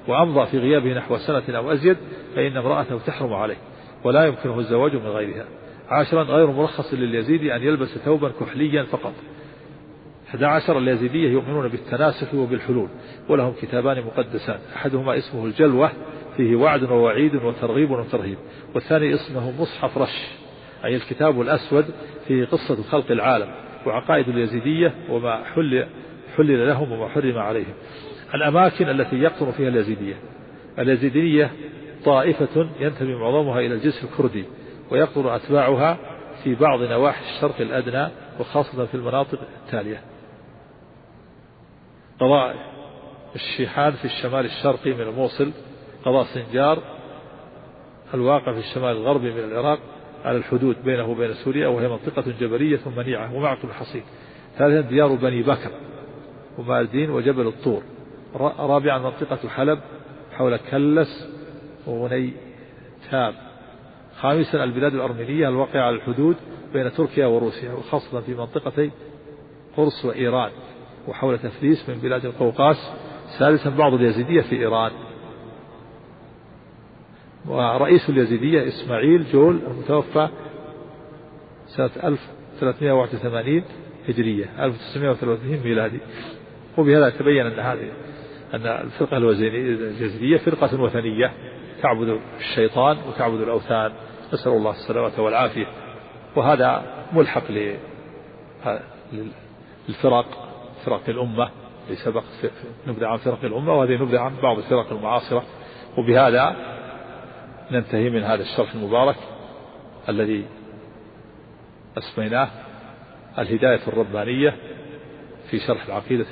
وأمضى 0.09 0.47
في 0.47 0.59
غيابه 0.59 0.95
نحو 0.95 1.17
سنة 1.17 1.57
أو 1.57 1.73
أزيد 1.73 1.97
فإن 2.35 2.57
امرأته 2.57 2.99
تحرم 3.07 3.33
عليه 3.33 3.57
ولا 4.05 4.27
يمكنه 4.27 4.59
الزواج 4.59 4.95
من 4.95 5.07
غيرها. 5.07 5.45
عاشرا 5.89 6.23
غير 6.23 6.47
مرخص 6.47 6.95
لليزيد 6.95 7.45
أن 7.45 7.63
يلبس 7.63 7.99
ثوبا 7.99 8.29
كحليا 8.41 8.83
فقط. 8.83 9.13
11 10.29 10.79
اليزيدية 10.79 11.29
يؤمنون 11.29 11.69
بالتناسخ 11.69 12.35
وبالحلول 12.35 12.89
ولهم 13.29 13.53
كتابان 13.63 14.05
مقدسان. 14.05 14.59
أحدهما 14.77 15.19
اسمه 15.19 15.47
الجلوة 15.47 15.93
فيه 16.37 16.57
وعد 16.57 16.83
ووعيد 16.83 17.35
وترغيب 17.35 17.91
وترهيب. 17.91 18.39
والثاني 18.75 19.15
اسمه 19.15 19.61
مصحف 19.61 19.99
رش 19.99 20.27
أي 20.85 20.97
الكتاب 20.97 21.41
الأسود 21.41 21.85
فيه 22.29 22.45
قصة 22.45 22.83
خلق 22.83 23.11
العالم 23.11 23.49
وعقائد 23.87 24.29
اليزيدية 24.29 24.95
وما 25.11 25.45
حل 25.45 25.87
حلل 26.37 26.67
لهم 26.69 26.93
وما 26.93 27.09
حرم 27.09 27.39
عليهم. 27.39 27.75
الأماكن 28.35 28.89
التي 28.89 29.17
يقطن 29.17 29.51
فيها 29.51 29.69
اليزيدية. 29.69 30.15
اليزيدية 30.79 31.51
طائفة 32.05 32.69
ينتمي 32.81 33.15
معظمها 33.15 33.61
إلى 33.61 33.75
الجنس 33.75 34.05
الكردي. 34.05 34.45
ويقطن 34.91 35.27
أتباعها 35.27 35.99
في 36.45 36.55
بعض 36.55 36.83
نواحي 36.83 37.37
الشرق 37.37 37.61
الأدنى 37.61 38.09
وخاصة 38.41 38.87
في 38.87 38.95
المناطق 38.95 39.39
التالية. 39.65 40.01
قضاء 42.21 42.57
الشيحان 43.35 43.93
في 43.93 44.05
الشمال 44.05 44.45
الشرقي 44.45 44.93
من 44.93 45.01
الموصل 45.01 45.51
قضاء 46.05 46.25
سنجار 46.25 46.83
الواقع 48.15 48.53
في 48.53 48.59
الشمال 48.59 48.97
الغربي 48.97 49.33
من 49.33 49.45
العراق 49.45 49.79
على 50.25 50.37
الحدود 50.37 50.77
بينه 50.85 51.11
وبين 51.11 51.35
سوريا 51.35 51.69
وهي 51.69 51.89
منطقة 51.89 52.25
جبلية 52.41 52.81
منيعة 52.97 53.35
ومعقل 53.35 53.73
حصين 53.73 54.03
ثالثا 54.59 54.89
ديار 54.89 55.15
بني 55.15 55.43
بكر 55.43 55.71
ومالدين 56.59 57.11
وجبل 57.11 57.47
الطور. 57.47 57.83
رابعا 58.59 58.99
منطقة 58.99 59.49
حلب 59.49 59.79
حول 60.33 60.57
كلس 60.57 61.29
وغني 61.87 62.33
تاب 63.11 63.35
خامسا 64.21 64.65
البلاد 64.65 64.95
الأرمينية 64.95 65.49
الواقعة 65.49 65.83
على 65.83 65.97
الحدود 65.97 66.37
بين 66.73 66.93
تركيا 66.93 67.27
وروسيا 67.27 67.73
وخاصة 67.73 68.21
في 68.21 68.35
منطقتي 68.35 68.91
قرص 69.77 70.05
وإيران 70.05 70.51
وحول 71.09 71.39
تفليس 71.39 71.89
من 71.89 71.95
بلاد 71.95 72.25
القوقاس 72.27 72.93
سادسا 73.39 73.71
بعض 73.71 73.95
اليزيدية 73.95 74.41
في 74.41 74.57
إيران. 74.57 74.93
ورئيس 77.47 78.11
اليزيدية 78.11 78.69
إسماعيل 78.69 79.25
جول 79.33 79.61
المتوفى 79.67 80.29
سنة 81.67 81.91
1381 82.05 83.63
هجرية 84.09 84.65
1930 84.65 85.61
ميلادي. 85.65 86.01
وبهذا 86.79 87.11
تبين 87.11 87.47
أن 87.47 87.59
هذه 87.59 87.93
أن 88.55 88.67
الفرقة 88.67 89.17
اليزيدية 89.17 90.37
فرقة 90.37 90.81
وثنية. 90.81 91.33
تعبد 91.83 92.21
الشيطان 92.39 92.99
وتعبد 93.09 93.41
الأوثان. 93.41 93.93
نسأل 94.33 94.53
الله 94.53 94.71
السلامة 94.71 95.13
والعافية. 95.19 95.67
وهذا 96.37 96.83
ملحق 97.13 97.43
للفرق 99.89 100.27
فرق 100.85 101.03
الأمة. 101.09 101.51
لسبق 101.91 102.23
نبدأ 102.87 103.07
عن 103.07 103.17
فرق 103.17 103.45
الأمة 103.45 103.75
وهذه 103.75 104.03
نبدأ 104.03 104.21
عن 104.21 104.37
بعض 104.43 104.59
الفرق 104.59 104.93
المعاصرة. 104.93 105.43
وبهذا 105.99 106.57
ننتهي 107.71 108.11
من 108.11 108.23
هذا 108.23 108.43
الشرح 108.43 108.75
المبارك 108.75 109.17
الذي 110.09 110.47
أسميناه 111.99 112.49
الهداية 113.39 113.81
الربانية 113.89 114.57
في 115.51 115.59
شرح 115.59 115.87
العقيدة 115.87 116.27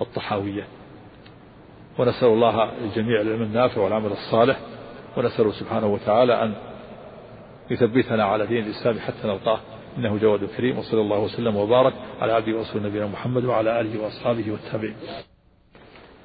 الطحاوية. 0.00 0.66
ونسأل 1.98 2.28
الله 2.28 2.72
الجميع 2.84 3.20
العلم 3.20 3.42
النافع 3.42 3.80
والعمل 3.80 4.10
الصالح 4.10 4.60
ونسأله 5.16 5.52
سبحانه 5.52 5.86
وتعالى 5.86 6.42
أن 6.42 6.54
يثبتنا 7.70 8.24
على 8.24 8.46
دين 8.46 8.64
الإسلام 8.64 8.98
حتى 8.98 9.28
نلقاه. 9.28 9.60
إنه 9.98 10.18
جواد 10.18 10.44
كريم 10.56 10.78
وصلى 10.78 11.00
الله 11.00 11.18
وسلم 11.18 11.56
وبارك 11.56 11.92
على 12.20 12.32
عبده 12.32 12.58
ورسول 12.58 12.82
نبينا 12.82 13.06
محمد 13.06 13.44
وعلى 13.44 13.80
آله 13.80 14.02
وأصحابه 14.02 14.44
والتابعين. 14.50 14.96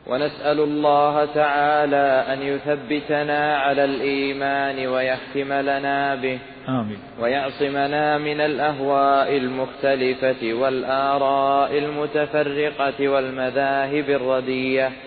ونسأل 0.07 0.59
الله 0.59 1.25
تعالى 1.25 2.25
أن 2.33 2.41
يثبتنا 2.41 3.57
على 3.57 3.85
الإيمان 3.85 4.87
ويختم 4.87 5.53
لنا 5.53 6.15
به. 6.15 6.39
آمين. 6.69 6.97
ويعصمنا 7.19 8.17
من 8.17 8.41
الأهواء 8.41 9.37
المختلفة 9.37 10.53
والآراء 10.53 11.77
المتفرقة 11.77 13.09
والمذاهب 13.09 14.09
الردية. 14.09 14.87
آمين. 14.87 15.04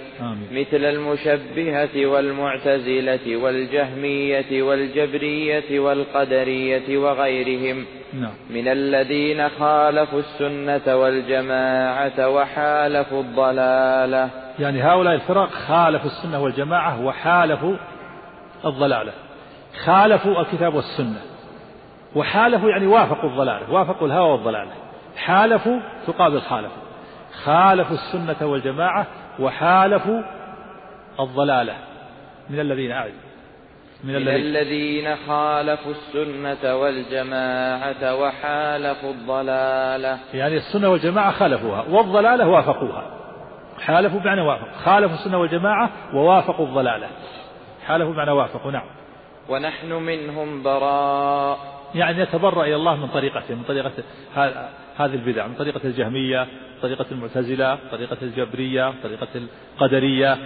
مثل 0.53 0.85
المشبهة 0.85 2.07
والمعتزلة 2.07 3.37
والجهمية 3.37 4.62
والجبرية 4.62 5.81
والقدرية 5.81 6.99
وغيرهم. 6.99 7.85
نعم. 8.14 8.33
من 8.51 8.69
الذين 8.69 9.49
خالفوا 9.49 10.19
السنة 10.19 10.97
والجماعة 10.97 12.29
وحالفوا 12.29 13.23
الضلالة. 13.23 14.31
يعني 14.59 14.83
هؤلاء 14.83 15.14
الفرق 15.14 15.51
خالفوا 15.51 16.11
السنة 16.11 16.43
والجماعة 16.43 17.05
وحالفوا 17.05 17.77
الضلالة. 18.64 19.12
خالفوا 19.85 20.41
الكتاب 20.41 20.75
والسنة. 20.75 21.21
وحالفوا 22.14 22.71
يعني 22.71 22.87
وافقوا 22.87 23.31
الضلالة 23.31 23.73
وافقوا 23.73 24.07
الهوى 24.07 24.33
والضلالة. 24.33 24.73
حالفوا 25.16 25.81
تقابل 26.07 26.41
خالفوا 26.41 26.83
خالفوا 27.45 27.97
السنة 27.97 28.49
والجماعة 28.49 29.07
وحالفوا 29.41 30.22
الضلالة. 31.20 31.74
من 32.51 32.61
الذين 32.61 32.93
أعلم 32.93 33.14
من, 34.05 34.14
من 34.14 34.28
الذين 34.28 35.16
خالفوا 35.16 35.93
السنة 35.93 36.74
والجماعة 36.74 38.14
وحالفوا 38.14 39.11
الضلالة. 39.11 40.18
يعني 40.34 40.57
السنة 40.57 40.89
والجماعة 40.89 41.30
خالفوها 41.30 41.84
والضلالة 41.91 42.49
وافقوها. 42.49 43.05
حالفوا 43.80 44.20
بمعنى 44.20 44.41
وافق. 44.41 44.72
خالفوا 44.84 45.16
السنة 45.16 45.39
والجماعة 45.39 45.91
ووافقوا 46.14 46.66
الضلالة. 46.66 47.07
حالفوا 47.86 48.12
بمعنى 48.12 48.30
وافقوا 48.30 48.72
نعم. 48.72 48.86
ونحن 49.49 49.93
منهم 49.93 50.62
براء. 50.62 51.59
يعني 51.95 52.22
يتبرأ 52.22 52.64
إلى 52.64 52.76
الله 52.76 52.97
من 52.97 53.09
طريقته 53.09 53.55
من 53.55 53.62
طريقة 53.62 53.93
هذه 54.99 55.14
البدع 55.14 55.46
من 55.46 55.55
طريقة 55.55 55.80
الجهمية 55.84 56.46
طريقة 56.82 57.07
المعتزلة 57.12 57.78
طريقة 57.90 58.16
الجبرية 58.22 58.92
طريقة 59.03 59.28
القدرية 59.80 60.38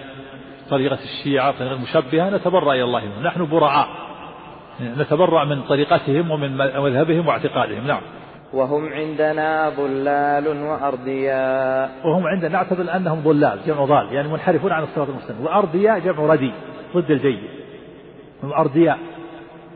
طريقة 0.71 0.99
الشيعة 1.05 1.59
طريقة 1.59 1.75
المشبهة 1.75 2.31
نتبرأ 2.31 2.75
إلى 2.75 2.85
الله 2.85 3.05
منهم. 3.05 3.23
نحن 3.23 3.47
براء. 3.47 3.89
نتبرأ 4.81 5.45
من 5.45 5.63
طريقتهم 5.63 6.31
ومن 6.31 6.57
مذهبهم 6.57 7.29
واعتقادهم. 7.29 7.87
نعم. 7.87 8.01
وهم 8.53 8.93
عندنا 8.93 9.69
ضلال 9.69 10.49
وأرضياء. 10.49 11.91
وهم 12.05 12.27
عندنا 12.27 12.49
نعتبر 12.49 12.97
أنهم 12.97 13.21
ضلال 13.21 13.59
جمع 13.67 13.85
ضال 13.85 14.13
يعني 14.13 14.29
منحرفون 14.29 14.73
عن 14.73 14.83
الصراط 14.83 15.09
المستقيم. 15.09 15.45
وأرضياء 15.45 15.99
جمع 15.99 16.33
ردي 16.33 16.53
ضد 16.97 17.11
الجيد. 17.11 17.39
هم 18.43 18.53
أرضياء. 18.53 18.99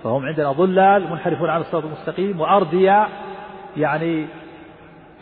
فهم 0.05 0.27
عندنا 0.27 0.53
ضلال 0.53 1.11
منحرفون 1.11 1.51
عن 1.51 1.61
الصراط 1.61 1.85
المستقيم 1.85 2.41
وأرضياء 2.41 3.09
يعني 3.77 4.27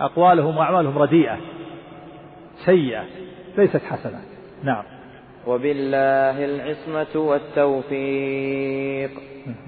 أقوالهم 0.01 0.57
وأعمالهم 0.57 0.99
رديئة 0.99 1.37
سيئة 2.65 3.05
ليست 3.59 3.83
حسنة. 3.83 4.21
نعم. 4.63 4.83
وبالله 5.47 6.45
العصمة 6.45 7.21
والتوفيق. 7.21 9.11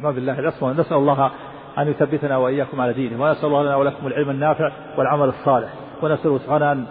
ما 0.03 0.11
بالله 0.11 0.39
العصمة. 0.39 0.73
نسأل 0.73 0.97
الله 0.97 1.31
أن 1.79 1.89
يثبتنا 1.89 2.37
وإياكم 2.37 2.81
على 2.81 2.93
دينه 2.93 3.23
ونسأل 3.23 3.47
الله 3.47 3.63
لنا 3.63 3.77
ولكم 3.77 4.07
العلم 4.07 4.31
النافع 4.31 4.73
والعمل 4.99 5.29
الصالح 5.29 5.69
ونسأله 6.03 6.39
سبحانه 6.39 6.73
أن 6.73 6.87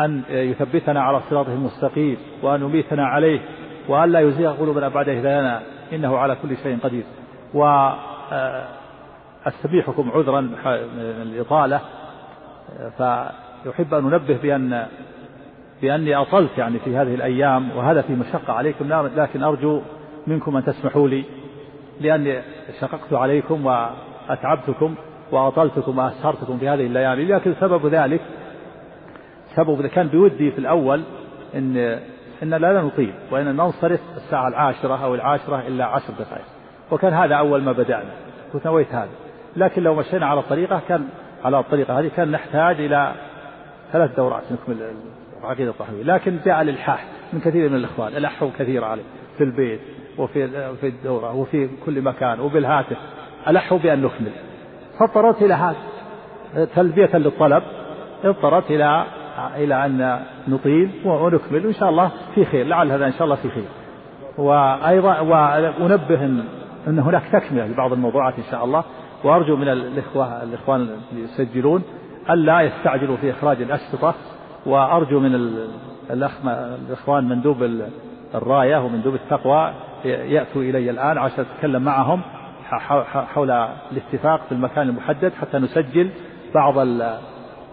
أن 0.00 0.22
يثبتنا 0.30 1.02
على 1.02 1.20
صراطه 1.30 1.52
المستقيم 1.52 2.16
وأن 2.42 2.62
يميتنا 2.62 3.06
عليه 3.06 3.40
وأن 3.88 4.12
لا 4.12 4.20
يزيغ 4.20 4.52
قلوبنا 4.52 4.88
بعد 4.88 5.08
هدايانا 5.08 5.62
إنه 5.92 6.18
على 6.18 6.36
كل 6.42 6.56
شيء 6.56 6.78
قدير. 6.78 7.04
وأستبيحكم 9.46 10.10
عذرا 10.10 10.50
الإطالة 11.22 11.80
فيحب 12.96 13.94
أن 13.94 14.04
ننبه 14.04 14.38
بأن 14.42 14.86
بأني 15.82 16.16
أطلت 16.16 16.58
يعني 16.58 16.78
في 16.78 16.96
هذه 16.96 17.14
الأيام 17.14 17.76
وهذا 17.76 18.02
في 18.02 18.12
مشقة 18.12 18.52
عليكم 18.52 19.08
لكن 19.16 19.42
أرجو 19.42 19.80
منكم 20.26 20.56
أن 20.56 20.64
تسمحوا 20.64 21.08
لي 21.08 21.24
لأني 22.00 22.42
شققت 22.80 23.12
عليكم 23.12 23.66
وأتعبتكم 23.66 24.94
وأطلتكم 25.32 25.98
وأسهرتكم 25.98 26.58
في 26.58 26.68
هذه 26.68 26.86
الليالي 26.86 27.24
لكن 27.24 27.54
سبب 27.60 27.86
ذلك 27.86 28.20
سبب 29.56 29.86
كان 29.86 30.06
بودي 30.06 30.50
في 30.50 30.58
الأول 30.58 31.02
إن 31.54 31.76
إن 32.42 32.50
لا 32.54 32.82
نطيل 32.82 33.14
وإن 33.30 33.56
ننصرف 33.56 34.00
الساعة 34.16 34.48
العاشرة 34.48 35.04
أو 35.04 35.14
العاشرة 35.14 35.60
إلا 35.68 35.84
عشر 35.84 36.12
دقائق. 36.12 36.44
وكان 36.90 37.12
هذا 37.12 37.34
أول 37.34 37.62
ما 37.62 37.72
بدأنا 37.72 38.10
كنت 38.52 38.66
نويت 38.66 38.94
هذا. 38.94 39.08
لكن 39.56 39.82
لو 39.82 39.94
مشينا 39.94 40.26
على 40.26 40.40
الطريقة 40.40 40.80
كان 40.88 41.08
على 41.44 41.58
الطريقة 41.58 42.00
هذه 42.00 42.10
كان 42.16 42.30
نحتاج 42.30 42.80
إلى 42.80 43.12
ثلاث 43.92 44.16
دورات 44.16 44.42
نكمل 44.52 44.76
العقيدة 45.42 45.70
الطحوية 45.70 46.02
لكن 46.02 46.38
جاء 46.44 46.62
الإلحاح 46.62 47.04
من 47.32 47.40
كثير 47.40 47.68
من 47.68 47.76
الإخوان 47.76 48.16
ألحوا 48.16 48.50
كثير 48.58 48.84
عليه 48.84 49.02
في 49.38 49.44
البيت 49.44 49.80
وفي 50.18 50.48
في 50.80 50.86
الدورة 50.86 51.34
وفي 51.34 51.68
كل 51.86 52.02
مكان 52.02 52.40
وبالهاتف. 52.40 52.96
ألحوا 53.48 53.78
بأن 53.78 54.02
نكمل. 54.02 54.32
فاضطررت 54.98 55.42
إلى 55.42 55.54
هذا. 55.54 55.76
تلبية 56.64 57.16
للطلب. 57.16 57.62
اضطررت 58.24 58.70
إلى 58.70 59.04
إلى 59.56 59.86
أن 59.86 60.20
نطيل 60.48 60.90
ونكمل. 61.04 61.66
وإن 61.66 61.74
شاء 61.74 61.88
الله 61.88 62.10
في 62.34 62.44
خير. 62.44 62.66
لعل 62.66 62.90
هذا 62.90 63.06
إن 63.06 63.12
شاء 63.12 63.24
الله 63.24 63.36
في 63.36 63.48
خير. 63.48 63.68
وأيضا 64.38 65.20
وأنبه 65.20 66.24
أن, 66.24 66.44
أن 66.88 66.98
هناك 66.98 67.22
تكملة 67.32 67.66
لبعض 67.66 67.92
الموضوعات 67.92 68.34
إن 68.38 68.44
شاء 68.50 68.64
الله. 68.64 68.84
وأرجو 69.24 69.56
من 69.56 69.68
الإخوة 69.68 70.42
الإخوان 70.42 70.80
اللي 70.80 71.24
يسجلون 71.24 71.82
ألا 72.30 72.60
يستعجلوا 72.60 73.16
في 73.16 73.30
إخراج 73.30 73.62
الأشرطة 73.62 74.14
وأرجو 74.66 75.20
من 75.20 75.34
الإخوان 76.10 77.28
مندوب 77.28 77.80
الراية 78.34 78.84
ومندوب 78.84 79.14
التقوى 79.14 79.72
يأتوا 80.04 80.62
إلي 80.62 80.90
الآن 80.90 81.18
عشان 81.18 81.44
أتكلم 81.56 81.82
معهم 81.82 82.20
حول 83.34 83.50
الاتفاق 83.92 84.40
في 84.48 84.52
المكان 84.52 84.88
المحدد 84.88 85.32
حتى 85.32 85.58
نسجل 85.58 86.10
بعض 86.54 86.74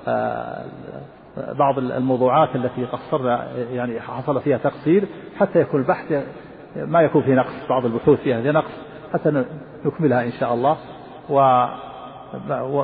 آه، 0.07 0.65
بعض 1.37 1.77
الموضوعات 1.77 2.55
التي 2.55 2.85
قصرنا 2.85 3.47
يعني 3.71 3.99
حصل 3.99 4.41
فيها 4.41 4.57
تقصير 4.57 5.03
حتى 5.39 5.59
يكون 5.59 5.81
البحث 5.81 6.23
ما 6.75 7.01
يكون 7.01 7.21
في 7.21 7.35
نقص 7.35 7.53
بعض 7.69 7.85
البحوث 7.85 8.19
فيها 8.21 8.41
في 8.41 8.51
نقص 8.51 8.71
حتى 9.13 9.43
نكملها 9.85 10.23
إن 10.23 10.31
شاء 10.31 10.53
الله. 10.53 10.77
و 11.29 11.65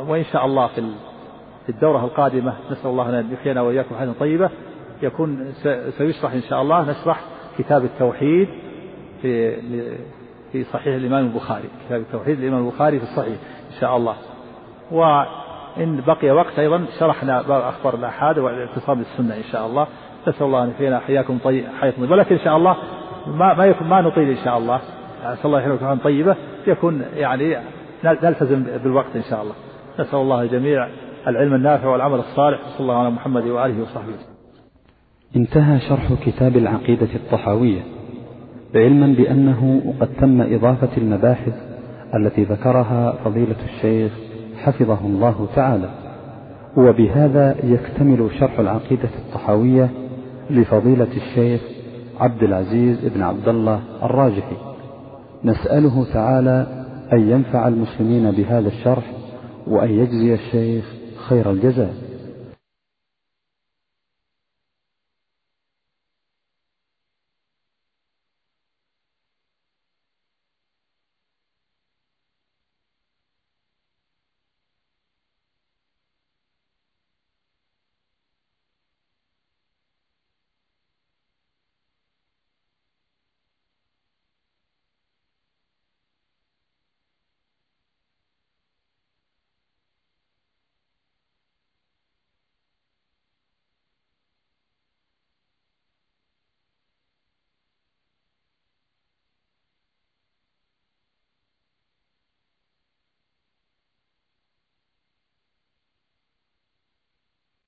وإن 0.08 0.24
شاء 0.24 0.46
الله 0.46 0.68
في 0.68 1.70
الدورة 1.70 2.06
القادمة 2.06 2.54
نسأل 2.72 2.90
الله 2.90 3.20
أن 3.20 3.32
يحيينا 3.34 3.62
وإياكم 3.62 3.96
حياة 3.96 4.14
طيبة. 4.20 4.50
يكون 5.02 5.54
سيشرح 5.98 6.34
إن 6.34 6.42
شاء 6.42 6.62
الله 6.62 6.92
نشرح 6.92 7.22
كتاب 7.58 7.84
التوحيد 7.84 8.48
في 9.22 9.62
في 10.52 10.64
صحيح 10.64 10.96
الإمام 10.96 11.26
البخاري. 11.26 11.70
كتاب 11.86 12.02
التوحيد 12.02 12.40
الإمام 12.40 12.68
البخاري 12.68 13.00
في 13.00 13.04
الصحيح 13.04 13.38
إن 13.74 13.80
شاء 13.80 13.98
الله. 13.98 14.16
وإن 14.92 16.02
بقي 16.08 16.32
وقت 16.32 16.60
أيضا 16.60 16.86
شرحنا 17.00 17.42
باب 17.42 17.62
أخبار 17.62 17.96
الآحاد 17.96 18.40
والاعتصام 18.40 18.98
بالسنة 18.98 19.36
إن 19.38 19.44
شاء 19.52 19.66
الله. 19.66 19.88
نسأل 20.28 20.46
الله 20.46 20.64
أن 20.64 20.70
يحيينا 20.70 21.00
حياكم 21.00 21.38
طيب 21.44 21.66
حياة 21.82 21.92
طيبة. 21.92 22.12
ولكن 22.12 22.36
إن 22.36 22.42
شاء 22.42 22.58
الله 22.58 22.76
ما 23.28 23.54
ما 23.54 23.66
يكون 23.66 23.88
ما 23.88 24.02
نطيل 24.02 24.30
إن 24.30 24.44
شاء 24.44 24.58
الله. 24.58 24.80
نسأل 25.26 25.46
الله 25.46 25.60
يحييكم 25.60 25.98
طيبة. 26.04 26.36
يكون 26.68 27.06
يعني 27.16 27.58
نلتزم 28.04 28.64
بالوقت 28.84 29.16
إن 29.16 29.24
شاء 29.30 29.42
الله. 29.42 29.54
نسأل 30.00 30.20
الله 30.20 30.42
الجميع 30.42 30.88
العلم 31.28 31.54
النافع 31.54 31.88
والعمل 31.88 32.20
الصالح. 32.20 32.60
صلى 32.70 32.80
الله 32.80 32.96
على 32.96 33.10
محمد 33.10 33.44
وآله 33.44 33.82
وصحبه 33.82 34.14
انتهى 35.36 35.80
شرح 35.80 36.14
كتاب 36.26 36.58
العقيدة 36.58 37.08
الطحاوية 37.16 37.82
علما 38.76 39.08
بأنه 39.08 39.94
قد 40.00 40.10
تم 40.20 40.42
إضافة 40.42 40.98
المباحث 40.98 41.54
التي 42.16 42.44
ذكرها 42.44 43.14
فضيلة 43.26 43.56
الشيخ 43.66 44.12
حفظه 44.58 45.06
الله 45.06 45.48
تعالى. 45.56 45.90
وبهذا 46.78 47.56
يكتمل 47.64 48.30
شرح 48.40 48.60
العقيدة 48.60 49.10
الطحاوية 49.18 49.90
لفضيلة 50.50 51.08
الشيخ 51.18 51.62
عبد 52.20 52.44
العزيز 52.44 53.06
بن 53.06 53.22
عبد 53.22 53.48
الله 53.48 53.80
الراجحي. 54.04 54.56
نسأله 55.44 56.14
تعالى 56.14 56.87
أن 57.14 57.30
ينفع 57.30 57.68
المسلمين 57.68 58.32
بهذا 58.32 58.68
الشرح 58.68 59.12
وأن 59.68 59.90
يجزي 59.90 60.34
الشيخ 60.34 60.86
خير 61.30 61.52
الجزاء. 61.52 61.94